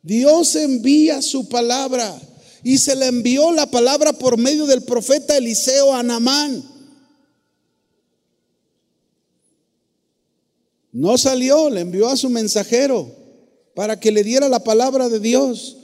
Dios 0.03 0.55
envía 0.57 1.21
su 1.23 1.49
palabra 1.49 2.21
y 2.63 2.79
se 2.79 2.95
le 2.95 3.07
envió 3.07 3.53
la 3.53 3.67
palabra 3.67 4.13
por 4.13 4.37
medio 4.37 4.67
del 4.67 4.83
profeta 4.83 5.37
Eliseo 5.37 5.95
a 5.95 6.03
Namán. 6.03 6.65
No 10.93 11.19
salió, 11.19 11.71
le 11.71 11.81
envió 11.81 12.09
a 12.09 12.17
su 12.17 12.29
mensajero 12.29 13.18
para 13.79 14.01
que 14.01 14.11
le 14.11 14.25
diera 14.25 14.49
la 14.49 14.59
palabra 14.59 15.09
de 15.09 15.21
Dios. 15.21 15.77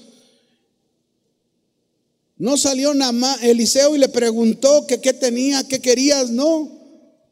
No 2.36 2.57
salió 2.57 2.92
Eliseo 3.40 3.95
y 3.95 4.01
le 4.01 4.09
preguntó 4.09 4.84
que 4.84 5.01
qué 5.01 5.12
tenía, 5.12 5.62
qué 5.62 5.80
querías, 5.80 6.28
no. 6.28 6.72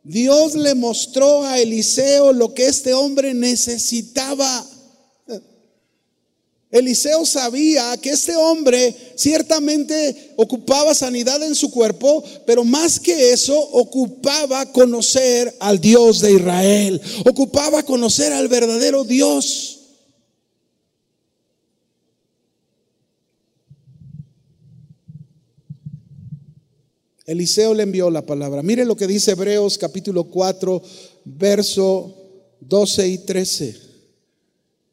Dios 0.04 0.54
le 0.54 0.76
mostró 0.76 1.42
a 1.42 1.58
Eliseo 1.58 2.32
lo 2.32 2.54
que 2.54 2.66
este 2.66 2.94
hombre 2.94 3.34
necesitaba. 3.34 4.64
Eliseo 6.70 7.26
sabía 7.26 7.96
que 7.96 8.10
este 8.10 8.36
hombre 8.36 8.94
ciertamente 9.16 10.32
ocupaba 10.36 10.94
sanidad 10.94 11.42
en 11.42 11.56
su 11.56 11.72
cuerpo, 11.72 12.22
pero 12.46 12.62
más 12.62 13.00
que 13.00 13.32
eso 13.32 13.58
ocupaba 13.58 14.70
conocer 14.70 15.56
al 15.58 15.80
Dios 15.80 16.20
de 16.20 16.34
Israel, 16.34 17.00
ocupaba 17.26 17.82
conocer 17.82 18.32
al 18.32 18.46
verdadero 18.46 19.02
Dios. 19.02 19.80
Eliseo 27.24 27.72
le 27.74 27.84
envió 27.84 28.10
la 28.10 28.26
palabra. 28.26 28.62
Mire 28.62 28.84
lo 28.84 28.96
que 28.96 29.06
dice 29.06 29.32
Hebreos 29.32 29.78
capítulo 29.78 30.24
4, 30.24 30.82
verso 31.24 32.14
12 32.60 33.08
y 33.08 33.18
13. 33.18 33.76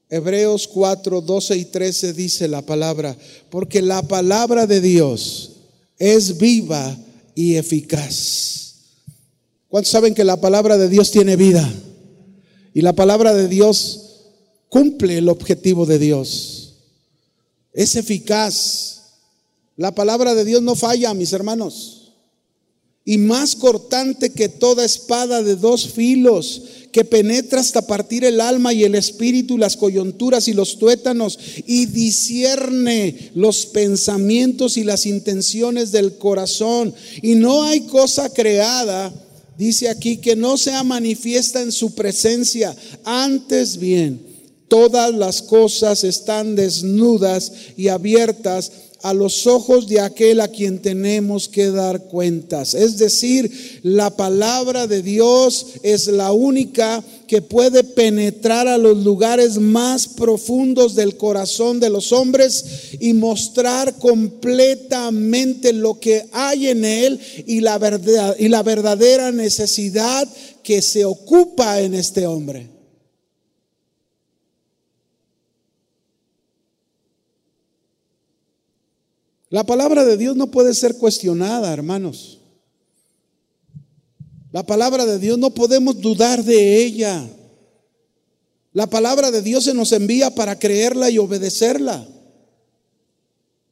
Hebreos 0.09 0.67
4, 0.67 1.21
12 1.21 1.57
y 1.57 1.65
13 1.65 2.13
dice 2.13 2.47
la 2.47 2.61
palabra, 2.63 3.17
porque 3.49 3.81
la 3.81 4.01
palabra 4.03 4.67
de 4.67 4.81
Dios 4.81 5.51
es 5.97 6.37
viva 6.37 6.97
y 7.35 7.55
eficaz. 7.55 8.75
¿Cuántos 9.67 9.91
saben 9.91 10.15
que 10.15 10.23
la 10.23 10.37
palabra 10.37 10.77
de 10.77 10.89
Dios 10.89 11.11
tiene 11.11 11.35
vida? 11.35 11.67
Y 12.73 12.81
la 12.81 12.93
palabra 12.93 13.33
de 13.33 13.47
Dios 13.47 14.25
cumple 14.67 15.17
el 15.17 15.29
objetivo 15.29 15.85
de 15.85 15.99
Dios. 15.99 16.75
Es 17.73 17.95
eficaz. 17.95 18.95
La 19.75 19.93
palabra 19.93 20.35
de 20.35 20.45
Dios 20.45 20.61
no 20.61 20.75
falla, 20.75 21.13
mis 21.13 21.33
hermanos 21.33 21.98
y 23.09 23.17
más 23.17 23.55
cortante 23.55 24.29
que 24.29 24.49
toda 24.49 24.85
espada 24.85 25.41
de 25.41 25.55
dos 25.55 25.87
filos, 25.87 26.61
que 26.91 27.03
penetra 27.03 27.59
hasta 27.59 27.87
partir 27.87 28.23
el 28.23 28.39
alma 28.39 28.71
y 28.71 28.83
el 28.83 28.93
espíritu, 28.93 29.57
las 29.57 29.77
coyunturas 29.77 30.47
y 30.47 30.53
los 30.53 30.77
tuétanos, 30.77 31.39
y 31.65 31.87
discierne 31.87 33.31
los 33.33 33.65
pensamientos 33.65 34.77
y 34.77 34.83
las 34.83 35.07
intenciones 35.07 35.91
del 35.91 36.19
corazón. 36.19 36.93
Y 37.23 37.33
no 37.33 37.63
hay 37.63 37.79
cosa 37.79 38.31
creada, 38.31 39.11
dice 39.57 39.89
aquí, 39.89 40.17
que 40.17 40.35
no 40.35 40.55
sea 40.55 40.83
manifiesta 40.83 41.63
en 41.63 41.71
su 41.71 41.95
presencia. 41.95 42.75
Antes 43.05 43.77
bien, 43.77 44.21
todas 44.67 45.15
las 45.15 45.41
cosas 45.41 46.03
están 46.03 46.55
desnudas 46.55 47.53
y 47.75 47.87
abiertas 47.87 48.71
a 49.01 49.13
los 49.13 49.47
ojos 49.47 49.87
de 49.87 50.01
aquel 50.01 50.41
a 50.41 50.47
quien 50.47 50.79
tenemos 50.79 51.47
que 51.47 51.71
dar 51.71 52.03
cuentas. 52.03 52.73
Es 52.73 52.97
decir, 52.97 53.79
la 53.83 54.15
palabra 54.15 54.87
de 54.87 55.01
Dios 55.01 55.67
es 55.83 56.07
la 56.07 56.31
única 56.31 57.03
que 57.27 57.41
puede 57.41 57.83
penetrar 57.83 58.67
a 58.67 58.77
los 58.77 58.97
lugares 59.03 59.57
más 59.57 60.07
profundos 60.07 60.95
del 60.95 61.15
corazón 61.15 61.79
de 61.79 61.89
los 61.89 62.11
hombres 62.11 62.65
y 62.99 63.13
mostrar 63.13 63.95
completamente 63.99 65.73
lo 65.73 65.99
que 65.99 66.25
hay 66.31 66.67
en 66.67 66.83
él 66.83 67.19
y 67.45 67.61
la, 67.61 67.77
verdad, 67.77 68.35
y 68.39 68.47
la 68.47 68.63
verdadera 68.63 69.31
necesidad 69.31 70.27
que 70.63 70.81
se 70.81 71.05
ocupa 71.05 71.79
en 71.81 71.93
este 71.93 72.27
hombre. 72.27 72.78
La 79.49 79.65
palabra 79.65 80.05
de 80.05 80.15
Dios 80.15 80.35
no 80.35 80.51
puede 80.51 80.73
ser 80.73 80.97
cuestionada, 80.97 81.73
hermanos. 81.73 82.39
La 84.51 84.63
palabra 84.63 85.05
de 85.05 85.19
Dios 85.19 85.37
no 85.37 85.53
podemos 85.53 85.99
dudar 85.99 86.43
de 86.43 86.83
ella. 86.83 87.27
La 88.73 88.87
palabra 88.87 89.31
de 89.31 89.41
Dios 89.41 89.63
se 89.63 89.73
nos 89.73 89.91
envía 89.91 90.33
para 90.33 90.57
creerla 90.57 91.09
y 91.09 91.17
obedecerla. 91.17 92.07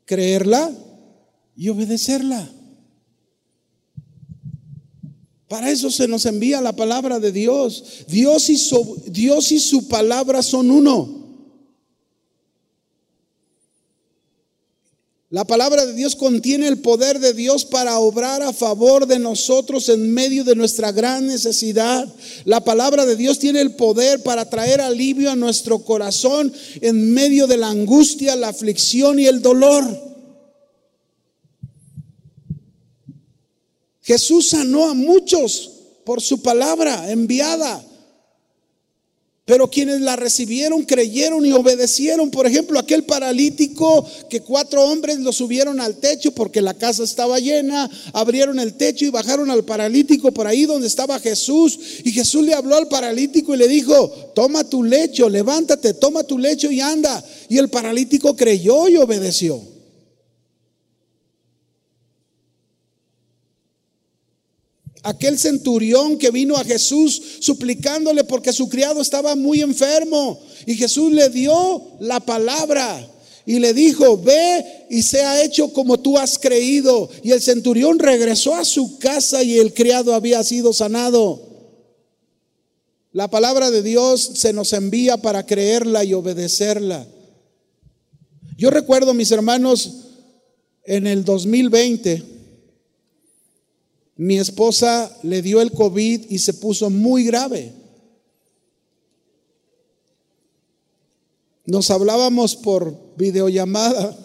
Creerla 0.06 0.72
y 1.56 1.70
obedecerla. 1.70 2.52
Para 5.48 5.72
eso 5.72 5.90
se 5.90 6.08
nos 6.08 6.26
envía 6.26 6.60
la 6.60 6.76
palabra 6.76 7.20
de 7.20 7.32
Dios. 7.32 8.06
Dios 8.08 8.50
y 8.50 8.58
su, 8.58 9.04
Dios 9.08 9.52
y 9.52 9.60
su 9.60 9.88
palabra 9.88 10.42
son 10.42 10.72
uno. 10.72 11.17
La 15.30 15.44
palabra 15.44 15.86
de 15.86 15.94
Dios 15.94 16.16
contiene 16.16 16.70
el 16.70 16.80
poder 16.80 17.20
de 17.20 17.34
Dios 17.34 17.66
para 17.66 18.00
obrar 18.00 18.42
a 18.42 18.54
favor 18.54 19.08
de 19.08 19.20
nosotros 19.20 19.90
en 19.90 20.14
medio 20.14 20.46
de 20.46 20.56
nuestra 20.56 20.94
gran 20.94 21.28
necesidad. 21.28 22.08
La 22.46 22.62
palabra 22.64 23.06
de 23.06 23.18
Dios 23.18 23.38
tiene 23.38 23.60
el 23.60 23.76
poder 23.76 24.24
para 24.24 24.50
traer 24.50 24.80
alivio 24.80 25.30
a 25.30 25.36
nuestro 25.36 25.80
corazón 25.80 26.54
en 26.80 27.14
medio 27.14 27.46
de 27.46 27.58
la 27.58 27.68
angustia, 27.68 28.38
la 28.38 28.48
aflicción 28.48 29.20
y 29.20 29.26
el 29.26 29.42
dolor. 29.42 29.84
Jesús 34.02 34.52
sanó 34.52 34.90
a 34.90 34.94
muchos 34.94 35.72
por 36.06 36.22
su 36.22 36.42
palabra 36.42 37.12
enviada. 37.12 37.84
Pero 39.48 39.70
quienes 39.70 40.02
la 40.02 40.18
recibieron 40.18 40.84
creyeron 40.84 41.46
y 41.46 41.54
obedecieron. 41.54 42.30
Por 42.32 42.46
ejemplo, 42.46 42.78
aquel 42.78 43.06
paralítico 43.06 44.06
que 44.30 44.42
cuatro 44.42 44.84
hombres 44.84 45.20
lo 45.20 45.32
subieron 45.32 45.80
al 45.80 45.96
techo 45.96 46.34
porque 46.34 46.62
la 46.62 46.74
casa 46.74 47.06
estaba 47.06 47.40
llena, 47.40 47.90
abrieron 48.12 48.60
el 48.60 48.74
techo 48.74 49.06
y 49.06 49.10
bajaron 49.10 49.50
al 49.50 49.64
paralítico 49.64 50.34
por 50.34 50.48
ahí 50.48 50.66
donde 50.66 50.88
estaba 50.88 51.18
Jesús. 51.22 51.80
Y 52.04 52.12
Jesús 52.12 52.44
le 52.44 52.56
habló 52.56 52.76
al 52.76 52.90
paralítico 52.90 53.56
y 53.56 53.58
le 53.58 53.70
dijo, 53.70 54.10
toma 54.36 54.66
tu 54.66 54.84
lecho, 54.84 55.30
levántate, 55.30 55.94
toma 55.94 56.26
tu 56.26 56.38
lecho 56.38 56.70
y 56.70 56.82
anda. 56.82 57.24
Y 57.48 57.58
el 57.58 57.70
paralítico 57.70 58.36
creyó 58.36 58.90
y 58.90 58.98
obedeció. 58.98 59.77
Aquel 65.04 65.38
centurión 65.38 66.18
que 66.18 66.32
vino 66.32 66.56
a 66.56 66.64
Jesús 66.64 67.22
suplicándole 67.40 68.24
porque 68.24 68.54
su 68.54 68.68
criado 68.70 69.02
estaba 69.02 69.36
muy 69.36 69.62
enfermo. 69.62 70.40
Y 70.66 70.76
Jesús 70.76 71.12
le 71.12 71.30
dio 71.30 71.98
la 72.00 72.20
palabra 72.20 73.08
y 73.46 73.60
le 73.60 73.74
dijo, 73.74 74.18
ve 74.18 74.86
y 74.90 75.04
sea 75.04 75.44
hecho 75.44 75.72
como 75.72 76.00
tú 76.00 76.18
has 76.18 76.38
creído. 76.38 77.10
Y 77.24 77.32
el 77.32 77.42
centurión 77.42 78.00
regresó 78.00 78.56
a 78.56 78.66
su 78.66 79.00
casa 79.00 79.42
y 79.44 79.58
el 79.58 79.74
criado 79.74 80.14
había 80.14 80.44
sido 80.44 80.74
sanado. 80.74 81.42
La 83.14 83.30
palabra 83.30 83.72
de 83.72 83.82
Dios 83.82 84.32
se 84.36 84.54
nos 84.54 84.74
envía 84.74 85.18
para 85.18 85.46
creerla 85.46 86.04
y 86.04 86.14
obedecerla. 86.14 87.08
Yo 88.58 88.70
recuerdo, 88.70 89.14
mis 89.14 89.32
hermanos, 89.32 89.94
en 90.84 91.08
el 91.08 91.24
2020, 91.24 92.37
mi 94.18 94.40
esposa 94.40 95.16
le 95.22 95.42
dio 95.44 95.62
el 95.62 95.72
COVID 95.72 96.26
y 96.30 96.40
se 96.40 96.54
puso 96.56 96.90
muy 96.90 97.24
grave. 97.24 97.72
Nos 101.66 101.92
hablábamos 101.92 102.56
por 102.56 103.16
videollamada. 103.18 104.18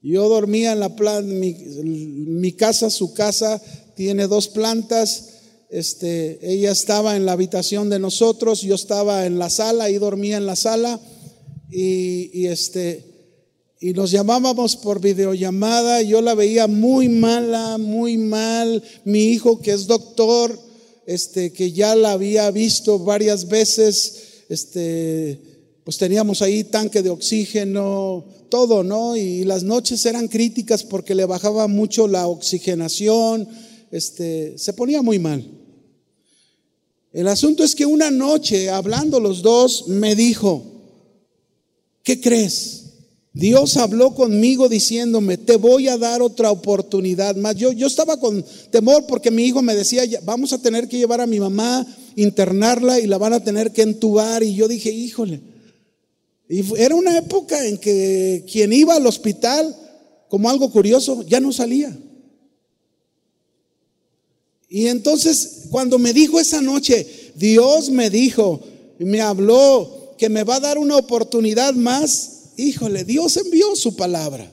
Yo 0.00 0.28
dormía 0.28 0.72
en 0.72 0.80
la 0.80 0.94
planta, 0.94 1.30
mi, 1.30 2.52
casa, 2.52 2.88
su 2.88 3.12
casa 3.12 3.60
tiene 3.96 4.28
dos 4.28 4.48
plantas. 4.48 5.30
Este, 5.68 6.38
ella 6.42 6.70
estaba 6.70 7.16
en 7.16 7.26
la 7.26 7.32
habitación 7.32 7.90
de 7.90 7.98
nosotros, 7.98 8.62
yo 8.62 8.76
estaba 8.76 9.26
en 9.26 9.38
la 9.38 9.50
sala 9.50 9.90
y 9.90 9.98
dormía 9.98 10.36
en 10.36 10.46
la 10.46 10.56
sala. 10.56 11.00
Y, 11.68 12.30
y 12.32 12.46
este, 12.46 13.15
y 13.80 13.92
nos 13.92 14.10
llamábamos 14.10 14.76
por 14.76 15.00
videollamada, 15.00 16.00
yo 16.02 16.22
la 16.22 16.34
veía 16.34 16.66
muy 16.66 17.08
mala, 17.08 17.76
muy 17.76 18.16
mal, 18.16 18.82
mi 19.04 19.24
hijo 19.24 19.60
que 19.60 19.72
es 19.72 19.86
doctor, 19.86 20.58
este, 21.06 21.52
que 21.52 21.72
ya 21.72 21.94
la 21.94 22.12
había 22.12 22.50
visto 22.50 22.98
varias 22.98 23.48
veces, 23.48 24.44
este, 24.48 25.40
pues 25.84 25.98
teníamos 25.98 26.40
ahí 26.40 26.64
tanque 26.64 27.02
de 27.02 27.10
oxígeno, 27.10 28.24
todo, 28.48 28.82
¿no? 28.82 29.16
Y 29.16 29.44
las 29.44 29.62
noches 29.62 30.04
eran 30.06 30.28
críticas 30.28 30.82
porque 30.82 31.14
le 31.14 31.26
bajaba 31.26 31.68
mucho 31.68 32.08
la 32.08 32.26
oxigenación, 32.26 33.46
este, 33.90 34.56
se 34.56 34.72
ponía 34.72 35.02
muy 35.02 35.18
mal. 35.18 35.48
El 37.12 37.28
asunto 37.28 37.62
es 37.62 37.74
que 37.74 37.86
una 37.86 38.10
noche, 38.10 38.70
hablando 38.70 39.20
los 39.20 39.42
dos, 39.42 39.88
me 39.88 40.14
dijo, 40.14 40.64
¿qué 42.02 42.20
crees? 42.20 42.85
Dios 43.36 43.76
habló 43.76 44.14
conmigo 44.14 44.66
diciéndome, 44.66 45.36
te 45.36 45.56
voy 45.56 45.88
a 45.88 45.98
dar 45.98 46.22
otra 46.22 46.50
oportunidad 46.50 47.36
más. 47.36 47.54
Yo, 47.54 47.70
yo 47.70 47.86
estaba 47.86 48.18
con 48.18 48.42
temor 48.70 49.04
porque 49.06 49.30
mi 49.30 49.44
hijo 49.44 49.60
me 49.60 49.74
decía, 49.74 50.04
vamos 50.24 50.54
a 50.54 50.58
tener 50.62 50.88
que 50.88 50.96
llevar 50.96 51.20
a 51.20 51.26
mi 51.26 51.38
mamá, 51.38 51.86
internarla 52.14 52.98
y 52.98 53.06
la 53.06 53.18
van 53.18 53.34
a 53.34 53.44
tener 53.44 53.72
que 53.72 53.82
entubar. 53.82 54.42
Y 54.42 54.54
yo 54.54 54.68
dije, 54.68 54.90
híjole. 54.90 55.42
Y 56.48 56.64
era 56.78 56.94
una 56.94 57.18
época 57.18 57.62
en 57.66 57.76
que 57.76 58.42
quien 58.50 58.72
iba 58.72 58.94
al 58.94 59.06
hospital, 59.06 59.76
como 60.30 60.48
algo 60.48 60.70
curioso, 60.70 61.22
ya 61.28 61.38
no 61.38 61.52
salía. 61.52 61.94
Y 64.70 64.86
entonces, 64.86 65.64
cuando 65.70 65.98
me 65.98 66.14
dijo 66.14 66.40
esa 66.40 66.62
noche, 66.62 67.06
Dios 67.34 67.90
me 67.90 68.08
dijo, 68.08 68.62
me 68.98 69.20
habló 69.20 70.14
que 70.16 70.30
me 70.30 70.42
va 70.42 70.56
a 70.56 70.60
dar 70.60 70.78
una 70.78 70.96
oportunidad 70.96 71.74
más 71.74 72.35
híjole, 72.56 73.04
Dios 73.04 73.36
envió 73.36 73.74
su 73.76 73.96
palabra 73.96 74.52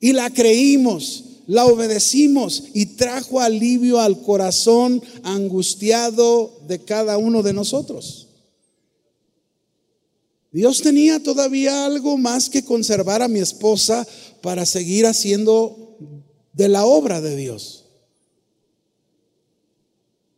y 0.00 0.12
la 0.12 0.30
creímos, 0.30 1.24
la 1.46 1.66
obedecimos 1.66 2.64
y 2.74 2.86
trajo 2.86 3.40
alivio 3.40 4.00
al 4.00 4.20
corazón 4.22 5.02
angustiado 5.22 6.60
de 6.66 6.84
cada 6.84 7.18
uno 7.18 7.42
de 7.42 7.52
nosotros. 7.52 8.28
Dios 10.52 10.82
tenía 10.82 11.22
todavía 11.22 11.86
algo 11.86 12.18
más 12.18 12.50
que 12.50 12.64
conservar 12.64 13.22
a 13.22 13.28
mi 13.28 13.40
esposa 13.40 14.06
para 14.42 14.66
seguir 14.66 15.06
haciendo 15.06 15.96
de 16.52 16.68
la 16.68 16.84
obra 16.84 17.20
de 17.22 17.36
Dios. 17.36 17.81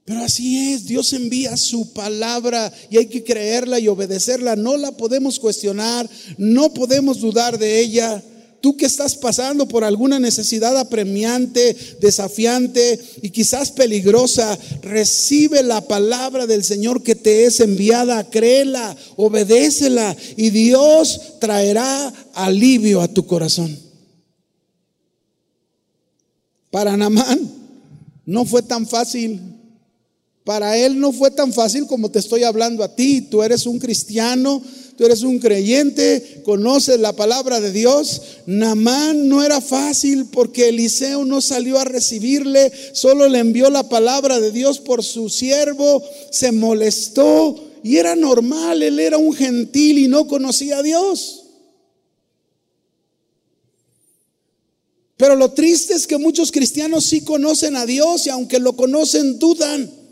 Pero 0.04 0.22
así 0.22 0.72
es, 0.72 0.84
Dios 0.84 1.14
envía 1.14 1.56
su 1.56 1.92
palabra 1.94 2.70
y 2.90 2.98
hay 2.98 3.06
que 3.06 3.24
creerla 3.24 3.78
y 3.80 3.88
obedecerla. 3.88 4.54
No 4.54 4.76
la 4.76 4.92
podemos 4.92 5.38
cuestionar, 5.38 6.08
no 6.36 6.74
podemos 6.74 7.20
dudar 7.20 7.58
de 7.58 7.80
ella. 7.80 8.22
Tú 8.60 8.76
que 8.76 8.86
estás 8.86 9.16
pasando 9.16 9.66
por 9.66 9.82
alguna 9.82 10.18
necesidad 10.18 10.76
apremiante, 10.78 11.76
desafiante 12.00 12.98
y 13.22 13.30
quizás 13.30 13.72
peligrosa, 13.72 14.58
recibe 14.82 15.62
la 15.62 15.82
palabra 15.86 16.46
del 16.46 16.64
Señor 16.64 17.02
que 17.02 17.14
te 17.14 17.46
es 17.46 17.60
enviada, 17.60 18.28
créela, 18.28 18.96
obedécela 19.16 20.16
y 20.36 20.50
Dios 20.50 21.38
traerá 21.40 22.12
alivio 22.34 23.00
a 23.00 23.08
tu 23.08 23.26
corazón. 23.26 23.78
Para 26.70 26.96
Namán 26.96 27.50
no 28.26 28.44
fue 28.44 28.62
tan 28.62 28.86
fácil. 28.86 29.53
Para 30.44 30.76
él 30.76 31.00
no 31.00 31.10
fue 31.10 31.30
tan 31.30 31.54
fácil 31.54 31.86
como 31.86 32.10
te 32.10 32.18
estoy 32.18 32.42
hablando 32.42 32.84
a 32.84 32.94
ti. 32.94 33.22
Tú 33.22 33.42
eres 33.42 33.64
un 33.64 33.78
cristiano, 33.78 34.62
tú 34.94 35.06
eres 35.06 35.22
un 35.22 35.38
creyente, 35.38 36.42
conoces 36.44 37.00
la 37.00 37.14
palabra 37.14 37.60
de 37.60 37.72
Dios. 37.72 38.20
Namán 38.44 39.26
no 39.26 39.42
era 39.42 39.62
fácil 39.62 40.26
porque 40.26 40.68
Eliseo 40.68 41.24
no 41.24 41.40
salió 41.40 41.78
a 41.78 41.84
recibirle, 41.84 42.70
solo 42.92 43.26
le 43.26 43.38
envió 43.38 43.70
la 43.70 43.88
palabra 43.88 44.38
de 44.38 44.52
Dios 44.52 44.80
por 44.80 45.02
su 45.02 45.30
siervo, 45.30 46.02
se 46.30 46.52
molestó 46.52 47.58
y 47.82 47.96
era 47.96 48.14
normal, 48.14 48.82
él 48.82 49.00
era 49.00 49.16
un 49.16 49.32
gentil 49.34 49.96
y 49.96 50.08
no 50.08 50.26
conocía 50.26 50.78
a 50.78 50.82
Dios. 50.82 51.40
Pero 55.16 55.36
lo 55.36 55.52
triste 55.52 55.94
es 55.94 56.06
que 56.06 56.18
muchos 56.18 56.52
cristianos 56.52 57.06
sí 57.06 57.22
conocen 57.22 57.76
a 57.76 57.86
Dios 57.86 58.26
y 58.26 58.30
aunque 58.30 58.58
lo 58.58 58.74
conocen 58.76 59.38
dudan. 59.38 60.03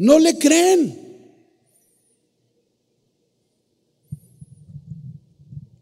No 0.00 0.18
le 0.18 0.38
creen. 0.38 0.98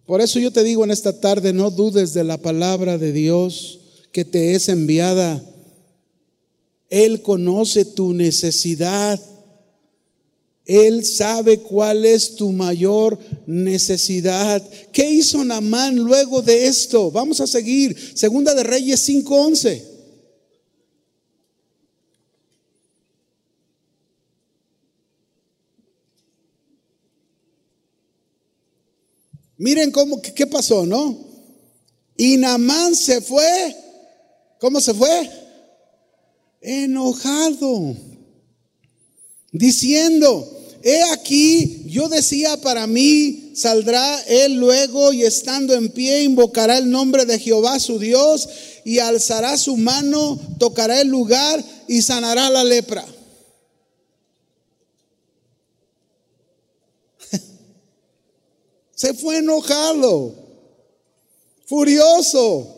Por 0.07 0.21
eso 0.21 0.41
yo 0.41 0.51
te 0.51 0.65
digo 0.65 0.83
en 0.83 0.91
esta 0.91 1.21
tarde, 1.21 1.53
no 1.53 1.71
dudes 1.71 2.15
de 2.15 2.25
la 2.25 2.37
palabra 2.37 2.99
de 2.99 3.13
Dios 3.13 3.79
que 4.11 4.25
te 4.25 4.57
es 4.57 4.69
enviada. 4.69 5.41
Él 6.91 7.23
conoce 7.23 7.85
tu 7.85 8.13
necesidad. 8.13 9.21
Él 10.65 11.05
sabe 11.05 11.61
cuál 11.61 12.05
es 12.05 12.35
tu 12.35 12.51
mayor 12.51 13.21
necesidad. 13.47 14.69
¿Qué 14.91 15.09
hizo 15.09 15.45
Namán 15.45 15.95
luego 15.95 16.43
de 16.43 16.67
esto? 16.67 17.13
Vamos 17.13 17.41
a 17.41 17.47
seguir. 17.47 17.97
Segunda 18.15 18.53
de 18.53 18.65
Reyes 18.65 19.01
5:11. 19.09 19.88
Miren 29.59 29.91
cómo, 29.91 30.23
qué 30.23 30.47
pasó, 30.47 30.87
¿no? 30.87 31.19
Y 32.17 32.37
Namán 32.37 32.95
se 32.95 33.21
fue. 33.21 33.77
¿Cómo 34.61 34.81
se 34.81 34.95
fue? 34.95 35.31
Enojado. 36.61 37.97
Diciendo, 39.53 40.49
he 40.83 41.03
aquí, 41.13 41.85
yo 41.87 42.09
decía 42.09 42.61
para 42.61 42.87
mí, 42.87 43.53
saldrá 43.55 44.21
él 44.23 44.55
luego 44.55 45.13
y 45.13 45.25
estando 45.25 45.75
en 45.75 45.89
pie 45.91 46.23
invocará 46.23 46.79
el 46.79 46.91
nombre 46.91 47.25
de 47.25 47.39
Jehová 47.39 47.81
su 47.81 47.99
Dios 47.99 48.49
y 48.85 49.01
alzará 49.01 49.57
su 49.59 49.77
mano, 49.77 50.39
tocará 50.59 51.01
el 51.01 51.09
lugar 51.09 51.65
y 51.89 52.03
sanará 52.03 52.51
la 52.51 52.63
lepra. 52.63 53.05
Se 58.99 59.15
fue 59.15 59.37
enojado, 59.39 60.35
furioso. 61.67 62.75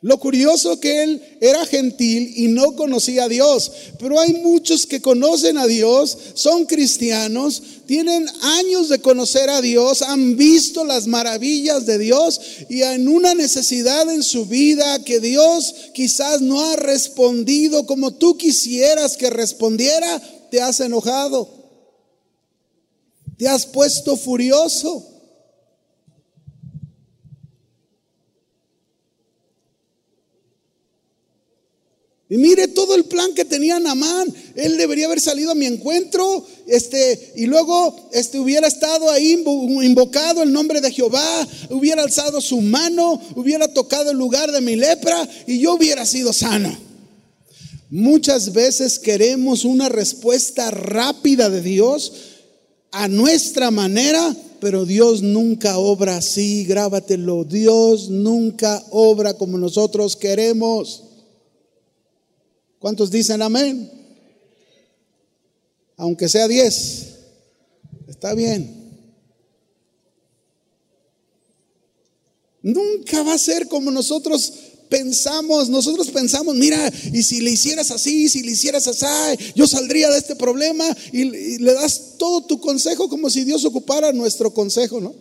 Lo 0.00 0.18
curioso 0.18 0.80
que 0.80 1.04
él 1.04 1.22
era 1.40 1.64
gentil 1.66 2.32
y 2.34 2.48
no 2.48 2.74
conocía 2.74 3.24
a 3.24 3.28
Dios, 3.28 3.70
pero 4.00 4.18
hay 4.18 4.32
muchos 4.32 4.86
que 4.86 5.00
conocen 5.00 5.56
a 5.56 5.68
Dios, 5.68 6.18
son 6.34 6.64
cristianos, 6.64 7.62
tienen 7.86 8.26
años 8.40 8.88
de 8.88 8.98
conocer 8.98 9.50
a 9.50 9.60
Dios, 9.60 10.02
han 10.02 10.36
visto 10.36 10.84
las 10.84 11.06
maravillas 11.06 11.86
de 11.86 11.98
Dios 11.98 12.40
y 12.68 12.82
en 12.82 13.06
una 13.06 13.32
necesidad 13.34 14.12
en 14.12 14.24
su 14.24 14.46
vida 14.46 15.04
que 15.04 15.20
Dios 15.20 15.76
quizás 15.94 16.40
no 16.40 16.60
ha 16.60 16.74
respondido 16.74 17.86
como 17.86 18.14
tú 18.14 18.36
quisieras 18.36 19.16
que 19.16 19.30
respondiera, 19.30 20.20
te 20.50 20.60
has 20.60 20.80
enojado, 20.80 21.48
te 23.38 23.46
has 23.46 23.64
puesto 23.66 24.16
furioso. 24.16 25.09
Y 32.30 32.38
mire 32.38 32.68
todo 32.68 32.94
el 32.94 33.06
plan 33.06 33.34
que 33.34 33.44
tenía 33.44 33.80
Namán. 33.80 34.32
Él 34.54 34.78
debería 34.78 35.06
haber 35.06 35.20
salido 35.20 35.50
a 35.50 35.56
mi 35.56 35.66
encuentro, 35.66 36.46
este, 36.68 37.32
y 37.34 37.46
luego 37.46 38.08
este, 38.12 38.38
hubiera 38.38 38.68
estado 38.68 39.10
ahí 39.10 39.32
invocado 39.82 40.44
el 40.44 40.52
nombre 40.52 40.80
de 40.80 40.92
Jehová, 40.92 41.48
hubiera 41.70 42.04
alzado 42.04 42.40
su 42.40 42.60
mano, 42.60 43.20
hubiera 43.34 43.66
tocado 43.74 44.12
el 44.12 44.16
lugar 44.16 44.52
de 44.52 44.60
mi 44.60 44.76
lepra 44.76 45.28
y 45.48 45.58
yo 45.58 45.74
hubiera 45.74 46.06
sido 46.06 46.32
sano. 46.32 46.78
Muchas 47.90 48.52
veces 48.52 49.00
queremos 49.00 49.64
una 49.64 49.88
respuesta 49.88 50.70
rápida 50.70 51.50
de 51.50 51.60
Dios 51.60 52.12
a 52.92 53.08
nuestra 53.08 53.72
manera, 53.72 54.36
pero 54.60 54.86
Dios 54.86 55.22
nunca 55.22 55.78
obra 55.78 56.18
así, 56.18 56.64
grábatelo. 56.64 57.42
Dios 57.42 58.08
nunca 58.08 58.84
obra 58.90 59.34
como 59.34 59.58
nosotros 59.58 60.14
queremos. 60.14 61.09
¿Cuántos 62.80 63.10
dicen 63.10 63.42
amén? 63.42 63.90
Aunque 65.98 66.30
sea 66.30 66.48
diez, 66.48 67.18
está 68.08 68.32
bien. 68.32 68.80
Nunca 72.62 73.22
va 73.22 73.34
a 73.34 73.38
ser 73.38 73.68
como 73.68 73.90
nosotros 73.90 74.54
pensamos. 74.88 75.68
Nosotros 75.68 76.08
pensamos, 76.08 76.56
mira, 76.56 76.90
y 77.12 77.22
si 77.22 77.42
le 77.42 77.50
hicieras 77.50 77.90
así, 77.90 78.30
si 78.30 78.42
le 78.42 78.52
hicieras 78.52 78.86
así, 78.86 79.06
yo 79.54 79.66
saldría 79.66 80.08
de 80.08 80.18
este 80.18 80.34
problema 80.34 80.84
y, 81.12 81.20
y 81.20 81.58
le 81.58 81.74
das 81.74 82.16
todo 82.16 82.46
tu 82.46 82.60
consejo 82.60 83.10
como 83.10 83.28
si 83.28 83.44
Dios 83.44 83.62
ocupara 83.66 84.10
nuestro 84.14 84.54
consejo, 84.54 85.02
¿no? 85.02 85.14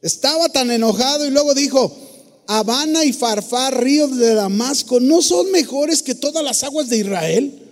Estaba 0.00 0.48
tan 0.48 0.70
enojado 0.70 1.26
y 1.26 1.30
luego 1.30 1.54
dijo, 1.54 2.11
Habana 2.58 3.04
y 3.04 3.12
Farfar, 3.12 3.82
ríos 3.82 4.16
de 4.18 4.34
Damasco, 4.34 5.00
¿no 5.00 5.22
son 5.22 5.50
mejores 5.50 6.02
que 6.02 6.14
todas 6.14 6.44
las 6.44 6.62
aguas 6.62 6.90
de 6.90 6.98
Israel? 6.98 7.62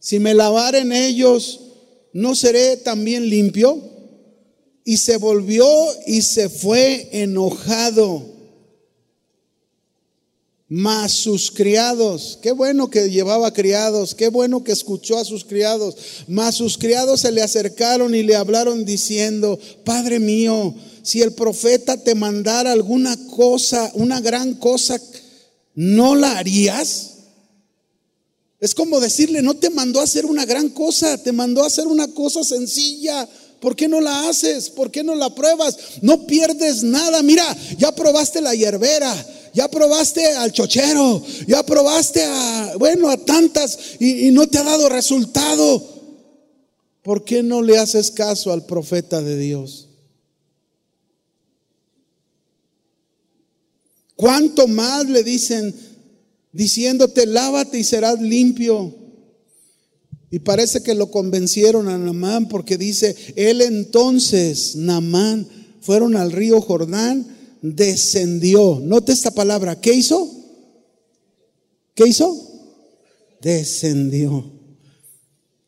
Si 0.00 0.18
me 0.18 0.34
lavare 0.34 0.80
en 0.80 0.92
ellos, 0.92 1.60
¿no 2.12 2.34
seré 2.34 2.76
también 2.78 3.28
limpio? 3.28 3.78
Y 4.84 4.96
se 4.96 5.18
volvió 5.18 5.66
y 6.06 6.22
se 6.22 6.48
fue 6.48 7.10
enojado. 7.12 8.26
Mas 10.74 11.12
sus 11.12 11.50
criados, 11.50 12.38
qué 12.40 12.50
bueno 12.50 12.88
que 12.88 13.10
llevaba 13.10 13.52
criados, 13.52 14.14
qué 14.14 14.28
bueno 14.28 14.64
que 14.64 14.72
escuchó 14.72 15.18
a 15.18 15.24
sus 15.26 15.44
criados. 15.44 15.94
Mas 16.28 16.54
sus 16.54 16.78
criados 16.78 17.20
se 17.20 17.30
le 17.30 17.42
acercaron 17.42 18.14
y 18.14 18.22
le 18.22 18.36
hablaron 18.36 18.86
diciendo, 18.86 19.60
Padre 19.84 20.18
mío, 20.18 20.74
si 21.02 21.20
el 21.20 21.34
profeta 21.34 21.98
te 21.98 22.14
mandara 22.14 22.72
alguna 22.72 23.18
cosa, 23.36 23.90
una 23.92 24.22
gran 24.22 24.54
cosa, 24.54 24.98
¿no 25.74 26.14
la 26.14 26.38
harías? 26.38 27.16
Es 28.58 28.74
como 28.74 28.98
decirle, 28.98 29.42
no 29.42 29.52
te 29.52 29.68
mandó 29.68 30.00
a 30.00 30.04
hacer 30.04 30.24
una 30.24 30.46
gran 30.46 30.70
cosa, 30.70 31.18
te 31.18 31.32
mandó 31.32 31.64
a 31.64 31.66
hacer 31.66 31.86
una 31.86 32.08
cosa 32.08 32.44
sencilla. 32.44 33.28
¿Por 33.60 33.76
qué 33.76 33.88
no 33.88 34.00
la 34.00 34.26
haces? 34.26 34.70
¿Por 34.70 34.90
qué 34.90 35.04
no 35.04 35.14
la 35.14 35.34
pruebas? 35.34 35.76
No 36.00 36.26
pierdes 36.26 36.82
nada. 36.82 37.22
Mira, 37.22 37.44
ya 37.76 37.94
probaste 37.94 38.40
la 38.40 38.54
hierbera, 38.54 39.12
ya 39.54 39.68
probaste 39.68 40.26
al 40.26 40.52
chochero, 40.52 41.22
ya 41.46 41.64
probaste 41.64 42.24
a, 42.24 42.76
bueno, 42.78 43.08
a 43.08 43.16
tantas 43.16 43.78
y, 44.00 44.30
no 44.30 44.46
te 44.46 44.58
ha 44.58 44.64
dado 44.64 44.88
resultado. 44.88 45.90
¿Por 47.02 47.24
qué 47.24 47.42
no 47.42 47.62
le 47.62 47.78
haces 47.78 48.10
caso 48.10 48.52
al 48.52 48.64
profeta 48.64 49.20
de 49.20 49.36
Dios? 49.36 49.88
¿Cuánto 54.14 54.68
más 54.68 55.08
le 55.08 55.24
dicen 55.24 55.74
diciéndote, 56.52 57.26
lávate 57.26 57.78
y 57.78 57.84
serás 57.84 58.20
limpio? 58.20 58.94
Y 60.30 60.38
parece 60.38 60.82
que 60.82 60.94
lo 60.94 61.10
convencieron 61.10 61.88
a 61.88 61.98
Namán 61.98 62.48
porque 62.48 62.78
dice, 62.78 63.14
él 63.36 63.60
entonces, 63.60 64.76
Namán, 64.76 65.46
fueron 65.82 66.16
al 66.16 66.32
río 66.32 66.60
Jordán, 66.60 67.41
descendió. 67.62 68.80
Note 68.82 69.12
esta 69.12 69.30
palabra, 69.30 69.80
¿qué 69.80 69.94
hizo? 69.94 70.28
¿Qué 71.94 72.08
hizo? 72.08 72.36
Descendió. 73.40 74.44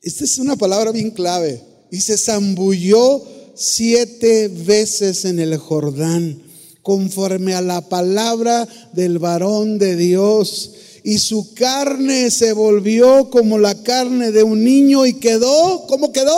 Esta 0.03 0.25
es 0.25 0.39
una 0.39 0.57
palabra 0.57 0.91
bien 0.91 1.11
clave. 1.11 1.63
Y 1.91 2.01
se 2.01 2.19
zambulló 2.19 3.23
siete 3.55 4.49
veces 4.49 5.25
en 5.25 5.39
el 5.39 5.57
Jordán, 5.57 6.43
conforme 6.83 7.55
a 7.55 7.63
la 7.63 7.89
palabra 7.89 8.69
del 8.93 9.19
varón 9.19 9.79
de 9.79 9.97
Dios. 9.97 10.73
Y 11.05 11.19
su 11.19 11.55
carne 11.55 12.31
se 12.31 12.53
volvió 12.53 13.31
como 13.31 13.59
la 13.59 13.83
carne 13.83 14.33
de 14.33 14.43
un 14.43 14.65
niño 14.65 15.07
y 15.07 15.15
quedó, 15.15 15.87
¿cómo 15.87 16.13
quedó? 16.13 16.37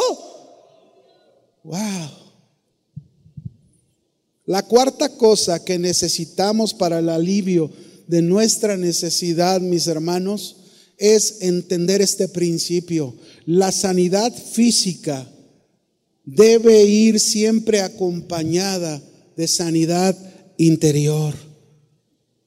Wow. 1.62 2.15
La 4.46 4.62
cuarta 4.62 5.08
cosa 5.10 5.64
que 5.64 5.78
necesitamos 5.78 6.72
para 6.72 7.00
el 7.00 7.08
alivio 7.08 7.70
de 8.06 8.22
nuestra 8.22 8.76
necesidad, 8.76 9.60
mis 9.60 9.88
hermanos, 9.88 10.56
es 10.98 11.38
entender 11.40 12.00
este 12.00 12.28
principio. 12.28 13.14
La 13.44 13.72
sanidad 13.72 14.32
física 14.32 15.28
debe 16.24 16.84
ir 16.84 17.18
siempre 17.18 17.80
acompañada 17.80 19.02
de 19.36 19.48
sanidad 19.48 20.16
interior, 20.56 21.34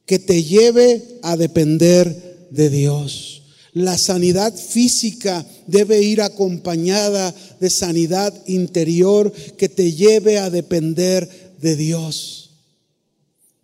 que 0.06 0.18
te 0.18 0.42
lleve 0.42 1.18
a 1.22 1.36
depender 1.36 2.48
de 2.50 2.70
Dios. 2.70 3.42
La 3.72 3.96
sanidad 3.98 4.54
física 4.56 5.46
debe 5.66 6.02
ir 6.02 6.22
acompañada 6.22 7.32
de 7.60 7.70
sanidad 7.70 8.34
interior 8.46 9.32
que 9.56 9.68
te 9.68 9.92
lleve 9.92 10.38
a 10.38 10.50
depender 10.50 11.49
de 11.60 11.76
Dios. 11.76 12.50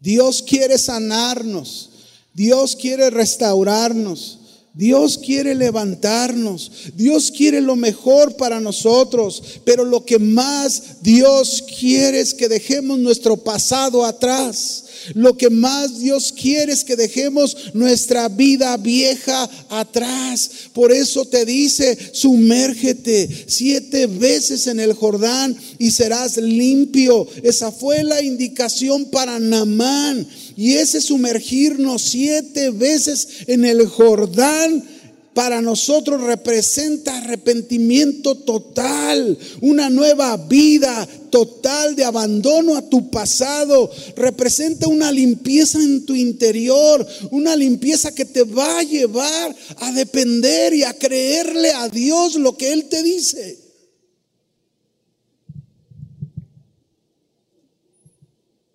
Dios 0.00 0.42
quiere 0.42 0.78
sanarnos, 0.78 1.90
Dios 2.34 2.76
quiere 2.76 3.10
restaurarnos. 3.10 4.40
Dios 4.76 5.16
quiere 5.16 5.54
levantarnos, 5.54 6.70
Dios 6.94 7.32
quiere 7.34 7.62
lo 7.62 7.76
mejor 7.76 8.36
para 8.36 8.60
nosotros, 8.60 9.42
pero 9.64 9.86
lo 9.86 10.04
que 10.04 10.18
más 10.18 11.00
Dios 11.00 11.64
quiere 11.78 12.20
es 12.20 12.34
que 12.34 12.46
dejemos 12.46 12.98
nuestro 12.98 13.38
pasado 13.38 14.04
atrás. 14.04 14.84
Lo 15.14 15.36
que 15.36 15.50
más 15.50 15.98
Dios 15.98 16.32
quiere 16.32 16.72
es 16.72 16.84
que 16.84 16.96
dejemos 16.96 17.74
nuestra 17.74 18.28
vida 18.28 18.76
vieja 18.76 19.48
atrás. 19.68 20.50
Por 20.72 20.92
eso 20.92 21.24
te 21.24 21.44
dice, 21.44 21.96
sumérgete 22.12 23.28
siete 23.46 24.06
veces 24.06 24.66
en 24.66 24.80
el 24.80 24.92
Jordán 24.92 25.56
y 25.78 25.90
serás 25.90 26.36
limpio. 26.36 27.26
Esa 27.42 27.72
fue 27.72 28.02
la 28.02 28.22
indicación 28.22 29.06
para 29.06 29.38
Namán. 29.38 30.26
Y 30.56 30.74
ese 30.74 31.00
sumergirnos 31.00 32.02
siete 32.02 32.70
veces 32.70 33.28
en 33.46 33.64
el 33.64 33.86
Jordán 33.86 34.95
para 35.36 35.60
nosotros 35.60 36.22
representa 36.22 37.18
arrepentimiento 37.18 38.36
total, 38.38 39.36
una 39.60 39.90
nueva 39.90 40.34
vida 40.38 41.06
total 41.28 41.94
de 41.94 42.04
abandono 42.04 42.74
a 42.74 42.88
tu 42.88 43.10
pasado, 43.10 43.90
representa 44.16 44.88
una 44.88 45.12
limpieza 45.12 45.78
en 45.78 46.06
tu 46.06 46.14
interior, 46.14 47.06
una 47.32 47.54
limpieza 47.54 48.14
que 48.14 48.24
te 48.24 48.44
va 48.44 48.78
a 48.78 48.82
llevar 48.82 49.54
a 49.76 49.92
depender 49.92 50.72
y 50.72 50.84
a 50.84 50.94
creerle 50.94 51.70
a 51.70 51.90
Dios 51.90 52.36
lo 52.36 52.56
que 52.56 52.72
Él 52.72 52.86
te 52.86 53.02
dice. 53.02 53.58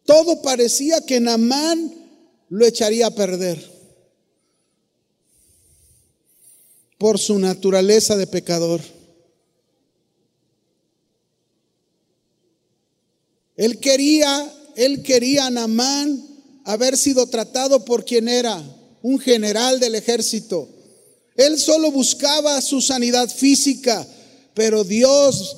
Todo 0.05 0.43
parecía 0.43 1.01
que 1.01 1.19
Namán 1.19 1.91
lo 2.49 2.67
echaría 2.67 3.07
a 3.07 3.15
perder 3.15 3.70
por 7.01 7.17
su 7.17 7.39
naturaleza 7.39 8.15
de 8.15 8.27
pecador. 8.27 8.79
Él 13.57 13.79
quería, 13.79 14.53
él 14.75 15.01
quería 15.01 15.47
a 15.47 15.49
Namán 15.49 16.23
haber 16.63 16.95
sido 16.95 17.25
tratado 17.25 17.83
por 17.85 18.05
quien 18.05 18.27
era, 18.27 18.61
un 19.01 19.17
general 19.17 19.79
del 19.79 19.95
ejército. 19.95 20.69
Él 21.35 21.57
solo 21.57 21.91
buscaba 21.91 22.61
su 22.61 22.81
sanidad 22.81 23.27
física, 23.31 24.07
pero 24.53 24.83
Dios, 24.83 25.57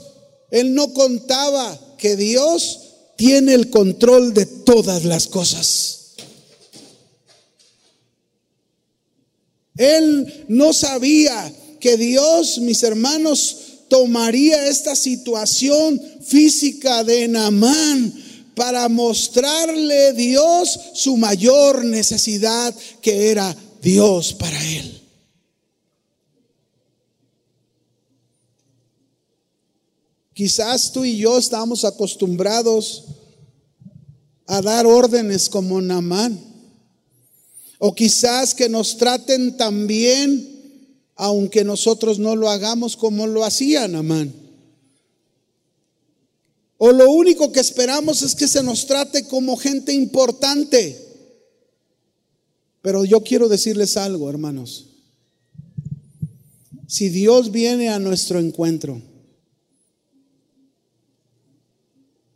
él 0.50 0.74
no 0.74 0.94
contaba 0.94 1.78
que 1.98 2.16
Dios 2.16 2.80
tiene 3.18 3.54
el 3.54 3.70
control 3.70 4.34
de 4.34 4.46
todas 4.46 5.04
las 5.04 5.28
cosas. 5.28 6.03
Él 9.78 10.46
no 10.48 10.74
sabía 10.74 11.54
que 11.80 11.98
Dios, 11.98 12.60
mis 12.60 12.84
hermanos, 12.84 13.58
tomaría 13.90 14.68
esta 14.68 14.96
situación 14.96 16.02
física 16.22 17.04
de 17.04 17.28
Namán 17.28 18.14
para 18.56 18.88
mostrarle 18.90 20.14
Dios 20.14 20.80
su 20.94 21.18
mayor 21.18 21.84
necesidad, 21.84 22.74
que 23.02 23.32
era 23.32 23.56
Dios 23.82 24.34
para 24.34 24.64
él. 24.76 25.02
Quizás 30.34 30.92
tú 30.92 31.06
y 31.06 31.18
yo 31.18 31.38
estamos 31.38 31.86
acostumbrados 31.86 33.06
a 34.48 34.62
dar 34.62 34.86
órdenes 34.88 35.50
como 35.50 35.80
Namán. 35.82 36.53
O 37.80 37.94
quizás 37.94 38.54
que 38.54 38.70
nos 38.70 38.98
traten 38.98 39.58
tan 39.58 39.88
bien, 39.88 40.54
aunque 41.16 41.64
nosotros 41.64 42.20
no 42.20 42.36
lo 42.36 42.50
hagamos 42.50 42.98
como 42.98 43.28
lo 43.28 43.44
hacía 43.44 43.88
Namán. 43.88 44.34
O 46.78 46.92
lo 46.92 47.12
único 47.12 47.52
que 47.52 47.60
esperamos 47.60 48.22
es 48.24 48.36
que 48.36 48.48
se 48.48 48.62
nos 48.62 48.88
trate 48.88 49.26
como 49.28 49.56
gente 49.56 49.94
importante. 49.94 51.00
Pero 52.82 53.06
yo 53.06 53.22
quiero 53.24 53.48
decirles 53.48 53.96
algo, 53.96 54.30
hermanos. 54.30 54.88
Si 56.88 57.10
Dios 57.10 57.52
viene 57.52 57.90
a 57.90 58.00
nuestro 58.00 58.40
encuentro, 58.40 59.02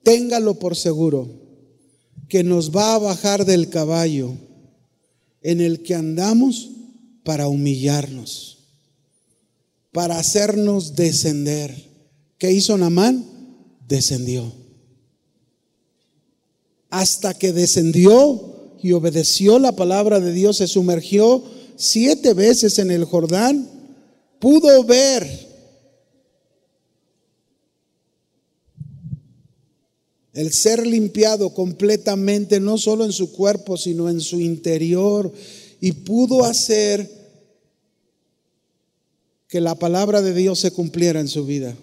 téngalo 0.04 0.58
por 0.58 0.78
seguro 0.78 1.30
que 2.30 2.44
nos 2.44 2.72
va 2.72 2.96
a 2.96 3.00
bajar 3.00 3.46
del 3.46 3.70
caballo 3.70 4.47
en 5.48 5.62
el 5.62 5.82
que 5.82 5.96
andamos 5.96 6.72
para 7.24 7.48
humillarnos, 7.48 8.58
para 9.94 10.20
hacernos 10.20 10.98
descender. 10.98 11.74
¿Qué 12.38 12.52
hizo 12.52 12.78
Namán? 12.78 13.26
Descendió. 13.88 14.52
Hasta 16.90 17.34
que 17.34 17.54
descendió 17.54 18.76
y 18.84 18.92
obedeció 18.92 19.58
la 19.58 19.72
palabra 19.72 20.20
de 20.20 20.34
Dios, 20.34 20.58
se 20.58 20.68
sumergió 20.68 21.42
siete 21.78 22.34
veces 22.34 22.78
en 22.78 22.92
el 22.92 23.06
Jordán, 23.06 23.70
pudo 24.40 24.84
ver 24.84 25.47
el 30.38 30.54
ser 30.54 30.86
limpiado 30.86 31.56
completamente, 31.56 32.60
no 32.60 32.78
solo 32.78 33.06
en 33.06 33.12
su 33.12 33.32
cuerpo, 33.32 33.76
sino 33.76 34.08
en 34.08 34.22
su 34.22 34.40
interior, 34.40 35.34
y 35.82 35.94
pudo 35.94 36.44
hacer 36.44 37.10
que 39.48 39.60
la 39.60 39.74
palabra 39.74 40.22
de 40.22 40.36
Dios 40.36 40.60
se 40.60 40.70
cumpliera 40.70 41.20
en 41.20 41.28
su 41.28 41.44
vida. 41.44 41.76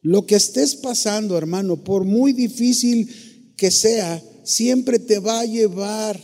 Lo 0.00 0.26
que 0.26 0.36
estés 0.36 0.76
pasando, 0.76 1.36
hermano, 1.36 1.82
por 1.82 2.04
muy 2.04 2.32
difícil 2.32 3.52
que 3.56 3.72
sea, 3.72 4.22
siempre 4.44 5.00
te 5.00 5.18
va 5.18 5.40
a 5.40 5.44
llevar 5.44 6.20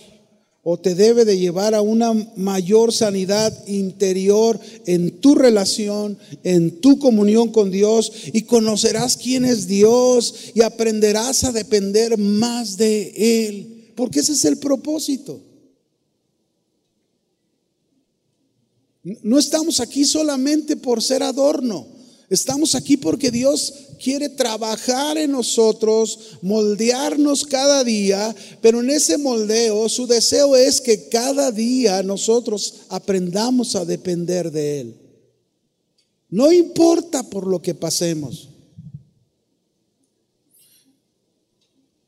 o 0.63 0.79
te 0.79 0.95
debe 0.95 1.25
de 1.25 1.39
llevar 1.39 1.75
a 1.75 1.81
una 1.81 2.13
mayor 2.37 2.93
sanidad 2.93 3.67
interior 3.67 4.61
en 4.87 5.21
tu 5.21 5.35
relación, 5.35 6.19
en 6.45 6.81
tu 6.81 6.99
comunión 6.99 7.51
con 7.51 7.71
Dios 7.71 8.13
y 8.33 8.43
conocerás 8.43 9.17
quién 9.17 9.45
es 9.45 9.67
Dios 9.67 10.53
y 10.55 10.63
aprenderás 10.63 11.45
a 11.45 11.53
depender 11.53 12.19
más 12.19 12.77
de 12.77 13.49
Él, 13.49 13.93
porque 13.97 14.21
ese 14.21 14.33
es 14.33 14.45
el 14.45 14.59
propósito. 14.59 15.41
No 19.03 19.39
estamos 19.39 19.81
aquí 19.81 20.05
solamente 20.05 20.77
por 20.77 21.03
ser 21.03 21.23
adorno, 21.23 21.87
estamos 22.31 22.75
aquí 22.75 22.97
porque 22.97 23.31
Dios 23.31 23.75
quiere 24.03 24.31
trabajar 24.31 25.19
en 25.19 25.33
nosotros, 25.33 26.39
moldearnos 26.41 27.45
cada 27.45 27.85
día, 27.85 28.35
pero 28.63 28.81
en 28.81 28.89
ese 28.89 29.19
moldeo 29.19 29.89
su 29.89 30.07
deseo 30.07 30.57
es 30.57 30.81
que 30.81 31.09
cada 31.09 31.53
día 31.53 32.03
nosotros 32.03 32.83
aprendamos 32.89 33.77
a 33.77 33.85
depender 33.85 34.51
de 34.51 34.81
Él. 34.81 35.01
No 36.31 36.53
importa 36.53 37.29
por 37.29 37.47
lo 37.47 37.61
que 37.61 37.75
pasemos. 37.75 38.49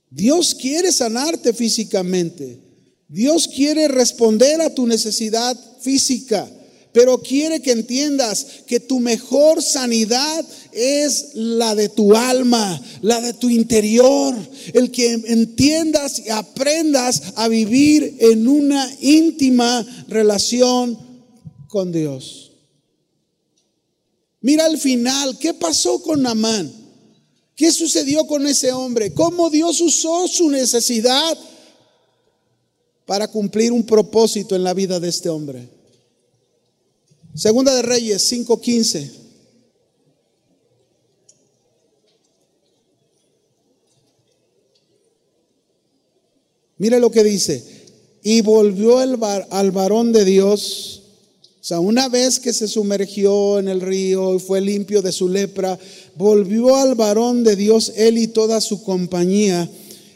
Dios 0.09 0.55
quiere 0.55 0.93
sanarte 0.93 1.53
físicamente. 1.53 2.61
Dios 3.09 3.49
quiere 3.49 3.89
responder 3.89 4.61
a 4.61 4.75
tu 4.75 4.87
necesidad 4.87 5.59
física, 5.81 6.51
pero 6.93 7.23
quiere 7.23 7.63
que 7.63 7.73
entiendas 7.73 8.47
que 8.67 8.79
tu 8.79 9.01
mejor 9.01 9.63
sanidad 9.63 10.45
es 10.73 11.31
la 11.35 11.75
de 11.75 11.89
tu 11.89 12.15
alma, 12.15 12.81
la 13.01 13.21
de 13.21 13.33
tu 13.33 13.49
interior, 13.49 14.37
el 14.75 14.91
que 14.91 15.13
entiendas 15.13 16.21
y 16.21 16.29
aprendas 16.29 17.23
a 17.37 17.49
vivir 17.49 18.17
en 18.21 18.47
una 18.47 18.89
íntima 19.01 19.87
relación 20.09 20.99
con 21.69 21.93
Dios. 21.93 22.53
Mira 24.43 24.67
al 24.67 24.77
final, 24.77 25.39
¿qué 25.39 25.55
pasó 25.55 26.03
con 26.03 26.23
Namán? 26.23 26.71
¿Qué 27.57 27.73
sucedió 27.73 28.27
con 28.27 28.47
ese 28.47 28.73
hombre? 28.73 29.15
¿Cómo 29.15 29.49
Dios 29.49 29.81
usó 29.81 30.29
su 30.29 30.51
necesidad 30.51 31.39
para 33.07 33.29
cumplir 33.29 33.73
un 33.73 33.85
propósito 33.85 34.57
en 34.57 34.65
la 34.65 34.75
vida 34.75 35.01
de 35.01 35.09
este 35.09 35.29
hombre? 35.29 35.82
Segunda 37.35 37.75
de 37.75 37.83
Reyes 37.83 38.23
5:15. 38.31 39.11
Mire 46.79 47.01
lo 47.01 47.11
que 47.11 47.23
dice. 47.25 47.65
Y 48.25 48.41
volvió 48.41 49.03
el 49.03 49.19
al 49.51 49.71
varón 49.71 50.13
de 50.13 50.25
Dios. 50.25 51.03
O 51.61 51.65
sea, 51.65 51.81
una 51.81 52.09
vez 52.09 52.41
que 52.41 52.53
se 52.53 52.67
sumergió 52.67 53.59
en 53.59 53.69
el 53.69 53.81
río 53.81 54.35
y 54.35 54.41
fue 54.41 54.61
limpio 54.61 55.01
de 55.01 55.13
su 55.13 55.29
lepra, 55.29 55.79
volvió 56.17 56.77
al 56.77 56.97
varón 56.97 57.45
de 57.45 57.55
Dios 57.55 57.93
él 57.97 58.19
y 58.19 58.27
toda 58.27 58.61
su 58.61 58.83
compañía 58.83 59.71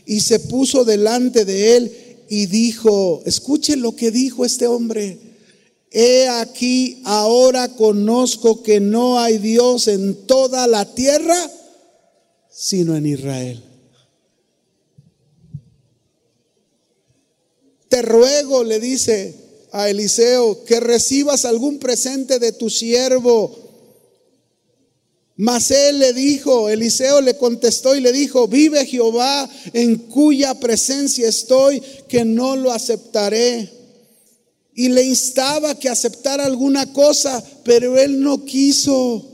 y 0.07 0.21
se 0.21 0.39
puso 0.39 0.85
delante 0.85 1.45
de 1.45 1.77
él 1.77 1.93
y 2.29 2.47
dijo, 2.47 3.23
escuche 3.27 3.77
lo 3.77 3.95
que 3.95 4.11
dijo 4.11 4.45
este 4.45 4.67
hombre. 4.67 5.26
He 5.99 6.28
aquí, 6.28 7.01
ahora 7.07 7.74
conozco 7.74 8.62
que 8.62 8.80
no 8.80 9.18
hay 9.18 9.38
Dios 9.38 9.88
en 9.88 10.26
toda 10.26 10.66
la 10.66 10.84
tierra, 10.94 11.51
sino 12.51 12.94
en 12.94 13.07
Israel. 13.07 13.64
Te 17.88 18.03
ruego, 18.03 18.62
le 18.62 18.78
dice 18.78 19.36
a 19.72 19.88
Eliseo, 19.88 20.66
que 20.66 20.80
recibas 20.80 21.47
algún 21.47 21.78
presente 21.78 22.38
de 22.38 22.53
tu 22.53 22.68
siervo. 22.68 23.57
Mas 25.36 25.70
él 25.70 26.01
le 26.01 26.12
dijo, 26.12 26.68
Eliseo 26.68 27.22
le 27.22 27.38
contestó 27.38 27.97
y 27.97 28.03
le 28.03 28.12
dijo, 28.12 28.49
vive 28.49 28.84
Jehová 28.84 29.49
en 29.72 29.97
cuya 29.97 30.61
presencia 30.61 31.26
estoy, 31.26 31.80
que 32.07 32.26
no 32.26 32.55
lo 32.55 32.70
aceptaré 32.70 33.76
y 34.79 34.91
le 34.91 35.03
instaba 35.03 35.74
que 35.74 35.89
aceptara 35.89 36.45
alguna 36.45 36.93
cosa, 36.93 37.43
pero 37.64 37.99
él 37.99 38.20
no 38.20 38.45
quiso. 38.45 39.24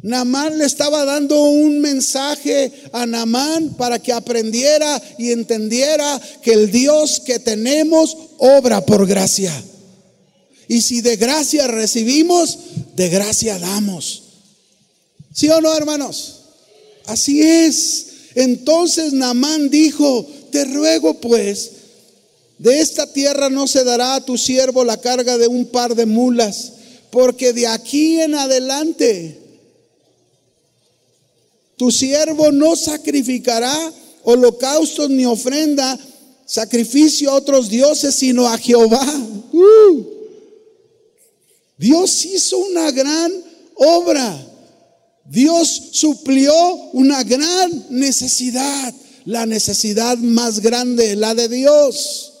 Namán 0.00 0.58
le 0.58 0.64
estaba 0.64 1.04
dando 1.04 1.40
un 1.42 1.78
mensaje 1.80 2.72
a 2.92 3.04
Namán 3.04 3.74
para 3.74 3.98
que 3.98 4.10
aprendiera 4.10 5.00
y 5.18 5.32
entendiera 5.32 6.20
que 6.42 6.54
el 6.54 6.72
Dios 6.72 7.20
que 7.20 7.38
tenemos 7.38 8.16
obra 8.38 8.84
por 8.86 9.06
gracia. 9.06 9.52
Y 10.66 10.80
si 10.80 11.02
de 11.02 11.16
gracia 11.16 11.66
recibimos, 11.66 12.58
de 12.96 13.10
gracia 13.10 13.58
damos. 13.58 14.22
¿Sí 15.34 15.50
o 15.50 15.60
no, 15.60 15.76
hermanos? 15.76 16.40
Así 17.04 17.42
es. 17.42 18.06
Entonces 18.34 19.12
Namán 19.12 19.68
dijo, 19.68 20.26
te 20.50 20.64
ruego 20.64 21.20
pues, 21.20 21.81
de 22.62 22.78
esta 22.78 23.12
tierra 23.12 23.50
no 23.50 23.66
se 23.66 23.82
dará 23.82 24.14
a 24.14 24.24
tu 24.24 24.38
siervo 24.38 24.84
la 24.84 24.96
carga 24.96 25.36
de 25.36 25.48
un 25.48 25.66
par 25.66 25.96
de 25.96 26.06
mulas, 26.06 26.74
porque 27.10 27.52
de 27.52 27.66
aquí 27.66 28.20
en 28.20 28.36
adelante 28.36 29.36
tu 31.76 31.90
siervo 31.90 32.52
no 32.52 32.76
sacrificará 32.76 33.74
holocaustos 34.22 35.10
ni 35.10 35.26
ofrenda, 35.26 35.98
sacrificio 36.46 37.32
a 37.32 37.34
otros 37.34 37.68
dioses, 37.68 38.14
sino 38.14 38.46
a 38.46 38.56
Jehová. 38.56 39.04
Uh. 39.52 40.06
Dios 41.76 42.24
hizo 42.24 42.58
una 42.58 42.92
gran 42.92 43.32
obra. 43.74 44.48
Dios 45.24 45.88
suplió 45.90 46.54
una 46.92 47.24
gran 47.24 47.86
necesidad, 47.90 48.94
la 49.24 49.46
necesidad 49.46 50.16
más 50.18 50.60
grande, 50.60 51.16
la 51.16 51.34
de 51.34 51.48
Dios. 51.48 52.31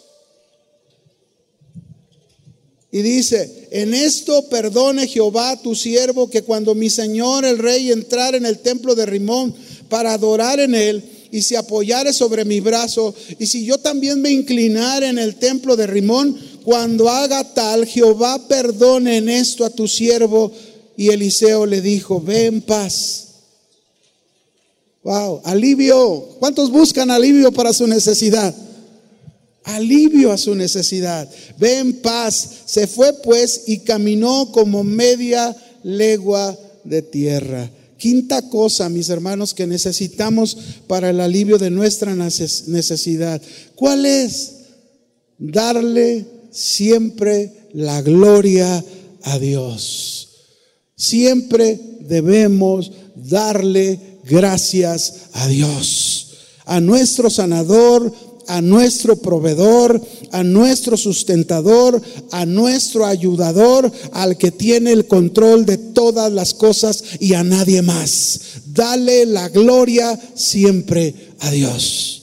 Y 2.92 3.00
dice, 3.00 3.68
en 3.70 3.94
esto 3.94 4.48
perdone 4.50 5.08
Jehová 5.08 5.56
tu 5.56 5.74
siervo 5.74 6.28
que 6.28 6.42
cuando 6.42 6.74
mi 6.74 6.90
señor 6.90 7.46
el 7.46 7.58
rey 7.58 7.90
entrara 7.90 8.36
en 8.36 8.44
el 8.44 8.58
templo 8.58 8.94
de 8.94 9.06
Rimón 9.06 9.54
para 9.88 10.12
adorar 10.12 10.60
en 10.60 10.74
él 10.74 11.02
y 11.30 11.40
se 11.40 11.56
apoyare 11.56 12.12
sobre 12.12 12.44
mi 12.44 12.60
brazo, 12.60 13.14
y 13.38 13.46
si 13.46 13.64
yo 13.64 13.78
también 13.78 14.20
me 14.20 14.30
inclinara 14.30 15.08
en 15.08 15.18
el 15.18 15.36
templo 15.36 15.74
de 15.74 15.86
Rimón, 15.86 16.38
cuando 16.64 17.08
haga 17.08 17.54
tal, 17.54 17.86
Jehová 17.86 18.46
perdone 18.46 19.16
en 19.16 19.28
esto 19.28 19.64
a 19.64 19.70
tu 19.70 19.88
siervo. 19.88 20.52
Y 20.96 21.08
Eliseo 21.08 21.66
le 21.66 21.80
dijo, 21.80 22.20
ve 22.20 22.46
en 22.46 22.60
paz. 22.60 23.28
Wow, 25.02 25.40
alivio. 25.44 26.28
¿Cuántos 26.38 26.70
buscan 26.70 27.10
alivio 27.10 27.50
para 27.50 27.72
su 27.72 27.86
necesidad? 27.86 28.54
Alivio 29.64 30.32
a 30.32 30.38
su 30.38 30.54
necesidad. 30.54 31.28
Ve 31.58 31.78
en 31.78 31.94
paz. 31.94 32.48
Se 32.66 32.86
fue 32.86 33.12
pues 33.22 33.64
y 33.66 33.78
caminó 33.78 34.50
como 34.52 34.84
media 34.84 35.56
legua 35.82 36.58
de 36.84 37.02
tierra. 37.02 37.70
Quinta 37.96 38.48
cosa, 38.48 38.88
mis 38.88 39.08
hermanos, 39.08 39.54
que 39.54 39.66
necesitamos 39.66 40.56
para 40.88 41.10
el 41.10 41.20
alivio 41.20 41.58
de 41.58 41.70
nuestra 41.70 42.14
necesidad. 42.16 43.40
¿Cuál 43.76 44.06
es? 44.06 44.54
Darle 45.38 46.26
siempre 46.50 47.68
la 47.72 48.02
gloria 48.02 48.84
a 49.22 49.38
Dios. 49.38 50.28
Siempre 50.96 51.78
debemos 52.00 52.90
darle 53.14 53.98
gracias 54.24 55.14
a 55.32 55.46
Dios, 55.46 56.32
a 56.64 56.80
nuestro 56.80 57.30
sanador, 57.30 58.12
a 58.46 58.60
nuestro 58.60 59.16
proveedor, 59.16 60.00
a 60.30 60.42
nuestro 60.42 60.96
sustentador, 60.96 62.00
a 62.30 62.46
nuestro 62.46 63.06
ayudador, 63.06 63.90
al 64.12 64.36
que 64.36 64.50
tiene 64.50 64.92
el 64.92 65.06
control 65.06 65.64
de 65.66 65.78
todas 65.78 66.32
las 66.32 66.54
cosas 66.54 67.04
y 67.20 67.34
a 67.34 67.44
nadie 67.44 67.82
más. 67.82 68.40
Dale 68.66 69.26
la 69.26 69.48
gloria 69.48 70.18
siempre 70.34 71.14
a 71.40 71.50
Dios. 71.50 72.22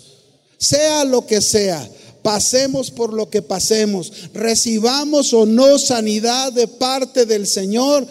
Sea 0.57 1.05
lo 1.05 1.25
que 1.25 1.41
sea, 1.41 1.89
pasemos 2.21 2.91
por 2.91 3.13
lo 3.13 3.29
que 3.29 3.41
pasemos, 3.41 4.11
recibamos 4.33 5.33
o 5.33 5.45
no 5.45 5.79
sanidad 5.79 6.51
de 6.51 6.67
parte 6.67 7.25
del 7.25 7.47
Señor, 7.47 8.05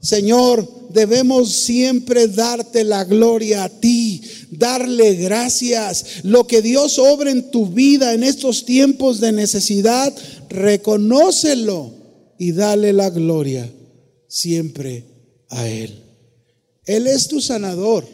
Señor, 0.00 0.66
debemos 0.90 1.52
siempre 1.52 2.26
darte 2.26 2.84
la 2.84 3.04
gloria 3.04 3.64
a 3.64 3.68
ti, 3.68 4.22
darle 4.50 5.14
gracias. 5.16 6.24
Lo 6.24 6.46
que 6.46 6.62
Dios 6.62 6.98
obra 6.98 7.30
en 7.30 7.50
tu 7.50 7.66
vida 7.66 8.14
en 8.14 8.24
estos 8.24 8.64
tiempos 8.64 9.20
de 9.20 9.32
necesidad, 9.32 10.14
reconócelo 10.48 11.92
y 12.38 12.52
dale 12.52 12.94
la 12.94 13.10
gloria 13.10 13.70
siempre 14.26 15.04
a 15.50 15.68
Él. 15.68 16.02
Él 16.86 17.06
es 17.06 17.28
tu 17.28 17.42
sanador, 17.42 18.06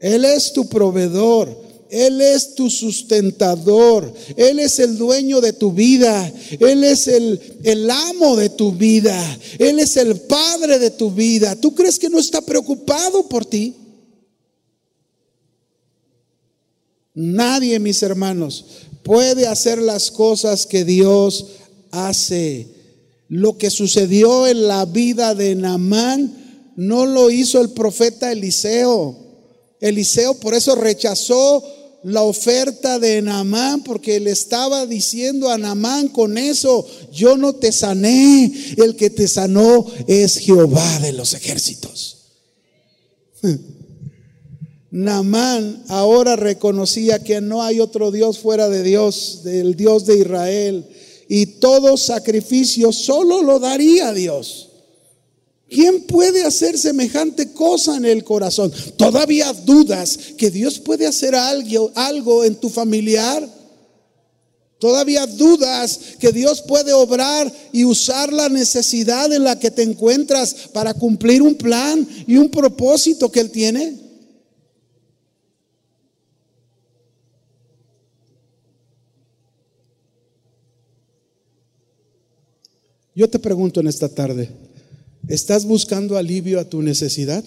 Él 0.00 0.24
es 0.24 0.52
tu 0.52 0.68
proveedor, 0.68 1.69
él 1.90 2.20
es 2.20 2.54
tu 2.54 2.70
sustentador. 2.70 4.12
Él 4.36 4.60
es 4.60 4.78
el 4.78 4.96
dueño 4.96 5.40
de 5.40 5.52
tu 5.52 5.72
vida. 5.72 6.32
Él 6.60 6.84
es 6.84 7.08
el, 7.08 7.40
el, 7.64 7.90
amo 7.90 8.36
de 8.36 8.48
tu 8.48 8.72
vida. 8.72 9.38
Él 9.58 9.80
es 9.80 9.96
el 9.96 10.20
padre 10.20 10.78
de 10.78 10.90
tu 10.90 11.10
vida. 11.10 11.56
¿Tú 11.56 11.74
crees 11.74 11.98
que 11.98 12.08
no 12.08 12.18
está 12.18 12.40
preocupado 12.40 13.28
por 13.28 13.44
ti? 13.44 13.74
Nadie, 17.12 17.78
mis 17.80 18.02
hermanos, 18.02 18.64
puede 19.02 19.48
hacer 19.48 19.78
las 19.78 20.12
cosas 20.12 20.66
que 20.66 20.84
Dios 20.84 21.46
hace. 21.90 22.68
Lo 23.28 23.58
que 23.58 23.70
sucedió 23.70 24.46
en 24.46 24.68
la 24.68 24.84
vida 24.84 25.34
de 25.34 25.56
Naamán 25.56 26.72
no 26.76 27.04
lo 27.04 27.30
hizo 27.30 27.60
el 27.60 27.70
profeta 27.70 28.30
Eliseo. 28.30 29.16
Eliseo 29.80 30.34
por 30.34 30.54
eso 30.54 30.76
rechazó 30.76 31.64
la 32.02 32.22
oferta 32.22 32.98
de 32.98 33.20
Naamán 33.20 33.82
porque 33.82 34.20
le 34.20 34.30
estaba 34.30 34.86
diciendo 34.86 35.50
a 35.50 35.58
Naamán 35.58 36.08
con 36.08 36.38
eso, 36.38 36.86
yo 37.12 37.36
no 37.36 37.54
te 37.54 37.72
sané, 37.72 38.52
el 38.76 38.96
que 38.96 39.10
te 39.10 39.28
sanó 39.28 39.86
es 40.06 40.38
Jehová 40.38 41.00
de 41.00 41.12
los 41.12 41.34
ejércitos. 41.34 42.16
Naamán 44.90 45.84
ahora 45.88 46.36
reconocía 46.36 47.22
que 47.22 47.40
no 47.40 47.62
hay 47.62 47.80
otro 47.80 48.10
Dios 48.10 48.38
fuera 48.38 48.68
de 48.68 48.82
Dios, 48.82 49.42
del 49.44 49.76
Dios 49.76 50.04
de 50.06 50.18
Israel, 50.18 50.88
y 51.28 51.46
todo 51.46 51.96
sacrificio 51.96 52.90
solo 52.92 53.42
lo 53.42 53.60
daría 53.60 54.12
Dios. 54.12 54.69
¿Quién 55.70 56.02
puede 56.02 56.42
hacer 56.42 56.76
semejante 56.76 57.52
cosa 57.52 57.96
en 57.96 58.04
el 58.04 58.24
corazón? 58.24 58.72
¿Todavía 58.96 59.52
dudas 59.52 60.18
que 60.36 60.50
Dios 60.50 60.80
puede 60.80 61.06
hacer 61.06 61.36
algo, 61.36 61.92
algo 61.94 62.44
en 62.44 62.56
tu 62.56 62.68
familiar? 62.68 63.48
¿Todavía 64.80 65.26
dudas 65.28 66.00
que 66.18 66.32
Dios 66.32 66.62
puede 66.62 66.92
obrar 66.92 67.52
y 67.70 67.84
usar 67.84 68.32
la 68.32 68.48
necesidad 68.48 69.32
en 69.32 69.44
la 69.44 69.60
que 69.60 69.70
te 69.70 69.82
encuentras 69.82 70.54
para 70.72 70.92
cumplir 70.92 71.40
un 71.40 71.54
plan 71.54 72.06
y 72.26 72.36
un 72.36 72.50
propósito 72.50 73.30
que 73.30 73.38
Él 73.38 73.52
tiene? 73.52 73.96
Yo 83.14 83.30
te 83.30 83.38
pregunto 83.38 83.80
en 83.80 83.86
esta 83.86 84.08
tarde, 84.08 84.50
¿estás 85.30 85.64
buscando 85.64 86.18
alivio 86.18 86.60
a 86.60 86.64
tu 86.64 86.82
necesidad? 86.82 87.44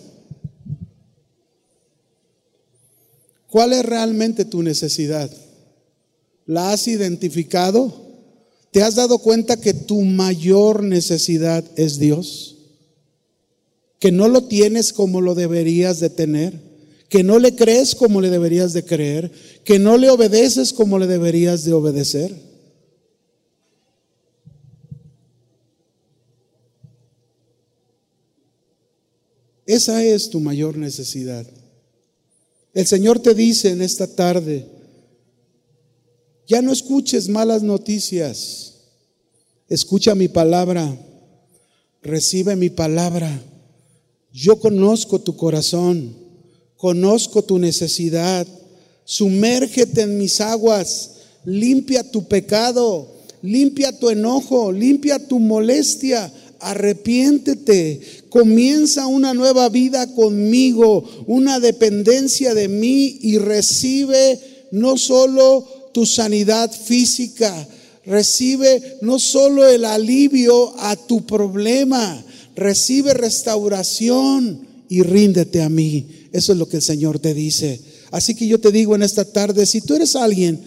¿Cuál 3.50 3.74
es 3.74 3.86
realmente 3.86 4.46
tu 4.46 4.64
necesidad? 4.64 5.30
¿La 6.46 6.72
has 6.72 6.88
identificado? 6.88 7.94
¿Te 8.72 8.82
has 8.82 8.96
dado 8.96 9.20
cuenta 9.20 9.62
que 9.62 9.74
tu 9.74 10.02
mayor 10.02 10.82
necesidad 10.82 11.64
es 11.76 12.00
Dios? 12.00 12.58
¿Que 14.00 14.12
no 14.12 14.28
lo 14.28 14.46
tienes 14.46 14.92
como 14.92 15.22
lo 15.22 15.36
deberías 15.36 16.00
de 16.00 16.10
tener? 16.10 16.60
¿Que 17.10 17.22
no 17.24 17.38
le 17.38 17.56
crees 17.56 17.94
como 17.94 18.22
le 18.22 18.30
deberías 18.30 18.74
de 18.74 18.84
creer? 18.84 19.32
¿Que 19.64 19.78
no 19.78 19.98
le 19.98 20.10
obedeces 20.10 20.74
como 20.74 20.98
le 20.98 21.06
deberías 21.06 21.64
de 21.64 21.74
obedecer? 21.74 22.53
Esa 29.66 30.04
es 30.04 30.30
tu 30.30 30.40
mayor 30.40 30.78
necesidad. 30.78 31.46
El 32.74 32.86
Señor 32.88 33.20
te 33.20 33.34
dice 33.34 33.70
en 33.70 33.82
esta 33.82 34.08
tarde, 34.08 34.66
ya 36.48 36.62
no 36.62 36.74
escuches 36.74 37.30
malas 37.30 37.64
noticias, 37.64 38.74
escucha 39.70 40.16
mi 40.16 40.28
palabra, 40.28 40.98
recibe 42.02 42.56
mi 42.56 42.70
palabra. 42.70 43.42
Yo 44.32 44.60
conozco 44.60 45.22
tu 45.22 45.38
corazón, 45.38 46.16
conozco 46.76 47.44
tu 47.44 47.60
necesidad, 47.60 48.48
sumérgete 49.06 50.02
en 50.02 50.18
mis 50.18 50.42
aguas, 50.42 51.12
limpia 51.46 52.04
tu 52.10 52.28
pecado, 52.28 53.08
limpia 53.42 53.98
tu 53.98 54.10
enojo, 54.10 54.72
limpia 54.72 55.20
tu 55.28 55.40
molestia, 55.40 56.32
arrepiéntete, 56.64 58.02
comienza 58.30 59.08
una 59.08 59.34
nueva 59.34 59.70
vida 59.70 60.14
conmigo, 60.14 61.04
una 61.28 61.60
dependencia 61.60 62.54
de 62.54 62.68
mí 62.68 63.20
y 63.22 63.38
recibe 63.38 64.40
no 64.72 64.98
solo 64.98 65.66
tu 65.94 66.06
sanidad 66.06 66.72
física, 66.72 67.68
recibe 68.06 68.98
no 69.02 69.20
solo 69.20 69.68
el 69.68 69.86
alivio 69.86 70.74
a 70.80 70.96
tu 70.96 71.26
problema, 71.26 72.24
recibe 72.56 73.14
restauración 73.14 74.68
y 74.90 75.04
ríndete 75.04 75.62
a 75.62 75.70
mí. 75.70 76.08
Eso 76.32 76.54
es 76.54 76.58
lo 76.58 76.68
que 76.68 76.78
el 76.78 76.84
Señor 76.84 77.20
te 77.20 77.34
dice. 77.34 77.80
Así 78.12 78.36
que 78.36 78.48
yo 78.48 78.60
te 78.60 78.72
digo 78.72 78.96
en 78.96 79.04
esta 79.04 79.26
tarde, 79.26 79.66
si 79.66 79.82
tú 79.82 79.96
eres 79.96 80.16
alguien 80.16 80.60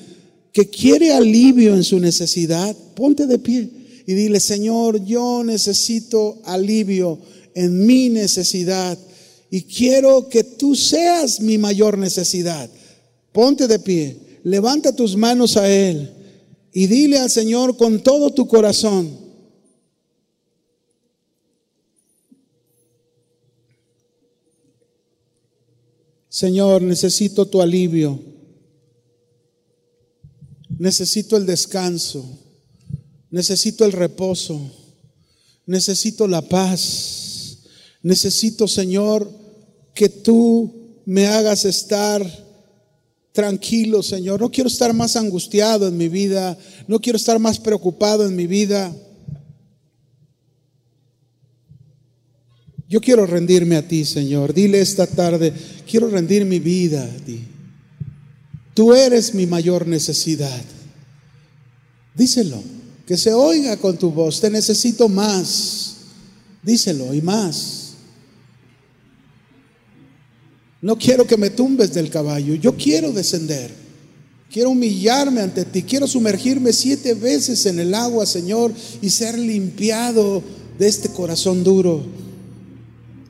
que 0.52 0.68
quiere 0.68 1.12
alivio 1.12 1.74
en 1.74 1.84
su 1.84 1.98
necesidad, 2.00 2.74
ponte 2.94 3.26
de 3.26 3.38
pie 3.38 3.70
y 4.06 4.14
dile, 4.14 4.40
Señor, 4.40 5.04
yo 5.04 5.42
necesito 5.44 6.40
alivio 6.44 7.18
en 7.54 7.86
mi 7.86 8.08
necesidad 8.08 8.98
y 9.50 9.62
quiero 9.62 10.28
que 10.28 10.44
tú 10.44 10.74
seas 10.76 11.40
mi 11.40 11.58
mayor 11.58 11.98
necesidad. 11.98 12.70
Ponte 13.32 13.66
de 13.66 13.78
pie, 13.78 14.16
levanta 14.44 14.94
tus 14.94 15.16
manos 15.16 15.56
a 15.56 15.70
Él 15.70 16.10
y 16.72 16.86
dile 16.86 17.18
al 17.18 17.30
Señor 17.30 17.76
con 17.76 18.02
todo 18.02 18.30
tu 18.30 18.46
corazón, 18.46 19.26
Señor, 26.36 26.82
necesito 26.82 27.46
tu 27.46 27.62
alivio. 27.62 28.20
Necesito 30.78 31.38
el 31.38 31.46
descanso. 31.46 32.45
Necesito 33.30 33.84
el 33.84 33.92
reposo. 33.92 34.60
Necesito 35.66 36.26
la 36.26 36.42
paz. 36.42 37.58
Necesito, 38.02 38.68
Señor, 38.68 39.30
que 39.94 40.08
tú 40.08 40.72
me 41.04 41.26
hagas 41.26 41.64
estar 41.64 42.24
tranquilo, 43.32 44.02
Señor. 44.02 44.40
No 44.40 44.50
quiero 44.50 44.68
estar 44.68 44.92
más 44.94 45.16
angustiado 45.16 45.88
en 45.88 45.96
mi 45.96 46.08
vida. 46.08 46.56
No 46.86 47.00
quiero 47.00 47.16
estar 47.16 47.38
más 47.38 47.58
preocupado 47.58 48.26
en 48.26 48.36
mi 48.36 48.46
vida. 48.46 48.94
Yo 52.88 53.00
quiero 53.00 53.26
rendirme 53.26 53.76
a 53.76 53.86
ti, 53.86 54.04
Señor. 54.04 54.54
Dile 54.54 54.80
esta 54.80 55.06
tarde, 55.06 55.52
quiero 55.90 56.08
rendir 56.08 56.44
mi 56.44 56.60
vida 56.60 57.02
a 57.02 57.24
ti. 57.24 57.40
Tú 58.74 58.94
eres 58.94 59.34
mi 59.34 59.46
mayor 59.46 59.86
necesidad. 59.86 60.62
Díselo. 62.14 62.75
Que 63.06 63.16
se 63.16 63.32
oiga 63.32 63.76
con 63.76 63.96
tu 63.96 64.10
voz, 64.10 64.40
te 64.40 64.50
necesito 64.50 65.08
más. 65.08 65.96
Díselo 66.62 67.14
y 67.14 67.22
más. 67.22 67.92
No 70.82 70.96
quiero 70.98 71.26
que 71.26 71.36
me 71.36 71.50
tumbes 71.50 71.94
del 71.94 72.10
caballo, 72.10 72.54
yo 72.54 72.76
quiero 72.76 73.12
descender. 73.12 73.70
Quiero 74.50 74.70
humillarme 74.70 75.40
ante 75.40 75.64
ti, 75.64 75.82
quiero 75.82 76.06
sumergirme 76.06 76.72
siete 76.72 77.14
veces 77.14 77.66
en 77.66 77.78
el 77.80 77.94
agua, 77.94 78.26
Señor, 78.26 78.72
y 79.02 79.10
ser 79.10 79.38
limpiado 79.38 80.42
de 80.78 80.88
este 80.88 81.08
corazón 81.08 81.64
duro. 81.64 82.04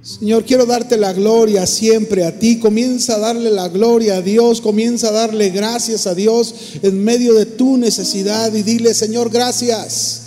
Señor, 0.07 0.45
quiero 0.45 0.67
darte 0.67 0.97
la 0.97 1.13
gloria 1.13 1.67
siempre 1.67 2.25
a 2.25 2.39
ti. 2.39 2.61
Comienza 2.61 3.17
a 3.17 3.19
darle 3.19 3.51
la 3.51 3.69
gloria 3.69 4.19
a 4.19 4.23
Dios. 4.23 4.61
Comienza 4.61 5.09
a 5.09 5.13
darle 5.13 5.51
gracias 5.51 6.07
a 6.07 6.15
Dios 6.15 6.55
en 6.81 7.03
medio 7.03 7.35
de 7.35 7.45
tu 7.45 7.77
necesidad 7.77 8.55
y 8.55 8.63
dile, 8.63 8.95
Señor, 8.95 9.31
gracias. 9.31 10.21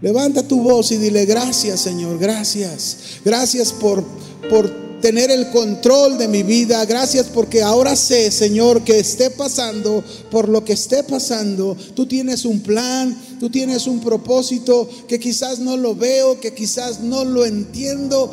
Levanta 0.00 0.42
tu 0.48 0.62
voz 0.62 0.90
y 0.90 0.96
dile, 0.96 1.26
gracias, 1.26 1.80
Señor, 1.80 2.18
gracias. 2.18 2.96
Gracias 3.26 3.74
por, 3.74 4.02
por 4.48 4.70
tener 5.02 5.30
el 5.30 5.50
control 5.50 6.16
de 6.16 6.28
mi 6.28 6.42
vida. 6.42 6.82
Gracias 6.86 7.26
porque 7.26 7.62
ahora 7.62 7.94
sé, 7.94 8.30
Señor, 8.30 8.84
que 8.84 8.98
esté 8.98 9.28
pasando 9.28 10.02
por 10.30 10.48
lo 10.48 10.64
que 10.64 10.72
esté 10.72 11.02
pasando. 11.02 11.76
Tú 11.94 12.06
tienes 12.06 12.46
un 12.46 12.60
plan, 12.60 13.14
tú 13.38 13.50
tienes 13.50 13.86
un 13.86 14.00
propósito 14.00 14.88
que 15.06 15.20
quizás 15.20 15.58
no 15.58 15.76
lo 15.76 15.94
veo, 15.94 16.40
que 16.40 16.54
quizás 16.54 17.00
no 17.00 17.26
lo 17.26 17.44
entiendo, 17.44 18.30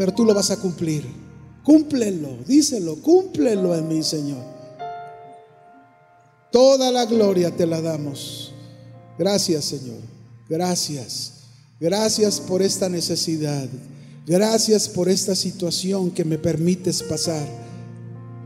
pero 0.00 0.14
tú 0.14 0.24
lo 0.24 0.32
vas 0.32 0.50
a 0.50 0.56
cumplir. 0.56 1.04
Cúmplelo, 1.62 2.38
díselo, 2.46 2.96
cúmplelo 3.02 3.76
en 3.76 3.86
mí, 3.86 4.02
Señor. 4.02 4.42
Toda 6.50 6.90
la 6.90 7.04
gloria 7.04 7.54
te 7.54 7.66
la 7.66 7.82
damos. 7.82 8.54
Gracias, 9.18 9.66
Señor. 9.66 9.98
Gracias. 10.48 11.32
Gracias 11.78 12.40
por 12.40 12.62
esta 12.62 12.88
necesidad. 12.88 13.68
Gracias 14.26 14.88
por 14.88 15.10
esta 15.10 15.34
situación 15.34 16.10
que 16.12 16.24
me 16.24 16.38
permites 16.38 17.02
pasar. 17.02 17.46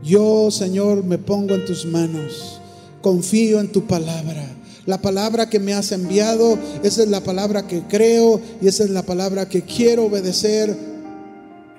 Yo, 0.03 0.51
Señor, 0.51 1.05
me 1.05 1.19
pongo 1.19 1.55
en 1.55 1.63
tus 1.63 1.85
manos. 1.85 2.59
Confío 3.01 3.61
en 3.61 3.71
tu 3.71 3.87
palabra. 3.87 4.45
La 4.85 5.01
palabra 5.01 5.49
que 5.49 5.61
me 5.61 5.73
has 5.73 5.93
enviado, 5.93 6.59
esa 6.83 7.03
es 7.03 7.07
la 7.07 7.23
palabra 7.23 7.65
que 7.65 7.83
creo 7.83 8.41
y 8.61 8.67
esa 8.67 8.83
es 8.83 8.89
la 8.89 9.03
palabra 9.03 9.47
que 9.47 9.61
quiero 9.61 10.07
obedecer 10.07 10.94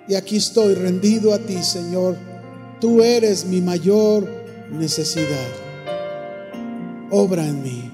y 0.08 0.14
aquí 0.14 0.36
estoy 0.36 0.74
rendido 0.74 1.32
a 1.32 1.38
ti, 1.38 1.62
Señor. 1.62 2.16
Tú 2.80 3.02
eres 3.02 3.44
mi 3.44 3.60
mayor 3.60 4.28
necesidad. 4.70 5.48
Obra 7.10 7.46
en 7.46 7.62
mí. 7.62 7.85